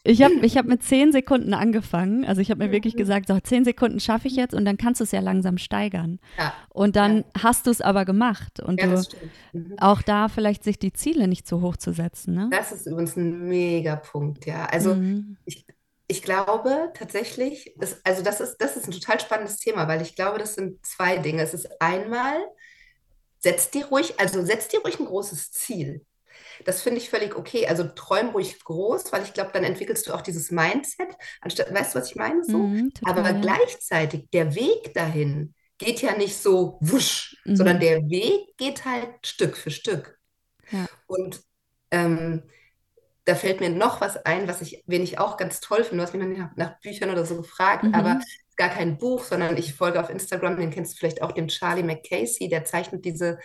Ich 0.03 0.21
habe 0.23 0.33
ich 0.41 0.57
hab 0.57 0.65
mit 0.65 0.83
zehn 0.83 1.11
Sekunden 1.11 1.53
angefangen. 1.53 2.25
Also 2.25 2.41
ich 2.41 2.49
habe 2.51 2.63
mir 2.65 2.71
wirklich 2.71 2.95
Mhm. 2.95 2.99
gesagt, 2.99 3.27
so 3.27 3.39
zehn 3.39 3.63
Sekunden 3.65 3.99
schaffe 3.99 4.27
ich 4.27 4.35
jetzt 4.35 4.53
und 4.55 4.65
dann 4.65 4.77
kannst 4.77 4.99
du 4.99 5.03
es 5.03 5.11
ja 5.11 5.19
langsam 5.19 5.57
steigern. 5.57 6.19
Ja, 6.39 6.53
Und 6.69 6.95
dann 6.95 7.23
hast 7.39 7.67
du 7.67 7.71
es 7.71 7.81
aber 7.81 8.03
gemacht. 8.05 8.59
Und 8.61 8.79
ja, 8.79 8.87
du 8.87 8.93
das 8.93 9.05
stimmt. 9.05 9.31
Mhm. 9.53 9.75
auch 9.79 10.01
da 10.01 10.27
vielleicht 10.27 10.63
sich 10.63 10.79
die 10.79 10.91
Ziele 10.93 11.27
nicht 11.27 11.47
zu 11.47 11.61
hoch 11.61 11.77
zu 11.77 11.93
setzen. 11.93 12.33
Ne? 12.33 12.49
Das 12.51 12.71
ist 12.71 12.87
übrigens 12.87 13.15
ein 13.15 13.47
mega 13.47 13.95
Punkt, 13.95 14.45
ja. 14.47 14.65
Also 14.65 14.95
Mhm. 14.95 15.37
ich, 15.45 15.65
ich 16.11 16.23
glaube 16.23 16.91
tatsächlich, 16.95 17.73
das, 17.77 18.01
also 18.05 18.21
das 18.23 18.41
ist, 18.41 18.57
das 18.59 18.77
ist 18.77 18.87
ein 18.87 18.91
total 18.91 19.19
spannendes 19.19 19.57
Thema, 19.57 19.87
weil 19.87 20.01
ich 20.01 20.15
glaube, 20.15 20.39
das 20.39 20.55
sind 20.55 20.85
zwei 20.85 21.17
Dinge. 21.17 21.41
Es 21.43 21.53
ist 21.53 21.69
einmal, 21.81 22.37
setz 23.39 23.71
dir 23.71 23.85
ruhig, 23.87 24.19
also 24.19 24.43
setz 24.45 24.67
dir 24.67 24.81
ruhig 24.81 24.99
ein 24.99 25.05
großes 25.05 25.51
Ziel. 25.51 26.05
Das 26.65 26.81
finde 26.81 26.99
ich 26.99 27.09
völlig 27.09 27.35
okay. 27.35 27.67
Also 27.67 27.85
träum 27.85 28.29
ruhig 28.29 28.63
groß, 28.63 29.11
weil 29.13 29.23
ich 29.23 29.33
glaube, 29.33 29.51
dann 29.53 29.63
entwickelst 29.65 30.07
du 30.07 30.13
auch 30.13 30.21
dieses 30.21 30.51
Mindset, 30.51 31.09
anstatt, 31.41 31.73
weißt 31.73 31.95
du, 31.95 31.99
was 31.99 32.09
ich 32.09 32.15
meine? 32.17 32.43
So. 32.45 32.57
Mhm, 32.57 32.91
Aber 33.03 33.33
gleichzeitig, 33.33 34.29
der 34.31 34.55
Weg 34.55 34.93
dahin 34.93 35.55
geht 35.77 36.01
ja 36.01 36.15
nicht 36.17 36.37
so 36.37 36.77
wusch, 36.81 37.41
Mhm. 37.45 37.55
sondern 37.55 37.79
der 37.79 37.99
Weg 38.09 38.57
geht 38.57 38.85
halt 38.85 39.25
Stück 39.25 39.57
für 39.57 39.71
Stück. 39.71 40.19
Ja. 40.71 40.87
Und 41.07 41.41
ähm, 41.91 42.43
da 43.25 43.35
fällt 43.35 43.59
mir 43.59 43.69
noch 43.69 44.01
was 44.01 44.17
ein, 44.25 44.47
was 44.47 44.61
ich, 44.61 44.83
wen 44.87 45.03
ich 45.03 45.19
auch 45.19 45.37
ganz 45.37 45.59
toll 45.59 45.83
finde. 45.83 45.97
Du 45.97 46.03
hast 46.03 46.13
mich 46.13 46.21
noch 46.23 46.29
nicht 46.29 46.39
nach, 46.39 46.55
nach 46.55 46.79
Büchern 46.81 47.09
oder 47.11 47.25
so 47.25 47.37
gefragt, 47.37 47.83
Mhm. 47.83 47.93
aber 47.93 48.19
gar 48.57 48.69
kein 48.69 48.97
Buch, 48.97 49.23
sondern 49.23 49.57
ich 49.57 49.73
folge 49.75 49.99
auf 49.99 50.09
Instagram, 50.09 50.57
den 50.57 50.71
kennst 50.71 50.93
du 50.93 50.97
vielleicht 50.97 51.21
auch, 51.21 51.31
dem 51.31 51.47
Charlie 51.47 51.83
McCasey, 51.83 52.49
der 52.49 52.65
zeichnet 52.65 53.05
diese 53.05 53.39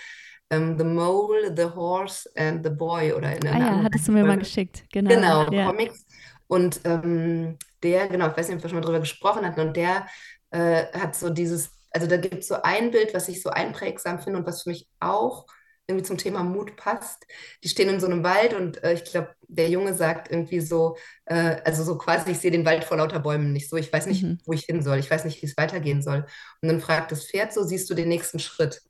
ähm, 0.50 0.78
The 0.78 0.84
Mole, 0.84 1.54
The 1.56 1.64
Horse 1.74 2.30
and 2.36 2.64
the 2.64 2.70
Boy 2.70 3.12
oder 3.12 3.34
in 3.36 3.46
Ah 3.50 3.56
einer 3.56 3.60
ja, 3.60 3.66
anderen 3.68 3.84
hattest 3.84 4.08
du 4.08 4.12
mir 4.12 4.24
mal 4.24 4.38
geschickt. 4.38 4.84
Genau. 4.92 5.10
Genau, 5.10 5.50
Ja. 5.50 5.66
Comics. 5.66 6.06
Und 6.48 6.80
ähm, 6.84 7.58
der, 7.82 8.08
genau, 8.08 8.28
ich 8.30 8.36
weiß 8.36 8.48
nicht, 8.48 8.56
ob 8.58 8.62
wir 8.62 8.68
schon 8.70 8.78
mal 8.78 8.84
drüber 8.84 9.00
gesprochen 9.00 9.44
hatten, 9.44 9.60
und 9.60 9.76
der 9.76 10.06
äh, 10.50 10.86
hat 10.98 11.16
so 11.16 11.30
dieses, 11.30 11.70
also 11.90 12.06
da 12.06 12.16
gibt 12.16 12.34
es 12.36 12.48
so 12.48 12.56
ein 12.62 12.90
Bild, 12.90 13.14
was 13.14 13.28
ich 13.28 13.42
so 13.42 13.50
einprägsam 13.50 14.20
finde 14.20 14.38
und 14.40 14.46
was 14.46 14.62
für 14.62 14.70
mich 14.70 14.88
auch 15.00 15.46
irgendwie 15.88 16.04
zum 16.06 16.18
Thema 16.18 16.42
Mut 16.42 16.76
passt. 16.76 17.26
Die 17.62 17.68
stehen 17.68 17.88
in 17.88 18.00
so 18.00 18.06
einem 18.06 18.24
Wald 18.24 18.54
und 18.54 18.82
äh, 18.82 18.94
ich 18.94 19.04
glaube, 19.04 19.34
der 19.48 19.68
Junge 19.70 19.94
sagt 19.94 20.30
irgendwie 20.30 20.60
so, 20.60 20.96
äh, 21.26 21.60
also 21.64 21.84
so 21.84 21.96
quasi, 21.98 22.30
ich 22.32 22.38
sehe 22.38 22.50
den 22.50 22.64
Wald 22.64 22.84
vor 22.84 22.96
lauter 22.96 23.20
Bäumen 23.20 23.52
nicht 23.52 23.68
so, 23.68 23.76
ich 23.76 23.92
weiß 23.92 24.06
nicht, 24.06 24.30
Mhm. 24.30 24.38
wo 24.44 24.52
ich 24.52 24.64
hin 24.64 24.82
soll, 24.82 24.98
ich 24.98 25.10
weiß 25.10 25.24
nicht, 25.24 25.40
wie 25.42 25.46
es 25.46 25.56
weitergehen 25.56 26.02
soll. 26.02 26.26
Und 26.62 26.68
dann 26.68 26.80
fragt 26.80 27.12
das 27.12 27.26
Pferd 27.26 27.52
so, 27.52 27.62
siehst 27.62 27.88
du 27.90 27.94
den 27.94 28.08
nächsten 28.08 28.38
Schritt? 28.40 28.82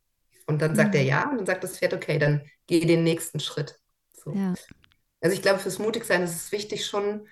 Und 0.46 0.62
dann 0.62 0.74
sagt 0.74 0.94
er 0.94 1.02
Mhm. 1.02 1.08
ja 1.08 1.28
und 1.30 1.38
dann 1.38 1.46
sagt 1.46 1.64
das 1.64 1.78
Pferd, 1.78 1.92
okay, 1.94 2.18
dann 2.18 2.42
geh 2.66 2.80
den 2.86 3.04
nächsten 3.04 3.40
Schritt. 3.40 3.78
So. 4.12 4.32
Ja. 4.32 4.54
Also 5.20 5.34
ich 5.34 5.42
glaube, 5.42 5.58
fürs 5.60 5.78
Mutigsein 5.78 6.22
ist 6.22 6.34
es 6.36 6.52
wichtig, 6.52 6.86
schon 6.86 7.26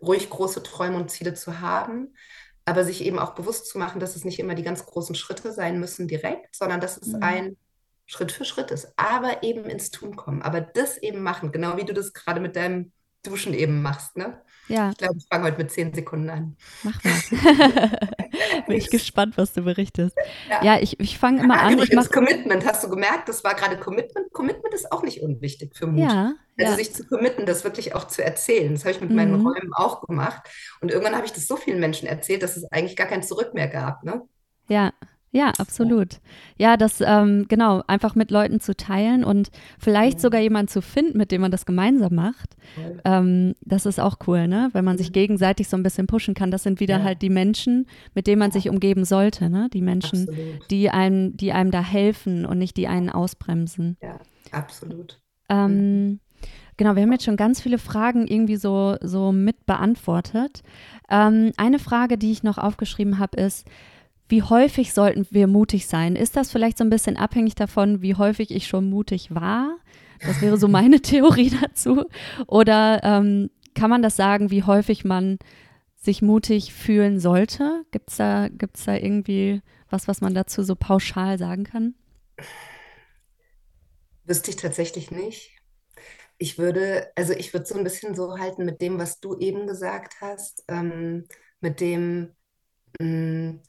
ruhig 0.00 0.30
große 0.30 0.62
Träume 0.62 0.96
und 0.96 1.10
Ziele 1.10 1.34
zu 1.34 1.60
haben, 1.60 2.14
aber 2.64 2.84
sich 2.84 3.02
eben 3.04 3.18
auch 3.18 3.34
bewusst 3.34 3.66
zu 3.68 3.78
machen, 3.78 4.00
dass 4.00 4.16
es 4.16 4.24
nicht 4.24 4.38
immer 4.38 4.54
die 4.54 4.62
ganz 4.62 4.84
großen 4.86 5.14
Schritte 5.14 5.52
sein 5.52 5.80
müssen 5.80 6.08
direkt, 6.08 6.54
sondern 6.56 6.80
dass 6.80 6.96
es 6.98 7.14
Mhm. 7.14 7.22
ein 7.22 7.56
Schritt 8.06 8.32
für 8.32 8.44
Schritt 8.44 8.70
ist, 8.70 8.92
aber 8.96 9.42
eben 9.42 9.64
ins 9.64 9.90
Tun 9.90 10.16
kommen, 10.16 10.42
aber 10.42 10.60
das 10.60 10.98
eben 10.98 11.22
machen, 11.22 11.52
genau 11.52 11.76
wie 11.76 11.84
du 11.84 11.94
das 11.94 12.12
gerade 12.12 12.40
mit 12.40 12.56
deinem 12.56 12.92
Duschen 13.22 13.54
eben 13.54 13.82
machst, 13.82 14.16
ne? 14.16 14.40
Ja. 14.68 14.90
Ich 14.90 14.96
glaube, 14.96 15.14
ich 15.18 15.26
fange 15.28 15.44
heute 15.44 15.58
mit 15.58 15.70
zehn 15.70 15.92
Sekunden 15.92 16.30
an. 16.30 16.56
Mach 16.82 17.02
mal. 17.04 17.12
Bin 18.66 18.76
ich 18.76 18.90
gespannt, 18.90 19.36
was 19.36 19.52
du 19.52 19.62
berichtest. 19.62 20.16
Ja, 20.48 20.64
ja 20.64 20.80
ich, 20.80 20.98
ich 20.98 21.18
fange 21.18 21.42
immer 21.42 21.60
ah, 21.60 21.66
an. 21.66 21.74
Übrigens, 21.74 21.94
mach... 21.94 22.10
Commitment, 22.10 22.64
hast 22.64 22.82
du 22.82 22.88
gemerkt, 22.88 23.28
das 23.28 23.44
war 23.44 23.54
gerade 23.54 23.76
Commitment. 23.76 24.32
Commitment 24.32 24.72
ist 24.74 24.90
auch 24.90 25.02
nicht 25.02 25.20
unwichtig 25.22 25.76
für 25.76 25.86
Mut. 25.86 26.10
Ja, 26.10 26.34
also 26.58 26.72
ja. 26.72 26.74
sich 26.76 26.94
zu 26.94 27.06
committen, 27.06 27.44
das 27.44 27.64
wirklich 27.64 27.94
auch 27.94 28.06
zu 28.06 28.24
erzählen. 28.24 28.72
Das 28.72 28.84
habe 28.84 28.92
ich 28.92 29.00
mit 29.00 29.10
mhm. 29.10 29.16
meinen 29.16 29.34
Räumen 29.34 29.72
auch 29.74 30.06
gemacht. 30.06 30.42
Und 30.80 30.90
irgendwann 30.90 31.16
habe 31.16 31.26
ich 31.26 31.32
das 31.32 31.46
so 31.46 31.56
vielen 31.56 31.80
Menschen 31.80 32.06
erzählt, 32.08 32.42
dass 32.42 32.56
es 32.56 32.64
eigentlich 32.72 32.96
gar 32.96 33.08
kein 33.08 33.22
Zurück 33.22 33.54
mehr 33.54 33.68
gab. 33.68 34.04
Ne? 34.04 34.22
Ja, 34.68 34.92
ja, 35.34 35.50
absolut. 35.56 36.20
Ja, 36.58 36.76
das 36.76 37.00
ähm, 37.00 37.46
genau, 37.48 37.82
einfach 37.86 38.14
mit 38.14 38.30
Leuten 38.30 38.60
zu 38.60 38.76
teilen 38.76 39.24
und 39.24 39.50
vielleicht 39.78 40.20
sogar 40.20 40.42
jemanden 40.42 40.68
zu 40.68 40.82
finden, 40.82 41.16
mit 41.16 41.32
dem 41.32 41.40
man 41.40 41.50
das 41.50 41.64
gemeinsam 41.64 42.14
macht. 42.14 42.54
Ähm, 43.06 43.54
das 43.62 43.86
ist 43.86 43.98
auch 43.98 44.18
cool, 44.26 44.46
ne? 44.46 44.68
Wenn 44.74 44.84
man 44.84 44.98
sich 44.98 45.10
gegenseitig 45.10 45.68
so 45.68 45.76
ein 45.78 45.82
bisschen 45.82 46.06
pushen 46.06 46.34
kann. 46.34 46.50
Das 46.50 46.62
sind 46.62 46.80
wieder 46.80 46.98
ja. 46.98 47.04
halt 47.04 47.22
die 47.22 47.30
Menschen, 47.30 47.86
mit 48.14 48.26
denen 48.26 48.40
man 48.40 48.50
sich 48.50 48.68
umgeben 48.68 49.06
sollte, 49.06 49.48
ne? 49.48 49.70
Die 49.72 49.80
Menschen, 49.80 50.28
absolut. 50.28 50.70
die 50.70 50.90
einem, 50.90 51.34
die 51.34 51.52
einem 51.52 51.70
da 51.70 51.82
helfen 51.82 52.44
und 52.44 52.58
nicht 52.58 52.76
die 52.76 52.86
einen 52.86 53.08
ausbremsen. 53.08 53.96
Ja, 54.02 54.20
absolut. 54.50 55.18
Ähm. 55.48 56.20
Genau, 56.78 56.96
wir 56.96 57.02
haben 57.02 57.12
jetzt 57.12 57.26
schon 57.26 57.36
ganz 57.36 57.60
viele 57.60 57.78
Fragen 57.78 58.26
irgendwie 58.26 58.56
so, 58.56 58.96
so 59.02 59.30
mit 59.30 59.66
beantwortet. 59.66 60.62
Ähm, 61.10 61.52
eine 61.56 61.78
Frage, 61.78 62.16
die 62.16 62.32
ich 62.32 62.42
noch 62.42 62.58
aufgeschrieben 62.58 63.18
habe, 63.18 63.36
ist, 63.36 63.68
wie 64.32 64.42
häufig 64.42 64.94
sollten 64.94 65.26
wir 65.28 65.46
mutig 65.46 65.86
sein? 65.86 66.16
Ist 66.16 66.36
das 66.36 66.50
vielleicht 66.50 66.78
so 66.78 66.84
ein 66.84 66.88
bisschen 66.88 67.18
abhängig 67.18 67.54
davon, 67.54 68.00
wie 68.00 68.14
häufig 68.14 68.50
ich 68.50 68.66
schon 68.66 68.88
mutig 68.88 69.34
war? 69.34 69.76
Das 70.20 70.40
wäre 70.40 70.56
so 70.56 70.68
meine 70.68 71.00
Theorie 71.02 71.50
dazu. 71.50 72.06
Oder 72.46 73.04
ähm, 73.04 73.50
kann 73.74 73.90
man 73.90 74.00
das 74.00 74.16
sagen, 74.16 74.50
wie 74.50 74.62
häufig 74.62 75.04
man 75.04 75.38
sich 75.96 76.22
mutig 76.22 76.72
fühlen 76.72 77.20
sollte? 77.20 77.84
Gibt 77.90 78.08
es 78.08 78.16
da, 78.16 78.48
gibt's 78.48 78.86
da 78.86 78.94
irgendwie 78.94 79.60
was, 79.90 80.08
was 80.08 80.22
man 80.22 80.32
dazu 80.32 80.62
so 80.62 80.76
pauschal 80.76 81.36
sagen 81.36 81.64
kann? 81.64 81.94
Wüsste 84.24 84.50
ich 84.50 84.56
tatsächlich 84.56 85.10
nicht. 85.10 85.58
Ich 86.38 86.56
würde, 86.56 87.12
also 87.16 87.34
ich 87.34 87.52
würde 87.52 87.66
so 87.66 87.74
ein 87.74 87.84
bisschen 87.84 88.14
so 88.14 88.38
halten 88.38 88.64
mit 88.64 88.80
dem, 88.80 88.98
was 88.98 89.20
du 89.20 89.36
eben 89.36 89.66
gesagt 89.66 90.22
hast, 90.22 90.64
ähm, 90.68 91.26
mit 91.60 91.82
dem, 91.82 92.34
mh, 92.98 93.06
mm, 93.06 93.62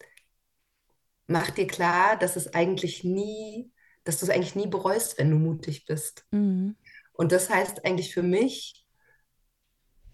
mach 1.34 1.50
dir 1.50 1.68
klar, 1.68 2.16
dass 2.16 2.36
es 2.36 2.54
eigentlich 2.54 3.04
nie, 3.04 3.72
dass 4.04 4.20
du 4.20 4.26
es 4.26 4.30
eigentlich 4.30 4.56
nie 4.56 4.68
bereust, 4.68 5.18
wenn 5.18 5.32
du 5.32 5.38
mutig 5.38 5.86
bist. 5.86 6.26
Mhm. 6.32 6.78
Und 7.12 7.32
das 7.32 7.50
heißt 7.50 7.86
eigentlich 7.86 8.14
für 8.14 8.24
mich 8.24 8.86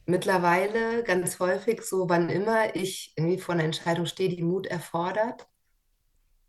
mittlerweile 0.06 1.04
ganz 1.04 1.40
häufig 1.40 1.84
so, 1.84 2.10
wann 2.10 2.30
immer 2.30 2.76
ich 2.76 3.14
irgendwie 3.16 3.38
vor 3.38 3.54
einer 3.54 3.66
Entscheidung 3.66 4.06
stehe, 4.06 4.30
die 4.30 4.42
Mut 4.42 4.66
erfordert, 4.66 5.48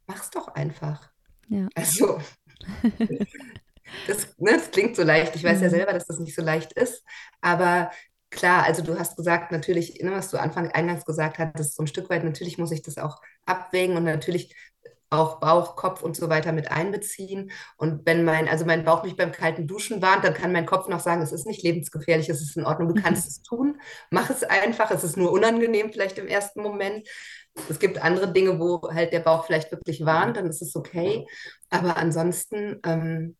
mach's 0.06 0.30
doch 0.30 0.48
einfach. 0.48 1.10
Ja. 1.48 1.68
Also, 1.74 2.20
das, 4.06 4.38
ne, 4.38 4.52
das 4.52 4.70
klingt 4.70 4.94
so 4.94 5.02
leicht. 5.02 5.34
Ich 5.34 5.42
weiß 5.42 5.58
mhm. 5.58 5.64
ja 5.64 5.70
selber, 5.70 5.92
dass 5.92 6.06
das 6.06 6.20
nicht 6.20 6.34
so 6.34 6.42
leicht 6.42 6.72
ist, 6.74 7.04
aber 7.40 7.90
klar, 8.30 8.64
also 8.64 8.82
du 8.82 8.98
hast 8.98 9.16
gesagt, 9.16 9.52
natürlich, 9.52 10.00
ne, 10.02 10.12
was 10.12 10.30
du 10.30 10.38
Anfang 10.38 10.70
eingangs 10.70 11.04
gesagt 11.04 11.38
hattest, 11.38 11.76
so 11.76 11.82
ein 11.82 11.88
Stück 11.88 12.10
weit, 12.10 12.24
natürlich 12.24 12.58
muss 12.58 12.72
ich 12.72 12.82
das 12.82 12.98
auch 12.98 13.20
abwägen 13.44 13.96
und 13.96 14.04
natürlich 14.04 14.54
auch 15.10 15.40
Bauch, 15.40 15.74
Kopf 15.74 16.02
und 16.02 16.16
so 16.16 16.28
weiter 16.28 16.52
mit 16.52 16.70
einbeziehen. 16.70 17.50
Und 17.76 18.06
wenn 18.06 18.24
mein, 18.24 18.48
also 18.48 18.64
mein 18.64 18.84
Bauch 18.84 19.02
mich 19.02 19.16
beim 19.16 19.32
kalten 19.32 19.66
Duschen 19.66 20.00
warnt, 20.00 20.24
dann 20.24 20.34
kann 20.34 20.52
mein 20.52 20.66
Kopf 20.66 20.86
noch 20.86 21.00
sagen, 21.00 21.20
es 21.20 21.32
ist 21.32 21.46
nicht 21.46 21.64
lebensgefährlich, 21.64 22.28
es 22.28 22.40
ist 22.40 22.56
in 22.56 22.64
Ordnung, 22.64 22.94
du 22.94 23.02
kannst 23.02 23.26
es 23.26 23.42
tun, 23.42 23.80
mach 24.10 24.30
es 24.30 24.44
einfach, 24.44 24.90
es 24.92 25.02
ist 25.02 25.16
nur 25.16 25.32
unangenehm 25.32 25.90
vielleicht 25.92 26.16
im 26.18 26.28
ersten 26.28 26.62
Moment. 26.62 27.08
Es 27.68 27.80
gibt 27.80 28.00
andere 28.00 28.32
Dinge, 28.32 28.60
wo 28.60 28.80
halt 28.92 29.12
der 29.12 29.20
Bauch 29.20 29.44
vielleicht 29.44 29.72
wirklich 29.72 30.04
warnt, 30.04 30.36
dann 30.36 30.46
ist 30.46 30.62
es 30.62 30.76
okay. 30.76 31.26
Aber 31.70 31.96
ansonsten, 31.96 32.78
ähm, 32.84 33.36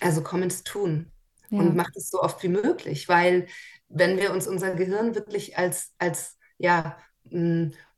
also 0.00 0.22
komm 0.22 0.42
ins 0.42 0.64
Tun 0.64 1.12
ja. 1.50 1.60
und 1.60 1.76
mach 1.76 1.88
es 1.94 2.10
so 2.10 2.20
oft 2.20 2.42
wie 2.42 2.48
möglich, 2.48 3.08
weil 3.08 3.46
wenn 3.88 4.18
wir 4.18 4.32
uns 4.32 4.46
unser 4.46 4.74
Gehirn 4.74 5.14
wirklich 5.14 5.58
als, 5.58 5.94
als 5.98 6.38
ja, 6.58 6.96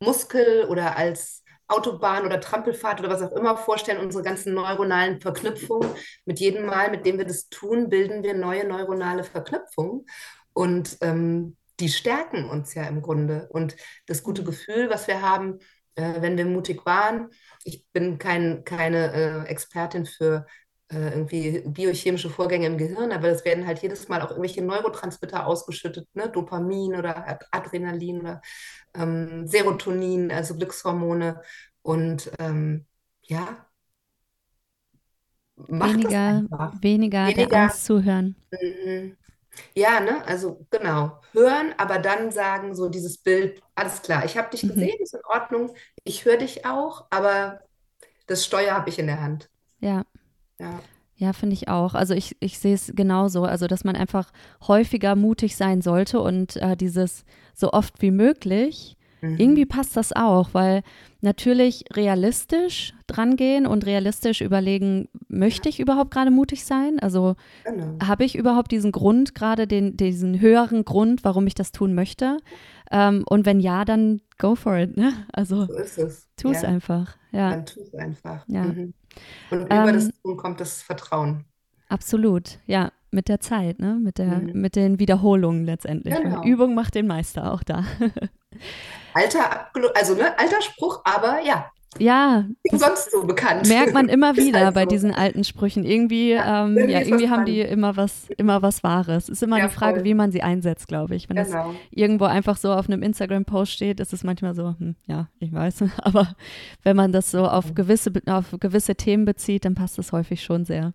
Muskel 0.01 0.67
oder 0.69 0.97
als 0.97 1.43
Autobahn 1.69 2.25
oder 2.25 2.41
Trampelfahrt 2.41 3.01
oder 3.01 3.11
was 3.11 3.23
auch 3.23 3.33
immer 3.33 3.57
vorstellen, 3.57 4.01
unsere 4.01 4.25
ganzen 4.25 4.55
neuronalen 4.55 5.21
Verknüpfungen. 5.21 5.91
Mit 6.25 6.41
jedem 6.41 6.65
Mal, 6.65 6.91
mit 6.91 7.05
dem 7.05 7.19
wir 7.19 7.27
das 7.27 7.49
tun, 7.51 7.91
bilden 7.91 8.23
wir 8.23 8.35
neue 8.35 8.67
neuronale 8.67 9.23
Verknüpfungen. 9.23 10.07
Und 10.55 10.97
ähm, 11.03 11.57
die 11.79 11.91
stärken 11.91 12.49
uns 12.49 12.75
ja 12.75 12.85
im 12.85 13.03
Grunde. 13.03 13.49
Und 13.51 13.77
das 14.07 14.23
gute 14.23 14.45
Gefühl, 14.45 14.89
was 14.89 15.07
wir 15.07 15.21
haben, 15.21 15.59
äh, 15.95 16.21
wenn 16.21 16.39
wir 16.39 16.47
mutig 16.47 16.87
waren, 16.87 17.29
ich 17.65 17.85
bin 17.93 18.19
kein, 18.19 18.65
keine 18.65 19.13
äh, 19.13 19.49
Expertin 19.49 20.07
für 20.07 20.47
äh, 20.91 21.11
irgendwie 21.11 21.63
biochemische 21.67 22.31
Vorgänge 22.31 22.67
im 22.67 22.79
Gehirn, 22.79 23.13
aber 23.13 23.29
es 23.29 23.45
werden 23.45 23.67
halt 23.67 23.83
jedes 23.83 24.09
Mal 24.09 24.23
auch 24.23 24.31
irgendwelche 24.31 24.63
Neurotransmitter 24.63 25.47
ausgeschüttet, 25.47 26.09
ne? 26.15 26.29
Dopamin 26.29 26.95
oder 26.95 27.39
Adrenalin 27.51 28.21
oder 28.21 28.43
ähm, 28.95 29.47
Serotonin, 29.47 30.31
also 30.33 30.55
Glückshormone. 30.57 31.43
Und 31.83 32.31
ähm, 32.39 32.87
ja, 33.23 33.67
weniger, 35.57 36.45
weniger, 36.81 37.27
weniger 37.27 37.47
der 37.47 37.63
Angst 37.63 37.85
zuhören. 37.85 38.37
Mhm. 38.51 39.17
Ja, 39.75 40.01
ne, 40.01 40.25
also 40.27 40.67
genau, 40.71 41.21
hören, 41.33 41.75
aber 41.79 41.99
dann 41.99 42.31
sagen 42.31 42.75
so 42.75 42.89
dieses 42.89 43.19
Bild, 43.19 43.61
alles 43.75 44.03
klar, 44.03 44.25
ich 44.25 44.37
habe 44.37 44.51
dich 44.51 44.63
mhm. 44.63 44.69
gesehen, 44.69 44.97
ist 45.01 45.15
in 45.15 45.25
Ordnung, 45.25 45.75
ich 46.05 46.25
höre 46.25 46.37
dich 46.37 46.65
auch, 46.65 47.07
aber 47.11 47.61
das 48.27 48.45
Steuer 48.45 48.75
habe 48.75 48.89
ich 48.89 48.99
in 48.99 49.07
der 49.07 49.21
Hand. 49.21 49.51
Ja. 49.81 50.05
Ja. 50.59 50.81
Ja, 51.19 51.33
finde 51.33 51.55
ich 51.55 51.69
auch. 51.69 51.95
Also 51.95 52.15
ich, 52.15 52.37
ich 52.39 52.61
sehe 52.61 52.75
es 52.75 52.93
genauso. 52.95 53.43
Also, 53.43 53.67
dass 53.67 53.83
man 53.83 53.97
einfach 53.97 54.31
häufiger 54.69 55.17
mutig 55.17 55.57
sein 55.57 55.83
sollte 55.83 56.21
und 56.21 56.57
äh, 56.59 56.77
dieses 56.77 57.25
so 57.55 57.73
oft 57.73 58.01
wie 58.01 58.13
möglich. 58.13 58.97
Mhm. 59.21 59.37
Irgendwie 59.37 59.67
passt 59.67 59.97
das 59.97 60.13
auch, 60.13 60.51
weil 60.55 60.83
natürlich 61.21 61.85
realistisch 61.93 62.95
drangehen 63.09 63.67
und 63.67 63.85
realistisch 63.85 64.41
überlegen, 64.41 65.09
möchte 65.27 65.69
ich 65.69 65.81
überhaupt 65.81 66.13
gerade 66.13 66.31
mutig 66.31 66.65
sein? 66.65 67.01
Also 67.01 67.35
genau. 67.65 67.99
habe 68.01 68.25
ich 68.25 68.37
überhaupt 68.37 68.71
diesen 68.71 68.93
Grund, 68.93 69.35
gerade 69.35 69.67
den, 69.67 69.97
diesen 69.97 70.41
höheren 70.41 70.85
Grund, 70.85 71.25
warum 71.25 71.49
ich 71.49 71.55
das 71.55 71.73
tun 71.73 71.95
möchte? 71.95 72.37
Ähm, 72.93 73.25
und 73.29 73.45
wenn 73.45 73.59
ja, 73.59 73.85
dann 73.85 74.21
go 74.39 74.55
for 74.55 74.77
it. 74.77 74.97
Ne? 74.97 75.13
Also 75.33 75.67
so 75.67 76.07
tu 76.37 76.51
es 76.51 76.63
ja. 76.63 76.69
einfach. 76.69 77.18
Ja. 77.33 77.51
Dann 77.51 77.67
tu 77.67 77.81
es 77.81 77.95
einfach. 77.95 78.45
Ja. 78.49 78.65
Mhm. 78.65 78.95
Und 79.51 79.63
über 79.63 79.89
ähm, 79.89 79.95
das 79.95 80.11
Tun 80.23 80.37
kommt 80.37 80.61
das 80.61 80.83
Vertrauen. 80.83 81.45
Absolut, 81.89 82.59
ja, 82.67 82.93
mit 83.11 83.29
der 83.29 83.41
Zeit, 83.41 83.79
ne? 83.79 83.95
mit, 83.95 84.19
der, 84.19 84.39
mhm. 84.39 84.61
mit 84.61 84.77
den 84.77 84.99
Wiederholungen 84.99 85.65
letztendlich. 85.65 86.15
Genau. 86.15 86.45
Übung 86.45 86.75
macht 86.75 86.95
den 86.95 87.07
Meister 87.07 87.53
auch 87.53 87.63
da. 87.63 87.85
alter, 89.15 89.69
also 89.95 90.15
ne, 90.15 90.39
alter 90.39 90.61
Spruch, 90.61 91.01
aber 91.05 91.41
ja, 91.41 91.71
ja. 91.99 92.45
sonst 92.71 93.11
so 93.11 93.25
bekannt. 93.25 93.67
Merkt 93.69 93.95
man 93.95 94.09
immer 94.09 94.37
wieder 94.37 94.67
halt 94.67 94.75
bei 94.75 94.87
diesen 94.87 95.13
alten 95.13 95.45
Sprüchen. 95.45 95.85
Irgendwie, 95.85 96.33
ja, 96.33 96.65
ähm, 96.65 96.77
irgendwie, 96.77 96.93
ja, 96.93 97.01
irgendwie 97.01 97.31
haben 97.31 97.45
die 97.45 97.61
immer 97.61 97.97
was, 97.97 98.29
immer 98.37 98.63
was 98.63 98.83
Wahres. 98.83 99.29
Ist 99.29 99.43
immer 99.43 99.57
ja, 99.57 99.65
eine 99.65 99.73
Frage, 99.73 99.97
voll. 99.97 100.05
wie 100.05 100.15
man 100.15 100.31
sie 100.31 100.43
einsetzt, 100.43 100.89
glaube 100.89 101.15
ich. 101.17 101.29
Wenn 101.29 101.37
genau. 101.37 101.71
es 101.71 101.77
irgendwo 101.91 102.25
einfach 102.27 102.57
so 102.57 102.73
auf 102.73 102.89
einem 102.89 103.03
Instagram-Post 103.03 103.73
steht, 103.73 104.01
ist 104.01 104.13
es 104.13 104.25
manchmal 104.25 104.55
so, 104.55 104.75
hm, 104.79 104.97
ja, 105.07 105.29
ich 105.39 105.53
weiß. 105.53 105.85
Aber 106.03 106.35
wenn 106.83 106.97
man 106.97 107.13
das 107.13 107.31
so 107.31 107.47
auf 107.47 107.75
gewisse, 107.75 108.13
auf 108.27 108.55
gewisse 108.61 108.95
Themen 108.95 109.25
bezieht, 109.25 109.65
dann 109.65 109.75
passt 109.75 109.99
es 109.99 110.13
häufig 110.13 110.43
schon 110.43 110.65
sehr. 110.65 110.93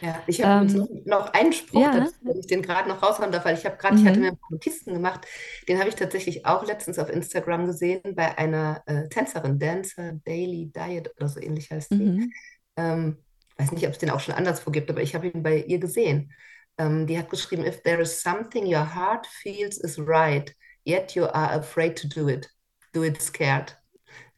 Ja, 0.00 0.22
ich 0.26 0.42
habe 0.42 0.66
ähm, 0.66 1.02
noch 1.04 1.32
einen 1.32 1.52
Spruch, 1.52 1.80
ja. 1.80 2.00
dazu, 2.00 2.14
wenn 2.22 2.38
ich 2.38 2.46
den 2.46 2.62
gerade 2.62 2.88
noch 2.88 3.02
raushauen 3.02 3.32
darf, 3.32 3.44
weil 3.44 3.56
ich 3.56 3.64
habe 3.64 3.76
gerade, 3.76 3.96
mhm. 3.96 4.00
ich 4.00 4.08
hatte 4.08 4.18
mhm. 4.18 4.24
mir 4.26 4.38
Notizen 4.50 4.92
gemacht, 4.92 5.26
den 5.68 5.78
habe 5.78 5.88
ich 5.88 5.94
tatsächlich 5.94 6.44
auch 6.44 6.66
letztens 6.66 6.98
auf 6.98 7.08
Instagram 7.08 7.66
gesehen 7.66 8.02
bei 8.14 8.36
einer 8.36 8.82
äh, 8.86 9.08
Tänzerin, 9.08 9.58
Dancer 9.58 10.12
Daily 10.24 10.70
Diet 10.74 11.10
oder 11.16 11.28
so 11.28 11.40
ähnlich 11.40 11.70
heißt 11.70 11.90
sie. 11.90 11.96
Mhm. 11.96 12.32
Ähm, 12.76 13.18
weiß 13.56 13.72
nicht, 13.72 13.86
ob 13.86 13.92
es 13.92 13.98
den 13.98 14.10
auch 14.10 14.20
schon 14.20 14.34
anderswo 14.34 14.70
gibt, 14.70 14.90
aber 14.90 15.00
ich 15.00 15.14
habe 15.14 15.28
ihn 15.28 15.42
bei 15.42 15.58
ihr 15.58 15.78
gesehen. 15.78 16.32
Ähm, 16.76 17.06
die 17.06 17.18
hat 17.18 17.30
geschrieben, 17.30 17.64
if 17.64 17.82
there 17.82 18.02
is 18.02 18.20
something 18.20 18.66
your 18.66 18.94
heart 18.94 19.26
feels 19.26 19.78
is 19.78 19.98
right, 19.98 20.54
yet 20.84 21.12
you 21.12 21.24
are 21.24 21.52
afraid 21.52 21.96
to 21.96 22.08
do 22.08 22.28
it, 22.28 22.50
do 22.92 23.04
it 23.04 23.22
scared. 23.22 23.76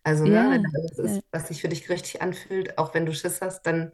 Also, 0.04 0.24
ne, 0.24 0.34
ja. 0.34 0.42
ne, 0.44 0.50
wenn 0.50 0.62
das 0.62 0.98
ist, 0.98 1.24
was 1.32 1.48
sich 1.48 1.60
für 1.60 1.68
dich 1.68 1.88
richtig 1.88 2.22
anfühlt, 2.22 2.78
auch 2.78 2.94
wenn 2.94 3.06
du 3.06 3.12
Schiss 3.12 3.40
hast, 3.40 3.62
dann 3.62 3.90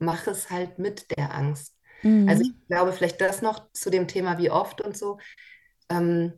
mach 0.00 0.26
es 0.26 0.50
halt 0.50 0.78
mit 0.78 1.16
der 1.16 1.34
Angst. 1.34 1.76
Mhm. 2.02 2.28
Also 2.28 2.42
ich 2.42 2.52
glaube, 2.68 2.92
vielleicht 2.92 3.20
das 3.20 3.42
noch 3.42 3.70
zu 3.72 3.90
dem 3.90 4.08
Thema, 4.08 4.38
wie 4.38 4.50
oft 4.50 4.80
und 4.80 4.96
so. 4.96 5.18
Ähm, 5.88 6.32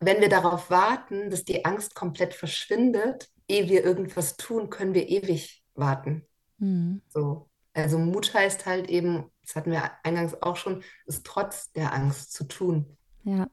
wenn 0.00 0.20
wir 0.20 0.28
darauf 0.28 0.70
warten, 0.70 1.30
dass 1.30 1.44
die 1.44 1.64
Angst 1.64 1.94
komplett 1.94 2.32
verschwindet, 2.34 3.28
ehe 3.48 3.68
wir 3.68 3.84
irgendwas 3.84 4.36
tun, 4.36 4.70
können 4.70 4.94
wir 4.94 5.08
ewig 5.08 5.64
warten. 5.74 6.24
Mhm. 6.58 7.02
So. 7.08 7.50
Also 7.74 7.98
Mut 7.98 8.32
heißt 8.32 8.66
halt 8.66 8.88
eben, 8.88 9.30
das 9.42 9.56
hatten 9.56 9.70
wir 9.70 9.90
eingangs 10.04 10.40
auch 10.42 10.56
schon, 10.56 10.82
es 11.06 11.22
trotz 11.22 11.72
der 11.72 11.92
Angst 11.92 12.32
zu 12.32 12.44
tun. 12.44 12.96
Ja. 13.24 13.48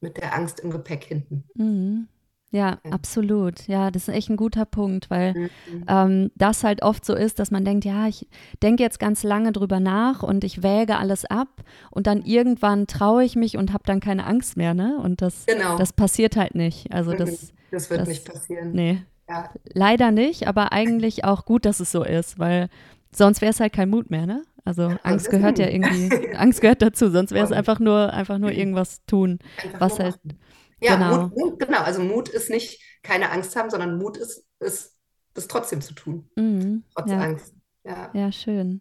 mit 0.00 0.18
der 0.18 0.34
Angst 0.34 0.60
im 0.60 0.70
Gepäck 0.70 1.04
hinten. 1.04 1.48
Mhm. 1.54 2.08
Ja, 2.54 2.78
Ja. 2.84 2.92
absolut. 2.92 3.66
Ja, 3.66 3.90
das 3.90 4.06
ist 4.08 4.14
echt 4.14 4.30
ein 4.30 4.36
guter 4.36 4.64
Punkt, 4.64 5.10
weil 5.10 5.34
Mhm. 5.34 5.50
ähm, 5.88 6.30
das 6.36 6.62
halt 6.62 6.82
oft 6.82 7.04
so 7.04 7.14
ist, 7.14 7.38
dass 7.40 7.50
man 7.50 7.64
denkt, 7.64 7.84
ja, 7.84 8.06
ich 8.06 8.28
denke 8.62 8.82
jetzt 8.82 9.00
ganz 9.00 9.24
lange 9.24 9.50
drüber 9.50 9.80
nach 9.80 10.22
und 10.22 10.44
ich 10.44 10.62
wäge 10.62 10.96
alles 10.96 11.24
ab 11.24 11.48
und 11.90 12.06
dann 12.06 12.22
irgendwann 12.22 12.86
traue 12.86 13.24
ich 13.24 13.34
mich 13.34 13.56
und 13.56 13.72
habe 13.72 13.82
dann 13.86 13.98
keine 13.98 14.24
Angst 14.24 14.56
mehr, 14.56 14.72
ne? 14.72 14.98
Und 15.02 15.20
das, 15.20 15.46
Genau. 15.46 15.76
das 15.78 15.92
passiert 15.92 16.36
halt 16.36 16.54
nicht. 16.54 16.92
Also 16.94 17.10
Mhm. 17.12 17.16
das, 17.16 17.52
Das 17.72 17.90
wird 17.90 18.00
das- 18.02 18.08
nicht 18.08 18.24
passieren. 18.24 18.70
nee, 18.72 19.02
Ja, 19.28 19.48
leider 19.72 20.10
nicht, 20.10 20.46
aber 20.46 20.70
eigentlich 20.72 21.24
auch 21.24 21.46
gut, 21.46 21.64
dass 21.64 21.80
es 21.80 21.90
so 21.90 22.04
ist, 22.04 22.38
weil 22.38 22.68
sonst 23.10 23.40
wäre 23.40 23.50
es 23.50 23.58
halt 23.58 23.72
kein 23.72 23.88
Mut 23.90 24.10
mehr, 24.10 24.26
ne? 24.26 24.42
Also 24.66 24.92
Angst 25.02 25.28
gehört 25.30 25.58
ja 25.58 25.66
irgendwie, 25.70 26.34
Angst 26.36 26.60
gehört 26.60 26.82
dazu, 26.82 27.10
sonst 27.10 27.32
wäre 27.32 27.44
es 27.44 27.50
einfach 27.52 27.80
nur, 27.80 28.12
einfach 28.12 28.38
nur 28.38 28.52
irgendwas 28.52 29.04
tun. 29.06 29.38
einfach 29.62 29.80
Was 29.80 29.98
halt- 29.98 30.24
machen. 30.24 30.38
Ja, 30.84 30.96
genau. 30.96 31.28
Mut, 31.28 31.36
Mut, 31.36 31.58
genau. 31.60 31.80
Also 31.82 32.02
Mut 32.02 32.28
ist 32.28 32.50
nicht 32.50 32.80
keine 33.02 33.30
Angst 33.30 33.56
haben, 33.56 33.70
sondern 33.70 33.98
Mut 33.98 34.16
ist, 34.16 34.44
ist 34.60 34.96
das 35.34 35.48
trotzdem 35.48 35.80
zu 35.80 35.94
tun, 35.94 36.28
Mhm. 36.36 36.84
trotz 36.94 37.10
Ja. 37.10 37.18
Angst. 37.20 37.54
Ja. 37.84 38.10
Ja, 38.14 38.32
schön. 38.32 38.80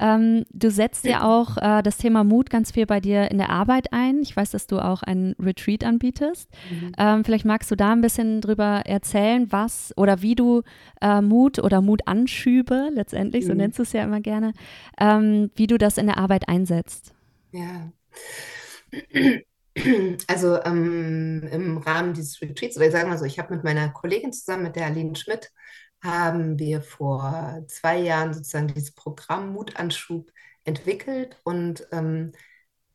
Ähm, 0.00 0.44
du 0.50 0.70
setzt 0.70 1.04
ja 1.04 1.22
auch 1.22 1.58
äh, 1.58 1.82
das 1.82 1.96
Thema 1.98 2.24
Mut 2.24 2.50
ganz 2.50 2.72
viel 2.72 2.86
bei 2.86 2.98
dir 2.98 3.30
in 3.30 3.38
der 3.38 3.50
Arbeit 3.50 3.92
ein. 3.92 4.20
Ich 4.22 4.36
weiß, 4.36 4.50
dass 4.50 4.66
du 4.66 4.80
auch 4.80 5.02
einen 5.04 5.34
Retreat 5.38 5.84
anbietest. 5.84 6.48
Mhm. 6.70 6.92
Ähm, 6.98 7.24
vielleicht 7.24 7.44
magst 7.44 7.70
du 7.70 7.76
da 7.76 7.92
ein 7.92 8.00
bisschen 8.00 8.40
drüber 8.40 8.82
erzählen, 8.84 9.52
was 9.52 9.92
oder 9.96 10.20
wie 10.22 10.34
du 10.34 10.62
äh, 11.00 11.20
Mut 11.20 11.58
oder 11.60 11.80
Mutanschübe, 11.82 12.88
letztendlich, 12.92 13.44
so 13.46 13.52
Mhm. 13.52 13.58
nennst 13.58 13.78
du 13.78 13.82
es 13.84 13.92
ja 13.92 14.02
immer 14.02 14.20
gerne, 14.20 14.54
ähm, 14.98 15.50
wie 15.54 15.68
du 15.68 15.78
das 15.78 15.98
in 15.98 16.06
der 16.06 16.18
Arbeit 16.18 16.48
einsetzt. 16.48 17.14
Ja. 17.52 17.92
Also 20.28 20.62
ähm, 20.62 21.42
im 21.50 21.78
Rahmen 21.78 22.14
dieses 22.14 22.40
Retreats, 22.40 22.76
oder 22.76 22.86
ich 22.86 22.92
sage 22.92 23.08
mal 23.08 23.18
so, 23.18 23.24
ich 23.24 23.38
habe 23.38 23.54
mit 23.54 23.64
meiner 23.64 23.90
Kollegin 23.90 24.32
zusammen, 24.32 24.64
mit 24.64 24.76
der 24.76 24.86
Aline 24.86 25.16
Schmidt, 25.16 25.50
haben 26.02 26.58
wir 26.58 26.82
vor 26.82 27.62
zwei 27.68 27.98
Jahren 27.98 28.34
sozusagen 28.34 28.68
dieses 28.68 28.92
Programm 28.94 29.52
Mutanschub 29.52 30.30
entwickelt. 30.64 31.36
Und 31.44 31.86
ähm, 31.92 32.32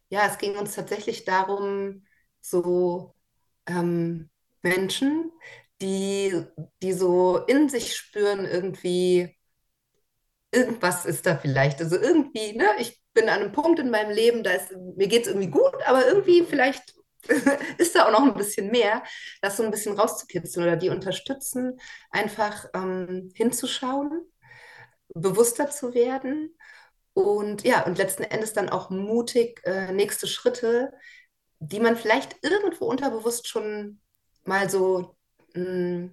ja, 0.09 0.27
es 0.27 0.37
ging 0.37 0.57
uns 0.57 0.75
tatsächlich 0.75 1.25
darum, 1.25 2.05
so 2.41 3.15
ähm, 3.67 4.29
Menschen, 4.61 5.31
die, 5.81 6.33
die 6.81 6.93
so 6.93 7.37
in 7.47 7.69
sich 7.69 7.95
spüren, 7.95 8.45
irgendwie 8.45 9.35
irgendwas 10.51 11.05
ist 11.05 11.25
da 11.25 11.37
vielleicht. 11.37 11.81
Also 11.81 11.97
irgendwie, 11.97 12.53
ne, 12.57 12.65
ich 12.79 13.01
bin 13.17 13.29
an 13.29 13.41
einem 13.41 13.51
Punkt 13.51 13.79
in 13.79 13.89
meinem 13.89 14.11
Leben, 14.11 14.43
da 14.43 14.51
ist, 14.51 14.71
mir 14.73 15.07
geht 15.07 15.23
es 15.23 15.27
irgendwie 15.29 15.49
gut, 15.49 15.73
aber 15.85 16.07
irgendwie 16.07 16.43
vielleicht 16.43 16.95
ist 17.79 17.95
da 17.95 18.07
auch 18.07 18.11
noch 18.11 18.21
ein 18.23 18.35
bisschen 18.35 18.71
mehr, 18.71 19.03
das 19.41 19.57
so 19.57 19.63
ein 19.63 19.71
bisschen 19.71 19.99
rauszukitzeln 19.99 20.65
oder 20.67 20.77
die 20.77 20.89
unterstützen, 20.89 21.79
einfach 22.11 22.67
ähm, 22.75 23.31
hinzuschauen, 23.35 24.21
bewusster 25.09 25.69
zu 25.69 25.93
werden 25.93 26.55
und 27.13 27.63
ja, 27.63 27.85
und 27.85 27.97
letzten 27.97 28.23
Endes 28.23 28.53
dann 28.53 28.69
auch 28.69 28.89
mutig 28.91 29.61
äh, 29.65 29.91
nächste 29.91 30.27
Schritte, 30.27 30.93
die 31.59 31.79
man 31.79 31.97
vielleicht 31.97 32.37
irgendwo 32.43 32.85
unterbewusst 32.85 33.47
schon 33.47 34.01
mal 34.45 34.69
so 34.69 35.17
mh, 35.55 36.11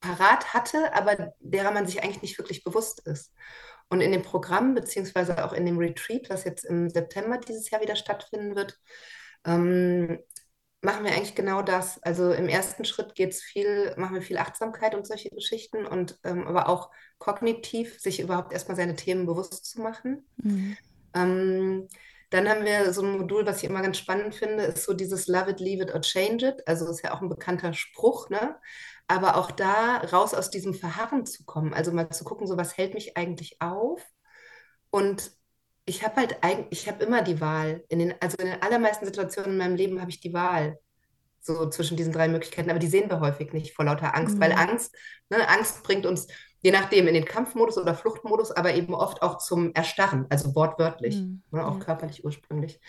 parat 0.00 0.52
hatte, 0.54 0.92
aber 0.94 1.32
derer 1.40 1.70
man 1.72 1.86
sich 1.86 2.02
eigentlich 2.02 2.22
nicht 2.22 2.38
wirklich 2.38 2.62
bewusst 2.64 3.00
ist. 3.06 3.32
Und 3.88 4.00
in 4.00 4.12
dem 4.12 4.22
Programm, 4.22 4.74
beziehungsweise 4.74 5.44
auch 5.44 5.52
in 5.52 5.66
dem 5.66 5.78
Retreat, 5.78 6.30
was 6.30 6.44
jetzt 6.44 6.64
im 6.64 6.88
September 6.88 7.38
dieses 7.38 7.70
Jahr 7.70 7.80
wieder 7.80 7.96
stattfinden 7.96 8.56
wird, 8.56 8.78
ähm, 9.44 10.18
machen 10.84 11.04
wir 11.04 11.12
eigentlich 11.12 11.34
genau 11.34 11.62
das. 11.62 12.02
Also 12.02 12.32
im 12.32 12.48
ersten 12.48 12.84
Schritt 12.84 13.14
geht 13.14 13.30
es 13.30 13.42
viel, 13.42 13.94
machen 13.96 14.14
wir 14.14 14.22
viel 14.22 14.38
Achtsamkeit 14.38 14.94
und 14.94 15.06
solche 15.06 15.30
Geschichten 15.30 15.86
und 15.86 16.18
ähm, 16.24 16.46
aber 16.46 16.68
auch 16.68 16.90
kognitiv, 17.18 17.98
sich 18.00 18.20
überhaupt 18.20 18.52
erstmal 18.52 18.76
seine 18.76 18.94
Themen 18.94 19.26
bewusst 19.26 19.64
zu 19.64 19.80
machen. 19.80 20.26
Mhm. 20.36 20.76
Ähm, 21.14 21.88
dann 22.34 22.48
haben 22.48 22.64
wir 22.64 22.92
so 22.92 23.02
ein 23.02 23.18
Modul, 23.18 23.46
was 23.46 23.58
ich 23.62 23.70
immer 23.70 23.82
ganz 23.82 23.98
spannend 23.98 24.34
finde, 24.34 24.64
ist 24.64 24.84
so 24.84 24.94
dieses 24.94 25.28
Love 25.28 25.52
it, 25.52 25.60
leave 25.60 25.82
it 25.84 25.94
or 25.94 26.00
change 26.00 26.46
it. 26.48 26.66
Also 26.68 26.88
ist 26.90 27.02
ja 27.04 27.14
auch 27.14 27.22
ein 27.22 27.28
bekannter 27.28 27.72
Spruch, 27.74 28.28
ne? 28.30 28.56
Aber 29.06 29.36
auch 29.36 29.50
da 29.50 29.98
raus 29.98 30.34
aus 30.34 30.50
diesem 30.50 30.74
Verharren 30.74 31.26
zu 31.26 31.44
kommen, 31.44 31.74
also 31.74 31.92
mal 31.92 32.10
zu 32.10 32.24
gucken, 32.24 32.46
so 32.46 32.56
was 32.56 32.76
hält 32.78 32.94
mich 32.94 33.16
eigentlich 33.16 33.60
auf. 33.60 34.02
Und 34.90 35.32
ich 35.86 36.02
habe 36.04 36.16
halt 36.16 36.42
eigentlich, 36.42 36.82
ich 36.82 36.88
habe 36.88 37.04
immer 37.04 37.22
die 37.22 37.40
Wahl. 37.40 37.84
In 37.88 37.98
den, 37.98 38.14
also 38.20 38.36
in 38.38 38.46
den 38.46 38.62
allermeisten 38.62 39.04
Situationen 39.06 39.52
in 39.52 39.58
meinem 39.58 39.76
Leben 39.76 40.00
habe 40.00 40.10
ich 40.10 40.20
die 40.20 40.32
Wahl. 40.32 40.78
So 41.40 41.68
zwischen 41.68 41.96
diesen 41.96 42.12
drei 42.12 42.28
Möglichkeiten, 42.28 42.70
aber 42.70 42.78
die 42.78 42.86
sehen 42.88 43.10
wir 43.10 43.20
häufig 43.20 43.52
nicht 43.52 43.74
vor 43.74 43.84
lauter 43.84 44.16
Angst, 44.16 44.36
Mhm. 44.36 44.40
weil 44.40 44.52
Angst, 44.52 44.94
ne, 45.30 45.46
Angst 45.48 45.82
bringt 45.82 46.06
uns 46.06 46.26
je 46.64 46.72
nachdem 46.72 47.08
in 47.08 47.14
den 47.14 47.26
Kampfmodus 47.26 47.78
oder 47.78 47.94
Fluchtmodus, 47.94 48.52
aber 48.52 48.74
eben 48.74 48.94
oft 48.94 49.22
auch 49.22 49.38
zum 49.38 49.72
Erstarren, 49.74 50.26
also 50.30 50.54
wortwörtlich, 50.56 51.16
Mhm. 51.16 51.42
ne, 51.52 51.66
auch 51.66 51.78
Ja. 51.78 51.84
körperlich 51.84 52.24
ursprünglich. 52.24 52.80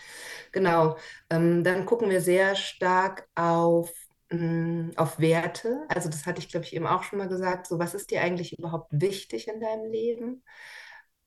Genau. 0.52 0.96
Ähm, 1.30 1.64
dann 1.64 1.86
gucken 1.86 2.10
wir 2.10 2.20
sehr 2.22 2.56
stark 2.56 3.28
auf, 3.36 3.92
mh, 4.30 4.92
auf 4.96 5.20
Werte. 5.20 5.84
Also 5.88 6.08
das 6.10 6.26
hatte 6.26 6.40
ich, 6.40 6.48
glaube 6.48 6.66
ich, 6.66 6.74
eben 6.74 6.86
auch 6.88 7.04
schon 7.04 7.18
mal 7.20 7.28
gesagt. 7.28 7.68
So, 7.68 7.78
was 7.78 7.94
ist 7.94 8.10
dir 8.10 8.22
eigentlich 8.22 8.58
überhaupt 8.58 8.88
wichtig 8.92 9.48
in 9.48 9.60
deinem 9.60 9.90
Leben? 9.92 10.42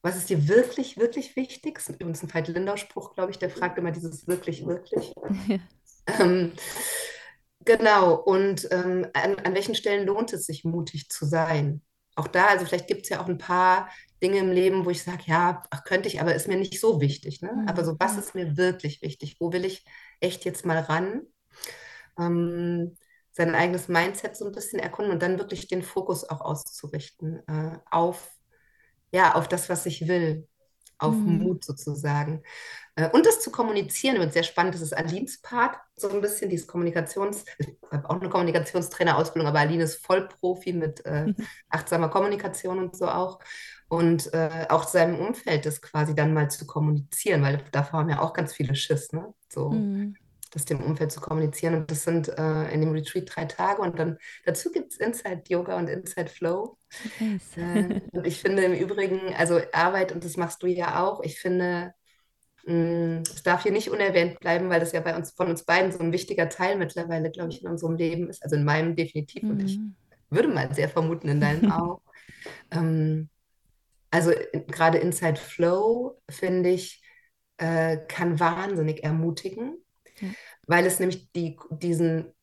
Was 0.02 0.18
ist 0.18 0.30
dir 0.30 0.48
wirklich, 0.48 0.98
wirklich 0.98 1.36
wichtig? 1.36 1.76
Das 1.76 1.90
ist 1.90 1.96
übrigens 1.96 2.24
ein 2.24 2.34
Veit-Lindau-Spruch, 2.34 3.16
glaube 3.16 3.32
ich, 3.32 3.40
der 3.40 3.50
fragt 3.52 3.78
immer 3.78 3.92
dieses 3.92 4.28
wirklich, 4.28 4.66
wirklich. 4.66 5.14
Ja. 5.48 5.60
Ähm, 6.20 6.54
genau, 7.66 8.16
und 8.16 8.68
ähm, 8.72 9.08
an, 9.14 9.36
an 9.40 9.54
welchen 9.54 9.76
Stellen 9.76 10.06
lohnt 10.08 10.34
es 10.34 10.46
sich, 10.46 10.64
mutig 10.66 11.10
zu 11.10 11.26
sein? 11.26 11.82
Auch 12.16 12.28
da, 12.28 12.48
also 12.48 12.66
vielleicht 12.66 12.88
gibt 12.88 13.04
es 13.04 13.10
ja 13.10 13.22
auch 13.22 13.28
ein 13.28 13.38
paar 13.38 13.90
Dinge 14.22 14.40
im 14.40 14.52
Leben, 14.52 14.86
wo 14.86 14.90
ich 14.90 15.04
sage, 15.04 15.24
ja, 15.26 15.64
ach, 15.72 15.84
könnte 15.86 16.10
ich, 16.10 16.20
aber 16.22 16.36
ist 16.36 16.48
mir 16.48 16.58
nicht 16.58 16.80
so 16.80 17.00
wichtig. 17.02 17.42
Ne? 17.42 17.52
Mhm, 17.54 17.68
Aber 17.68 17.86
so, 17.86 17.96
was 18.00 18.18
ist 18.18 18.36
mir 18.36 18.58
wirklich 18.58 19.02
wichtig? 19.02 19.38
Wo 19.40 19.54
will 19.54 19.66
ich 19.66 19.86
echt 20.20 20.46
jetzt 20.46 20.66
mal 20.66 20.80
ran? 20.80 21.22
Ähm, 22.20 22.98
sein 23.32 23.56
eigenes 23.56 23.88
Mindset 23.88 24.36
so 24.38 24.46
ein 24.46 24.52
bisschen 24.54 24.80
erkunden 24.80 25.14
und 25.14 25.22
dann 25.24 25.40
wirklich 25.40 25.68
den 25.68 25.84
Fokus 25.84 26.30
auch 26.30 26.42
auszurichten 26.42 27.42
äh, 27.48 27.80
auf, 27.92 28.32
ja, 29.14 29.36
auf 29.36 29.50
das, 29.50 29.70
was 29.70 29.88
ich 29.88 30.10
will, 30.10 30.49
auf 31.00 31.26
Mhm. 31.26 31.38
Mut 31.38 31.64
sozusagen. 31.66 32.44
Äh, 32.96 33.10
Und 33.12 33.26
das 33.26 33.42
zu 33.42 33.52
kommunizieren 33.52 34.20
wird 34.20 34.34
sehr 34.34 34.44
spannend. 34.44 34.76
Das 34.76 34.82
ist 34.82 34.94
Alines 34.98 35.42
Part, 35.42 35.78
so 35.96 36.10
ein 36.10 36.22
bisschen, 36.22 36.50
dieses 36.50 36.68
Kommunikations-, 36.68 37.46
ich 37.60 37.70
habe 37.92 38.10
auch 38.10 38.20
eine 38.22 38.30
Kommunikationstrainerausbildung, 38.30 39.48
aber 39.50 39.60
Aline 39.60 39.84
ist 39.84 40.06
Vollprofi 40.06 40.74
mit 40.74 41.06
äh, 41.06 41.30
achtsamer 41.70 42.10
Kommunikation 42.10 42.80
und 42.80 42.96
so 42.98 43.08
auch. 43.10 43.40
Und 43.88 44.34
äh, 44.34 44.68
auch 44.70 44.84
seinem 44.88 45.20
Umfeld 45.20 45.66
das 45.66 45.82
quasi 45.82 46.14
dann 46.16 46.34
mal 46.34 46.50
zu 46.52 46.66
kommunizieren, 46.68 47.42
weil 47.42 47.64
davor 47.72 48.02
haben 48.02 48.10
ja 48.10 48.22
auch 48.22 48.34
ganz 48.34 48.54
viele 48.54 48.76
Schiss, 48.76 49.12
ne? 49.14 49.34
So, 49.52 49.72
Mhm. 49.72 50.16
Das 50.52 50.66
dem 50.66 50.82
Umfeld 50.84 51.12
zu 51.12 51.22
kommunizieren. 51.22 51.76
Und 51.76 51.92
das 51.92 52.04
sind 52.04 52.30
äh, 52.30 52.72
in 52.72 52.82
dem 52.82 52.92
Retreat 52.92 53.30
drei 53.36 53.46
Tage 53.46 53.82
und 53.82 54.00
dann 54.00 54.18
dazu 54.46 54.72
gibt 54.72 54.92
es 54.94 54.98
Inside 55.00 55.44
Yoga 55.50 55.78
und 55.78 55.90
Inside 55.90 56.30
Flow. 56.30 56.78
Nice. 57.20 57.58
Äh, 57.60 57.90
und 58.12 58.26
ich 58.28 58.40
finde 58.42 58.64
im 58.64 58.74
Übrigen, 58.74 59.34
also 59.36 59.60
Arbeit, 59.74 60.12
und 60.12 60.24
das 60.26 60.38
machst 60.38 60.64
du 60.64 60.68
ja 60.68 61.04
auch, 61.04 61.22
ich 61.24 61.40
finde, 61.40 61.94
mh, 62.66 63.24
es 63.36 63.44
darf 63.44 63.64
hier 63.64 63.72
nicht 63.72 63.90
unerwähnt 63.90 64.40
bleiben, 64.40 64.70
weil 64.70 64.80
das 64.80 64.92
ja 64.92 65.02
bei 65.02 65.16
uns, 65.16 65.32
von 65.32 65.50
uns 65.50 65.64
beiden 65.66 65.92
so 65.92 66.00
ein 66.00 66.12
wichtiger 66.14 66.50
Teil 66.50 66.78
mittlerweile, 66.78 67.32
glaube 67.32 67.52
ich, 67.52 67.62
in 67.64 67.70
unserem 67.70 67.96
Leben 67.98 68.30
ist. 68.30 68.44
Also 68.44 68.56
in 68.56 68.64
meinem 68.66 68.96
definitiv 68.96 69.50
und 69.50 69.64
ich 69.64 69.82
Mhm. 69.82 69.96
würde 70.30 70.48
mal 70.50 70.74
sehr 70.74 70.90
vermuten, 70.90 71.30
in 71.30 71.42
deinem 71.42 71.66
auch. 71.66 72.02
ähm, 72.72 73.30
also 74.12 74.32
in, 74.32 74.68
gerade 74.68 74.98
Inside 75.00 75.38
Flow, 75.40 76.22
finde 76.30 76.70
ich, 76.70 77.04
äh, 77.58 77.98
kann 78.08 78.40
wahnsinnig 78.40 79.04
ermutigen, 79.04 79.78
Ja. 80.22 80.30
weil 80.68 80.86
es 80.86 81.00
nämlich 81.00 81.32
die, 81.32 81.58
diesen, 81.72 82.34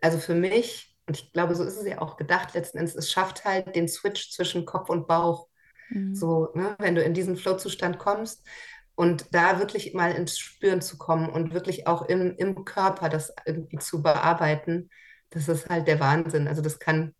also 0.00 0.18
für 0.18 0.34
mich, 0.34 0.96
und 1.06 1.16
ich 1.16 1.32
glaube, 1.32 1.54
so 1.54 1.64
ist 1.64 1.76
es 1.76 1.86
ja 1.86 2.00
auch 2.00 2.16
gedacht 2.16 2.54
letzten 2.54 2.78
Endes, 2.78 2.94
es 2.94 3.10
schafft 3.10 3.44
halt 3.44 3.74
den 3.74 3.88
Switch 3.88 4.30
zwischen 4.30 4.66
Kopf 4.66 4.90
und 4.90 5.06
Bauch. 5.06 5.48
Mhm. 5.90 6.14
So, 6.14 6.50
ne, 6.54 6.76
wenn 6.78 6.94
du 6.94 7.02
in 7.02 7.14
diesen 7.14 7.36
Flow-Zustand 7.36 7.98
kommst 7.98 8.46
und 8.94 9.26
da 9.32 9.58
wirklich 9.58 9.94
mal 9.94 10.12
ins 10.12 10.38
Spüren 10.38 10.80
zu 10.80 10.98
kommen 10.98 11.28
und 11.30 11.54
wirklich 11.54 11.86
auch 11.86 12.02
im, 12.02 12.34
im 12.36 12.64
Körper 12.64 13.08
das 13.08 13.32
irgendwie 13.46 13.78
zu 13.78 14.02
bearbeiten, 14.02 14.90
das 15.30 15.48
ist 15.48 15.68
halt 15.68 15.86
der 15.86 16.00
Wahnsinn. 16.00 16.48
Also 16.48 16.62
das 16.62 16.78
kann, 16.78 17.14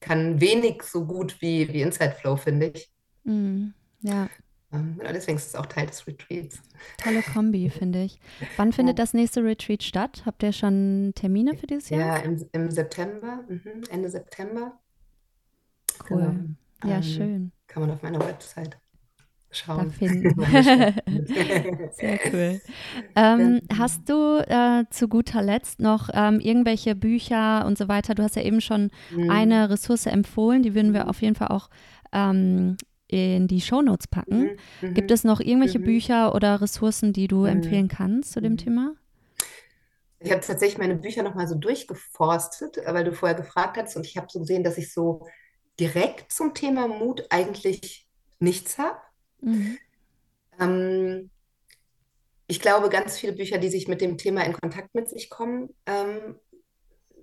kann 0.00 0.40
wenig 0.40 0.82
so 0.82 1.06
gut 1.06 1.40
wie, 1.40 1.72
wie 1.72 1.82
Inside 1.82 2.16
Flow, 2.20 2.36
finde 2.36 2.72
ich. 2.74 2.90
Mhm. 3.24 3.74
Ja, 4.00 4.28
Ja, 4.70 5.12
deswegen 5.12 5.38
ist 5.38 5.48
es 5.48 5.54
auch 5.54 5.66
Teil 5.66 5.86
des 5.86 6.06
Retreats. 6.06 6.60
tolle 7.02 7.22
Kombi, 7.22 7.70
finde 7.78 8.02
ich. 8.02 8.20
Wann 8.56 8.72
findet 8.72 8.98
Ja. 8.98 9.02
das 9.04 9.14
nächste 9.14 9.42
Retreat 9.42 9.82
statt? 9.82 10.22
Habt 10.26 10.42
ihr 10.42 10.52
schon 10.52 11.12
Termine 11.14 11.56
für 11.56 11.66
dieses 11.66 11.88
Jahr? 11.88 12.00
Ja, 12.00 12.16
im, 12.18 12.44
im 12.52 12.70
September, 12.70 13.44
mhm, 13.48 13.82
Ende 13.90 14.10
September. 14.10 14.78
Cool. 16.10 16.18
Genau. 16.18 16.34
Ja, 16.84 16.96
Ähm, 16.96 17.02
schön. 17.02 17.52
Kann 17.66 17.82
man 17.82 17.90
auf 17.92 18.02
meiner 18.02 18.20
Website 18.20 18.78
schauen. 19.50 19.90
Sehr 19.98 20.94
cool. 22.32 22.60
Ähm, 23.16 23.60
hast 23.76 24.08
du 24.08 24.38
äh, 24.46 24.84
zu 24.90 25.08
guter 25.08 25.42
Letzt 25.42 25.80
noch 25.80 26.10
ähm, 26.12 26.40
irgendwelche 26.40 26.94
Bücher 26.94 27.64
und 27.66 27.78
so 27.78 27.88
weiter? 27.88 28.14
Du 28.14 28.22
hast 28.22 28.36
ja 28.36 28.42
eben 28.42 28.60
schon 28.60 28.90
mhm. 29.10 29.30
eine 29.30 29.70
Ressource 29.70 30.06
empfohlen, 30.06 30.62
die 30.62 30.74
würden 30.74 30.92
wir 30.92 31.04
mhm. 31.04 31.08
auf 31.08 31.22
jeden 31.22 31.34
Fall 31.34 31.48
auch 31.48 31.68
ähm, 32.12 32.76
in 33.08 33.48
die 33.48 33.60
Shownotes 33.60 34.06
packen. 34.06 34.58
Mhm. 34.80 34.94
Gibt 34.94 35.10
es 35.10 35.24
noch 35.24 35.40
irgendwelche 35.40 35.78
mhm. 35.78 35.84
Bücher 35.84 36.34
oder 36.34 36.60
Ressourcen, 36.60 37.12
die 37.12 37.26
du 37.26 37.40
mhm. 37.40 37.46
empfehlen 37.46 37.88
kannst 37.88 38.32
zu 38.32 38.40
dem 38.40 38.52
mhm. 38.52 38.58
Thema? 38.58 38.94
Ich 40.20 40.30
habe 40.30 40.40
tatsächlich 40.40 40.78
meine 40.78 40.96
Bücher 40.96 41.22
nochmal 41.22 41.48
so 41.48 41.54
durchgeforstet, 41.54 42.78
weil 42.84 43.04
du 43.04 43.12
vorher 43.12 43.36
gefragt 43.36 43.76
hast 43.76 43.96
und 43.96 44.04
ich 44.04 44.16
habe 44.16 44.26
so 44.30 44.40
gesehen, 44.40 44.64
dass 44.64 44.76
ich 44.76 44.92
so 44.92 45.26
direkt 45.78 46.32
zum 46.32 46.54
Thema 46.54 46.88
Mut 46.88 47.24
eigentlich 47.30 48.06
nichts 48.40 48.78
habe. 48.78 48.98
Mhm. 49.40 49.78
Ähm, 50.60 51.30
ich 52.48 52.60
glaube, 52.60 52.88
ganz 52.88 53.18
viele 53.18 53.32
Bücher, 53.32 53.58
die 53.58 53.68
sich 53.68 53.88
mit 53.88 54.00
dem 54.00 54.18
Thema 54.18 54.44
in 54.44 54.54
Kontakt 54.54 54.94
mit 54.94 55.08
sich 55.08 55.30
kommen, 55.30 55.68
ähm, 55.86 56.36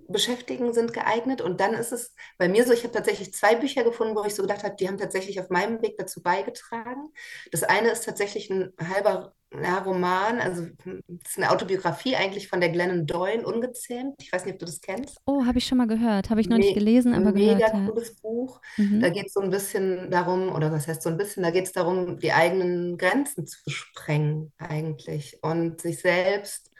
beschäftigen, 0.08 0.72
sind 0.72 0.92
geeignet. 0.92 1.40
Und 1.40 1.60
dann 1.60 1.74
ist 1.74 1.92
es 1.92 2.14
bei 2.38 2.48
mir 2.48 2.64
so, 2.64 2.72
ich 2.72 2.82
habe 2.84 2.92
tatsächlich 2.92 3.32
zwei 3.32 3.56
Bücher 3.56 3.84
gefunden, 3.84 4.16
wo 4.16 4.24
ich 4.24 4.34
so 4.34 4.42
gedacht 4.42 4.64
habe, 4.64 4.76
die 4.76 4.88
haben 4.88 4.98
tatsächlich 4.98 5.40
auf 5.40 5.50
meinem 5.50 5.82
Weg 5.82 5.96
dazu 5.98 6.22
beigetragen. 6.22 7.12
Das 7.52 7.62
eine 7.62 7.90
ist 7.90 8.04
tatsächlich 8.04 8.50
ein 8.50 8.72
halber 8.80 9.34
ja, 9.62 9.78
Roman, 9.78 10.40
also 10.40 10.62
es 10.64 11.30
ist 11.30 11.38
eine 11.38 11.50
Autobiografie 11.50 12.16
eigentlich 12.16 12.48
von 12.48 12.60
der 12.60 12.70
Glennon 12.70 13.06
Doyle, 13.06 13.46
Ungezähmt. 13.46 14.14
Ich 14.20 14.32
weiß 14.32 14.44
nicht, 14.44 14.54
ob 14.54 14.58
du 14.58 14.66
das 14.66 14.80
kennst. 14.80 15.18
Oh, 15.24 15.44
habe 15.44 15.58
ich 15.58 15.66
schon 15.66 15.78
mal 15.78 15.86
gehört. 15.86 16.30
Habe 16.30 16.40
ich 16.40 16.48
noch 16.48 16.58
Me 16.58 16.64
nicht 16.64 16.74
gelesen, 16.74 17.14
aber 17.14 17.32
mega 17.32 17.54
gehört. 17.54 17.74
Mega 17.74 17.90
cooles 17.90 18.16
Buch. 18.16 18.60
Mhm. 18.76 19.00
Da 19.00 19.08
geht 19.08 19.26
es 19.26 19.32
so 19.32 19.40
ein 19.40 19.50
bisschen 19.50 20.10
darum, 20.10 20.54
oder 20.54 20.72
was 20.72 20.88
heißt 20.88 21.02
so 21.02 21.10
ein 21.10 21.16
bisschen, 21.16 21.42
da 21.42 21.50
geht 21.50 21.64
es 21.64 21.72
darum, 21.72 22.18
die 22.18 22.32
eigenen 22.32 22.98
Grenzen 22.98 23.46
zu 23.46 23.70
sprengen 23.70 24.52
eigentlich 24.58 25.38
und 25.42 25.80
sich 25.80 26.00
selbst 26.00 26.72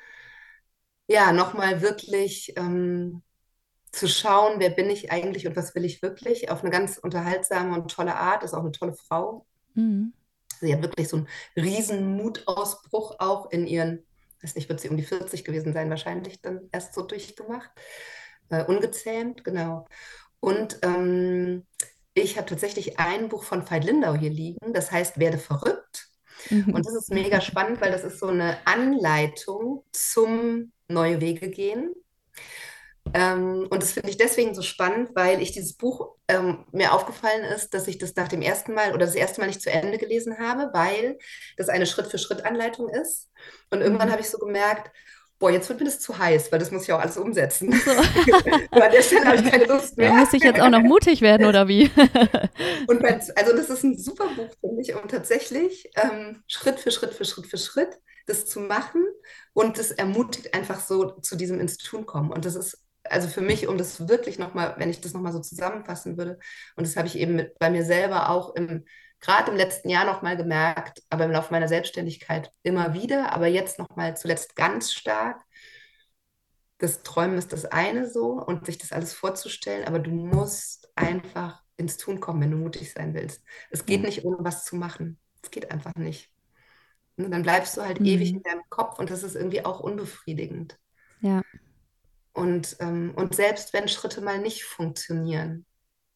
ja 1.07 1.33
nochmal 1.33 1.83
wirklich 1.83 2.53
ähm, 2.57 3.23
zu 3.93 4.09
schauen, 4.09 4.59
wer 4.59 4.71
bin 4.71 4.91
ich 4.91 5.11
eigentlich 5.11 5.47
und 5.47 5.57
was 5.57 5.75
will 5.75 5.85
ich 5.85 6.03
wirklich, 6.03 6.51
auf 6.51 6.63
eine 6.63 6.71
ganz 6.71 6.99
unterhaltsame 6.99 7.75
und 7.75 7.91
tolle 7.91 8.17
Art, 8.17 8.43
ist 8.43 8.55
auch 8.55 8.61
eine 8.61 8.73
tolle 8.73 8.95
Frau. 8.95 9.47
Mhm. 9.75 10.13
Sie 10.61 10.73
hat 10.73 10.83
wirklich 10.83 11.09
so 11.09 11.19
einen 11.19 11.29
riesen 11.57 12.17
Mutausbruch 12.17 13.17
auch 13.19 13.51
in 13.51 13.67
ihren, 13.67 14.05
weiß 14.43 14.55
nicht, 14.55 14.69
wird 14.69 14.81
sie 14.81 14.89
um 14.89 14.97
die 14.97 15.03
40 15.03 15.45
gewesen 15.45 15.73
sein, 15.73 15.91
wahrscheinlich 15.91 16.41
dann 16.41 16.69
erst 16.73 16.95
so 16.95 17.03
durchgemacht. 17.03 17.71
Äh, 18.49 18.65
ungezähmt, 18.65 19.45
genau. 19.45 19.87
Und 20.41 20.79
ähm, 20.83 21.67
ich 22.15 22.37
habe 22.37 22.49
tatsächlich 22.49 22.99
ein 22.99 23.29
Buch 23.29 23.45
von 23.45 23.69
Veit 23.69 23.85
Lindau 23.85 24.15
hier 24.15 24.31
liegen, 24.31 24.73
das 24.73 24.91
heißt 24.91 25.19
Werde 25.19 25.39
verrückt. 25.39 26.09
Mhm. 26.51 26.75
Und 26.75 26.87
das 26.87 26.95
ist 26.95 27.13
mega 27.13 27.41
spannend, 27.41 27.81
weil 27.81 27.93
das 27.93 28.05
ist 28.05 28.19
so 28.19 28.29
eine 28.29 28.59
Anleitung 28.67 29.85
zum 29.93 30.73
neue 30.89 31.21
Wege 31.21 31.51
gehen. 31.51 31.95
Ähm, 33.15 33.67
und 33.71 33.83
das 33.83 33.93
finde 33.93 34.11
ich 34.11 34.17
deswegen 34.17 34.55
so 34.55 34.63
spannend, 34.63 35.11
weil 35.15 35.41
ich 35.41 35.53
dieses 35.53 35.77
Buch 35.77 36.17
ähm, 36.29 36.65
mir 36.73 36.93
aufgefallen 36.93 37.45
ist, 37.45 37.73
dass 37.73 37.87
ich 37.87 37.99
das 37.99 38.17
nach 38.17 38.29
dem 38.29 38.43
ersten 38.43 38.75
Mal 38.75 38.95
oder 38.95 39.07
das 39.07 39.15
erste 39.15 39.41
Mal 39.41 39.47
nicht 39.47 39.63
zu 39.63 39.71
Ende 39.71 39.99
gelesen 39.99 40.39
habe, 40.39 40.71
weil 40.73 41.19
das 41.57 41.69
eine 41.69 41.87
Schritt-für-Schritt-Anleitung 41.87 42.89
ist. 42.89 43.31
Und 43.71 43.81
irgendwann 43.81 44.09
mhm. 44.09 44.13
habe 44.13 44.23
ich 44.23 44.31
so 44.31 44.39
gemerkt, 44.39 44.91
boah, 45.39 45.51
jetzt 45.51 45.69
wird 45.69 45.81
mir 45.81 45.87
das 45.87 46.01
zu 46.01 46.19
heiß, 46.19 46.51
weil 46.51 46.59
das 46.59 46.71
muss 46.71 46.85
ich 46.85 46.93
auch 46.93 47.01
alles 47.01 47.17
umsetzen. 47.17 47.73
So. 47.73 47.91
an 47.91 48.91
der 48.91 49.03
Stelle 49.03 49.27
habe 49.27 49.37
ich 49.37 49.51
keine 49.51 49.67
Lust 49.67 49.97
mehr. 49.97 50.11
Da 50.11 50.15
muss 50.17 50.33
ich 50.33 50.43
jetzt 50.43 50.61
auch 50.61 50.71
noch 50.71 50.83
mutig 50.83 51.21
werden, 51.21 51.47
oder 51.47 51.69
wie? 51.69 51.91
und 52.87 53.03
bei, 53.03 53.21
also 53.37 53.55
das 53.55 53.71
ist 53.71 53.85
ein 53.85 53.99
super 53.99 54.27
Buch 54.35 54.51
für 54.61 54.73
mich, 54.73 54.95
um 54.95 55.07
tatsächlich 55.09 55.91
ähm, 55.97 56.43
Schritt 56.47 56.81
für 56.81 56.91
Schritt 56.91 57.15
für 57.15 57.25
Schritt 57.25 57.47
für 57.47 57.59
Schritt 57.59 57.99
das 58.27 58.47
zu 58.47 58.61
machen 58.61 59.05
und 59.53 59.79
das 59.79 59.91
ermutigt 59.91 60.55
einfach 60.55 60.81
so 60.81 61.13
zu 61.21 61.37
diesem 61.37 61.61
ins 61.61 61.79
Tun 61.79 62.07
kommen. 62.07 62.31
Und 62.31 62.45
das 62.45 62.57
ist 62.57 62.87
also 63.11 63.29
für 63.29 63.41
mich, 63.41 63.69
um 63.69 63.79
das 63.79 64.09
wirklich 64.09 64.39
nochmal, 64.39 64.75
wenn 64.79 64.91
ich 64.91 65.01
das 65.01 65.13
nochmal 65.13 65.33
so 65.33 65.41
zusammenfassen 65.41 66.17
würde, 66.19 66.39
und 66.77 66.87
das 66.87 66.97
habe 66.97 67.09
ich 67.09 67.17
eben 67.17 67.37
mit, 67.37 67.59
bei 67.59 67.71
mir 67.71 67.85
selber 67.85 68.31
auch 68.31 68.55
im, 68.55 68.85
gerade 69.21 69.51
im 69.51 69.57
letzten 69.57 69.89
Jahr 69.89 70.05
nochmal 70.05 70.37
gemerkt, 70.37 71.03
aber 71.11 71.25
im 71.25 71.31
Laufe 71.31 71.53
meiner 71.53 71.69
Selbstständigkeit 71.69 72.51
immer 72.63 72.95
wieder, 72.95 73.33
aber 73.33 73.47
jetzt 73.47 73.79
nochmal 73.79 74.17
zuletzt 74.17 74.57
ganz 74.57 74.93
stark. 74.93 75.43
Das 76.79 77.03
Träumen 77.03 77.39
ist 77.39 77.53
das 77.53 77.65
eine 77.65 78.09
so 78.11 78.33
und 78.33 78.67
sich 78.67 78.77
das 78.77 78.93
alles 78.93 79.15
vorzustellen, 79.15 79.87
aber 79.87 79.99
du 79.99 80.11
musst 80.11 80.91
einfach 80.95 81.63
ins 81.79 81.97
Tun 81.97 82.21
kommen, 82.21 82.43
wenn 82.43 82.51
du 82.51 82.59
mutig 82.59 82.93
sein 82.93 83.15
willst. 83.15 83.43
Es 83.71 83.87
geht 83.87 84.03
nicht, 84.03 84.25
ohne 84.25 84.39
was 84.41 84.65
zu 84.65 84.77
machen. 84.77 85.19
Es 85.43 85.51
geht 85.51 85.71
einfach 85.71 85.95
nicht. 85.95 86.31
Und 87.17 87.31
dann 87.31 87.43
bleibst 87.43 87.77
du 87.77 87.83
halt 87.83 88.01
mhm. 88.01 88.07
ewig 88.07 88.31
in 88.31 88.43
deinem 88.43 88.63
Kopf 88.69 88.99
und 88.99 89.11
das 89.11 89.23
ist 89.23 89.37
irgendwie 89.37 89.65
auch 89.65 89.81
unbefriedigend. 89.81 90.79
Ja. 91.21 91.43
Und, 92.33 92.77
ähm, 92.81 93.13
und 93.17 93.35
selbst 93.35 93.73
wenn 93.73 93.89
Schritte 93.89 94.21
mal 94.21 94.39
nicht 94.39 94.65
funktionieren, 94.65 95.65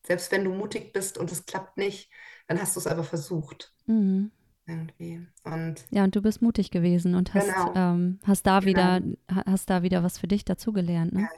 selbst 0.07 0.31
wenn 0.33 0.45
du 0.45 0.51
mutig 0.51 0.93
bist 0.93 1.17
und 1.17 1.33
es 1.33 1.47
klappt 1.47 1.79
nicht, 1.79 2.11
dann 2.47 2.61
hast 2.61 2.77
du 2.77 2.81
es 2.81 2.87
aber 2.87 3.05
versucht. 3.05 3.73
Mhm. 3.87 4.31
Irgendwie. 4.67 5.27
Und 5.45 5.85
ja, 5.91 6.05
und 6.05 6.15
du 6.15 6.23
bist 6.23 6.43
mutig 6.43 6.71
gewesen 6.71 7.15
und 7.15 7.35
hast, 7.35 7.47
genau. 7.47 7.73
ähm, 7.75 8.21
hast, 8.25 8.47
da 8.47 8.61
genau. 8.61 8.69
wieder, 8.69 9.03
hast 9.47 9.71
da 9.71 9.83
wieder 9.83 10.03
was 10.03 10.19
für 10.19 10.29
dich 10.29 10.45
dazugelernt. 10.45 11.13
Ne? 11.13 11.29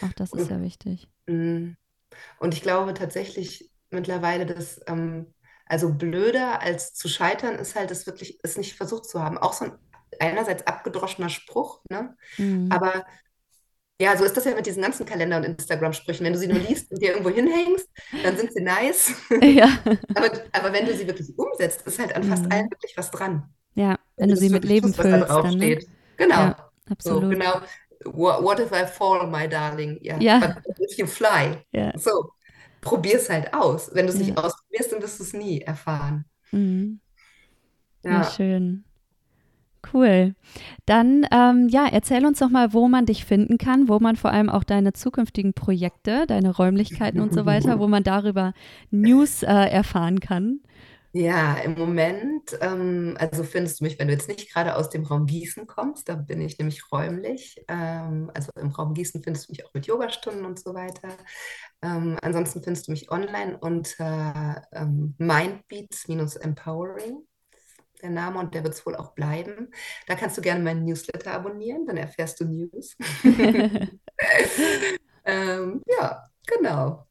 Ja. 0.00 0.08
Auch 0.08 0.12
das 0.12 0.32
ist 0.32 0.50
ja 0.50 0.60
wichtig. 0.62 1.08
Mhm. 1.26 1.76
Und 2.38 2.54
ich 2.54 2.62
glaube 2.62 2.94
tatsächlich 2.94 3.70
mittlerweile, 3.90 4.46
dass 4.46 4.80
ähm, 4.86 5.26
also 5.72 5.88
blöder 5.88 6.60
als 6.60 6.92
zu 6.92 7.08
scheitern 7.08 7.54
ist 7.54 7.76
halt, 7.76 7.90
es 7.90 8.06
wirklich 8.06 8.38
es 8.42 8.58
nicht 8.58 8.76
versucht 8.76 9.06
zu 9.06 9.22
haben. 9.22 9.38
Auch 9.38 9.54
so 9.54 9.64
ein 9.64 9.72
einerseits 10.20 10.66
abgedroschener 10.66 11.30
Spruch, 11.30 11.80
ne? 11.88 12.14
Mhm. 12.36 12.70
aber 12.70 13.06
ja, 13.98 14.14
so 14.16 14.24
ist 14.24 14.36
das 14.36 14.44
ja 14.44 14.54
mit 14.54 14.66
diesen 14.66 14.82
ganzen 14.82 15.06
Kalender- 15.06 15.38
und 15.38 15.44
Instagram-Sprüchen. 15.44 16.26
Wenn 16.26 16.34
du 16.34 16.38
sie 16.38 16.48
nur 16.48 16.58
liest 16.58 16.90
und 16.90 17.00
dir 17.00 17.12
irgendwo 17.12 17.30
hinhängst, 17.30 17.88
dann 18.22 18.36
sind 18.36 18.52
sie 18.52 18.60
nice. 18.60 19.14
Ja. 19.42 19.78
aber, 20.14 20.30
aber 20.52 20.72
wenn 20.72 20.84
du 20.84 20.94
sie 20.94 21.06
wirklich 21.06 21.32
umsetzt, 21.38 21.86
ist 21.86 21.98
halt 21.98 22.14
an 22.14 22.24
fast 22.24 22.44
mhm. 22.44 22.52
allen 22.52 22.70
wirklich 22.70 22.94
was 22.96 23.10
dran. 23.10 23.48
Ja, 23.74 23.98
wenn, 24.16 24.28
wenn 24.28 24.28
du 24.30 24.36
sie 24.36 24.50
mit 24.50 24.64
Leben 24.64 24.92
füllst. 24.92 25.30
Dann, 25.30 25.56
ne? 25.56 25.78
Genau. 26.18 26.34
Ja, 26.34 26.70
absolut. 26.90 27.22
So, 27.22 27.28
genau. 27.28 27.60
What 28.04 28.58
if 28.58 28.72
I 28.72 28.84
fall, 28.84 29.26
my 29.28 29.48
darling? 29.48 29.98
Ja. 30.02 30.18
ja. 30.18 30.38
But 30.66 30.80
if 30.80 30.98
you 30.98 31.06
fly. 31.06 31.64
Ja. 31.70 31.96
So, 31.96 32.32
probier's 32.82 33.30
halt 33.30 33.54
aus. 33.54 33.90
Wenn 33.94 34.06
du 34.06 34.12
es 34.12 34.18
nicht 34.18 34.36
ausprobierst, 34.36 34.92
dann 34.92 35.00
wirst 35.00 35.18
du 35.18 35.24
es 35.24 35.32
nie 35.32 35.62
erfahren. 35.62 36.26
Mhm. 36.50 37.00
Ja. 38.04 38.24
schön. 38.24 38.84
Cool. 39.92 40.34
Dann, 40.86 41.26
ähm, 41.32 41.68
ja, 41.68 41.86
erzähl 41.90 42.24
uns 42.24 42.38
doch 42.38 42.50
mal, 42.50 42.72
wo 42.72 42.88
man 42.88 43.06
dich 43.06 43.24
finden 43.24 43.58
kann, 43.58 43.88
wo 43.88 43.98
man 43.98 44.16
vor 44.16 44.30
allem 44.30 44.48
auch 44.48 44.64
deine 44.64 44.92
zukünftigen 44.92 45.54
Projekte, 45.54 46.26
deine 46.26 46.54
Räumlichkeiten 46.54 47.20
und 47.20 47.32
so 47.32 47.46
weiter, 47.46 47.78
wo 47.80 47.88
man 47.88 48.02
darüber 48.02 48.52
News 48.90 49.42
äh, 49.42 49.46
erfahren 49.48 50.20
kann. 50.20 50.60
Ja, 51.14 51.56
im 51.58 51.74
Moment, 51.74 52.56
ähm, 52.62 53.16
also 53.18 53.44
findest 53.44 53.80
du 53.80 53.84
mich, 53.84 53.98
wenn 53.98 54.08
du 54.08 54.14
jetzt 54.14 54.28
nicht 54.28 54.50
gerade 54.50 54.74
aus 54.76 54.88
dem 54.88 55.04
Raum 55.04 55.26
Gießen 55.26 55.66
kommst, 55.66 56.08
da 56.08 56.14
bin 56.14 56.40
ich 56.40 56.58
nämlich 56.58 56.90
räumlich. 56.90 57.62
Ähm, 57.68 58.30
also 58.34 58.50
im 58.58 58.70
Raum 58.70 58.94
Gießen 58.94 59.22
findest 59.22 59.48
du 59.48 59.52
mich 59.52 59.66
auch 59.66 59.74
mit 59.74 59.86
Yogastunden 59.86 60.46
und 60.46 60.58
so 60.58 60.72
weiter. 60.74 61.08
Ähm, 61.82 62.18
ansonsten 62.22 62.62
findest 62.62 62.88
du 62.88 62.92
mich 62.92 63.10
online 63.10 63.58
unter 63.58 64.62
ähm, 64.72 65.14
Mindbeats-Empowering 65.18 67.26
der 68.02 68.10
Name 68.10 68.38
und 68.40 68.52
der 68.54 68.64
wird 68.64 68.74
es 68.74 68.84
wohl 68.86 68.96
auch 68.96 69.12
bleiben. 69.14 69.70
Da 70.08 70.14
kannst 70.16 70.36
du 70.38 70.42
gerne 70.42 70.62
meinen 70.64 70.84
Newsletter 70.84 71.32
abonnieren, 71.34 71.86
dann 71.86 71.96
erfährst 71.98 72.40
du 72.40 72.44
News. 72.46 72.96
ähm, 75.24 75.82
ja, 75.86 76.30
genau. 76.46 77.06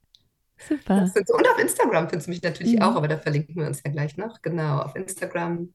Super. 0.68 1.06
So. 1.06 1.34
Und 1.34 1.48
auf 1.48 1.58
Instagram 1.58 2.08
findest 2.08 2.26
du 2.26 2.30
mich 2.30 2.42
natürlich 2.42 2.74
mhm. 2.76 2.82
auch, 2.82 2.96
aber 2.96 3.08
da 3.08 3.18
verlinken 3.18 3.56
wir 3.56 3.66
uns 3.66 3.82
ja 3.84 3.90
gleich 3.90 4.16
noch. 4.16 4.40
Genau, 4.42 4.78
auf 4.78 4.96
Instagram. 4.96 5.68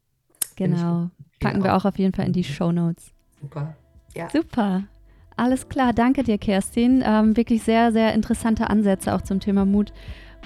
Genau. 0.56 1.10
Packen 1.40 1.64
wir 1.64 1.76
auch 1.76 1.86
auf 1.86 1.98
jeden 2.00 2.14
Fall 2.14 2.26
in 2.26 2.34
die 2.34 2.44
Show 2.44 2.72
Notes. 2.72 3.12
Super. 3.42 3.76
Ja. 4.16 4.30
Super. 4.30 4.84
Alles 5.36 5.70
klar, 5.70 5.94
danke 5.94 6.24
dir, 6.24 6.40
Kerstin. 6.40 7.04
Ähm, 7.06 7.38
wirklich 7.38 7.62
sehr, 7.62 7.92
sehr 7.92 8.14
interessante 8.14 8.70
Ansätze 8.70 9.14
auch 9.14 9.22
zum 9.22 9.40
Thema 9.40 9.66
Mut 9.66 9.94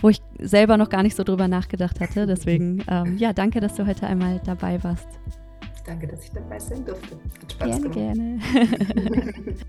wo 0.02 0.10
ich 0.10 0.22
selber 0.40 0.78
noch 0.78 0.90
gar 0.90 1.04
nicht 1.04 1.16
so 1.16 1.24
drüber 1.24 1.48
nachgedacht 1.48 2.00
hatte. 2.00 2.26
Deswegen, 2.28 2.84
ähm, 2.88 3.18
ja, 3.18 3.34
danke, 3.34 3.60
dass 3.60 3.76
du 3.76 3.86
heute 3.86 4.08
einmal 4.08 4.42
dabei 4.46 4.84
warst. 4.84 5.08
Danke, 5.86 6.08
dass 6.08 6.24
ich 6.24 6.32
dabei 6.32 6.60
sein 6.60 6.86
durfte. 6.86 7.16
Hat 7.42 7.52
Spaß 7.52 7.82
gerne, 7.82 7.90
gemacht. 7.90 8.42
gerne. 8.94 9.56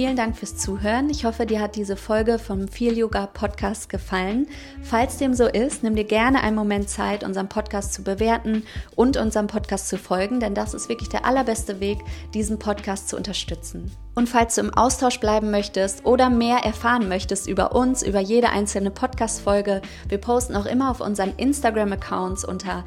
Vielen 0.00 0.16
Dank 0.16 0.38
fürs 0.38 0.56
Zuhören. 0.56 1.10
Ich 1.10 1.26
hoffe, 1.26 1.44
dir 1.44 1.60
hat 1.60 1.76
diese 1.76 1.94
Folge 1.94 2.38
vom 2.38 2.68
Feel 2.68 2.96
Yoga 2.96 3.26
Podcast 3.26 3.90
gefallen. 3.90 4.46
Falls 4.80 5.18
dem 5.18 5.34
so 5.34 5.44
ist, 5.44 5.82
nimm 5.82 5.94
dir 5.94 6.04
gerne 6.04 6.42
einen 6.42 6.56
Moment 6.56 6.88
Zeit, 6.88 7.22
unseren 7.22 7.50
Podcast 7.50 7.92
zu 7.92 8.02
bewerten 8.02 8.62
und 8.96 9.18
unserem 9.18 9.46
Podcast 9.46 9.90
zu 9.90 9.98
folgen, 9.98 10.40
denn 10.40 10.54
das 10.54 10.72
ist 10.72 10.88
wirklich 10.88 11.10
der 11.10 11.26
allerbeste 11.26 11.80
Weg, 11.80 11.98
diesen 12.32 12.58
Podcast 12.58 13.10
zu 13.10 13.16
unterstützen. 13.18 13.92
Und 14.14 14.28
falls 14.28 14.56
du 14.56 14.62
im 14.62 14.74
Austausch 14.74 15.20
bleiben 15.20 15.50
möchtest 15.50 16.04
oder 16.04 16.30
mehr 16.30 16.58
erfahren 16.58 17.08
möchtest 17.08 17.48
über 17.48 17.74
uns, 17.74 18.02
über 18.02 18.20
jede 18.20 18.50
einzelne 18.50 18.90
Podcast-Folge, 18.90 19.82
wir 20.08 20.18
posten 20.18 20.56
auch 20.56 20.66
immer 20.66 20.90
auf 20.90 21.00
unseren 21.00 21.32
Instagram-Accounts 21.36 22.44
unter 22.44 22.84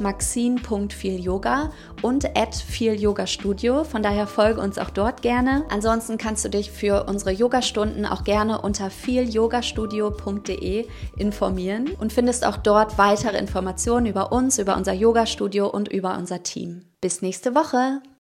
maxine.vielyoga 0.00 1.70
und 2.02 2.28
vielyogastudio. 2.66 3.84
Von 3.84 4.02
daher 4.02 4.26
folge 4.26 4.60
uns 4.60 4.78
auch 4.78 4.90
dort 4.90 5.22
gerne. 5.22 5.64
Ansonsten 5.70 6.18
kannst 6.18 6.44
du 6.44 6.50
dich 6.50 6.70
für 6.70 7.04
unsere 7.08 7.30
Yogastunden 7.30 8.04
auch 8.04 8.24
gerne 8.24 8.60
unter 8.60 8.90
vielyogastudio.de 8.90 10.86
informieren 11.16 11.90
und 11.98 12.12
findest 12.12 12.44
auch 12.44 12.56
dort 12.56 12.98
weitere 12.98 13.38
Informationen 13.38 14.06
über 14.06 14.32
uns, 14.32 14.58
über 14.58 14.76
unser 14.76 14.92
Yogastudio 14.92 15.68
und 15.68 15.88
über 15.88 16.18
unser 16.18 16.42
Team. 16.42 16.82
Bis 17.00 17.22
nächste 17.22 17.54
Woche! 17.54 18.02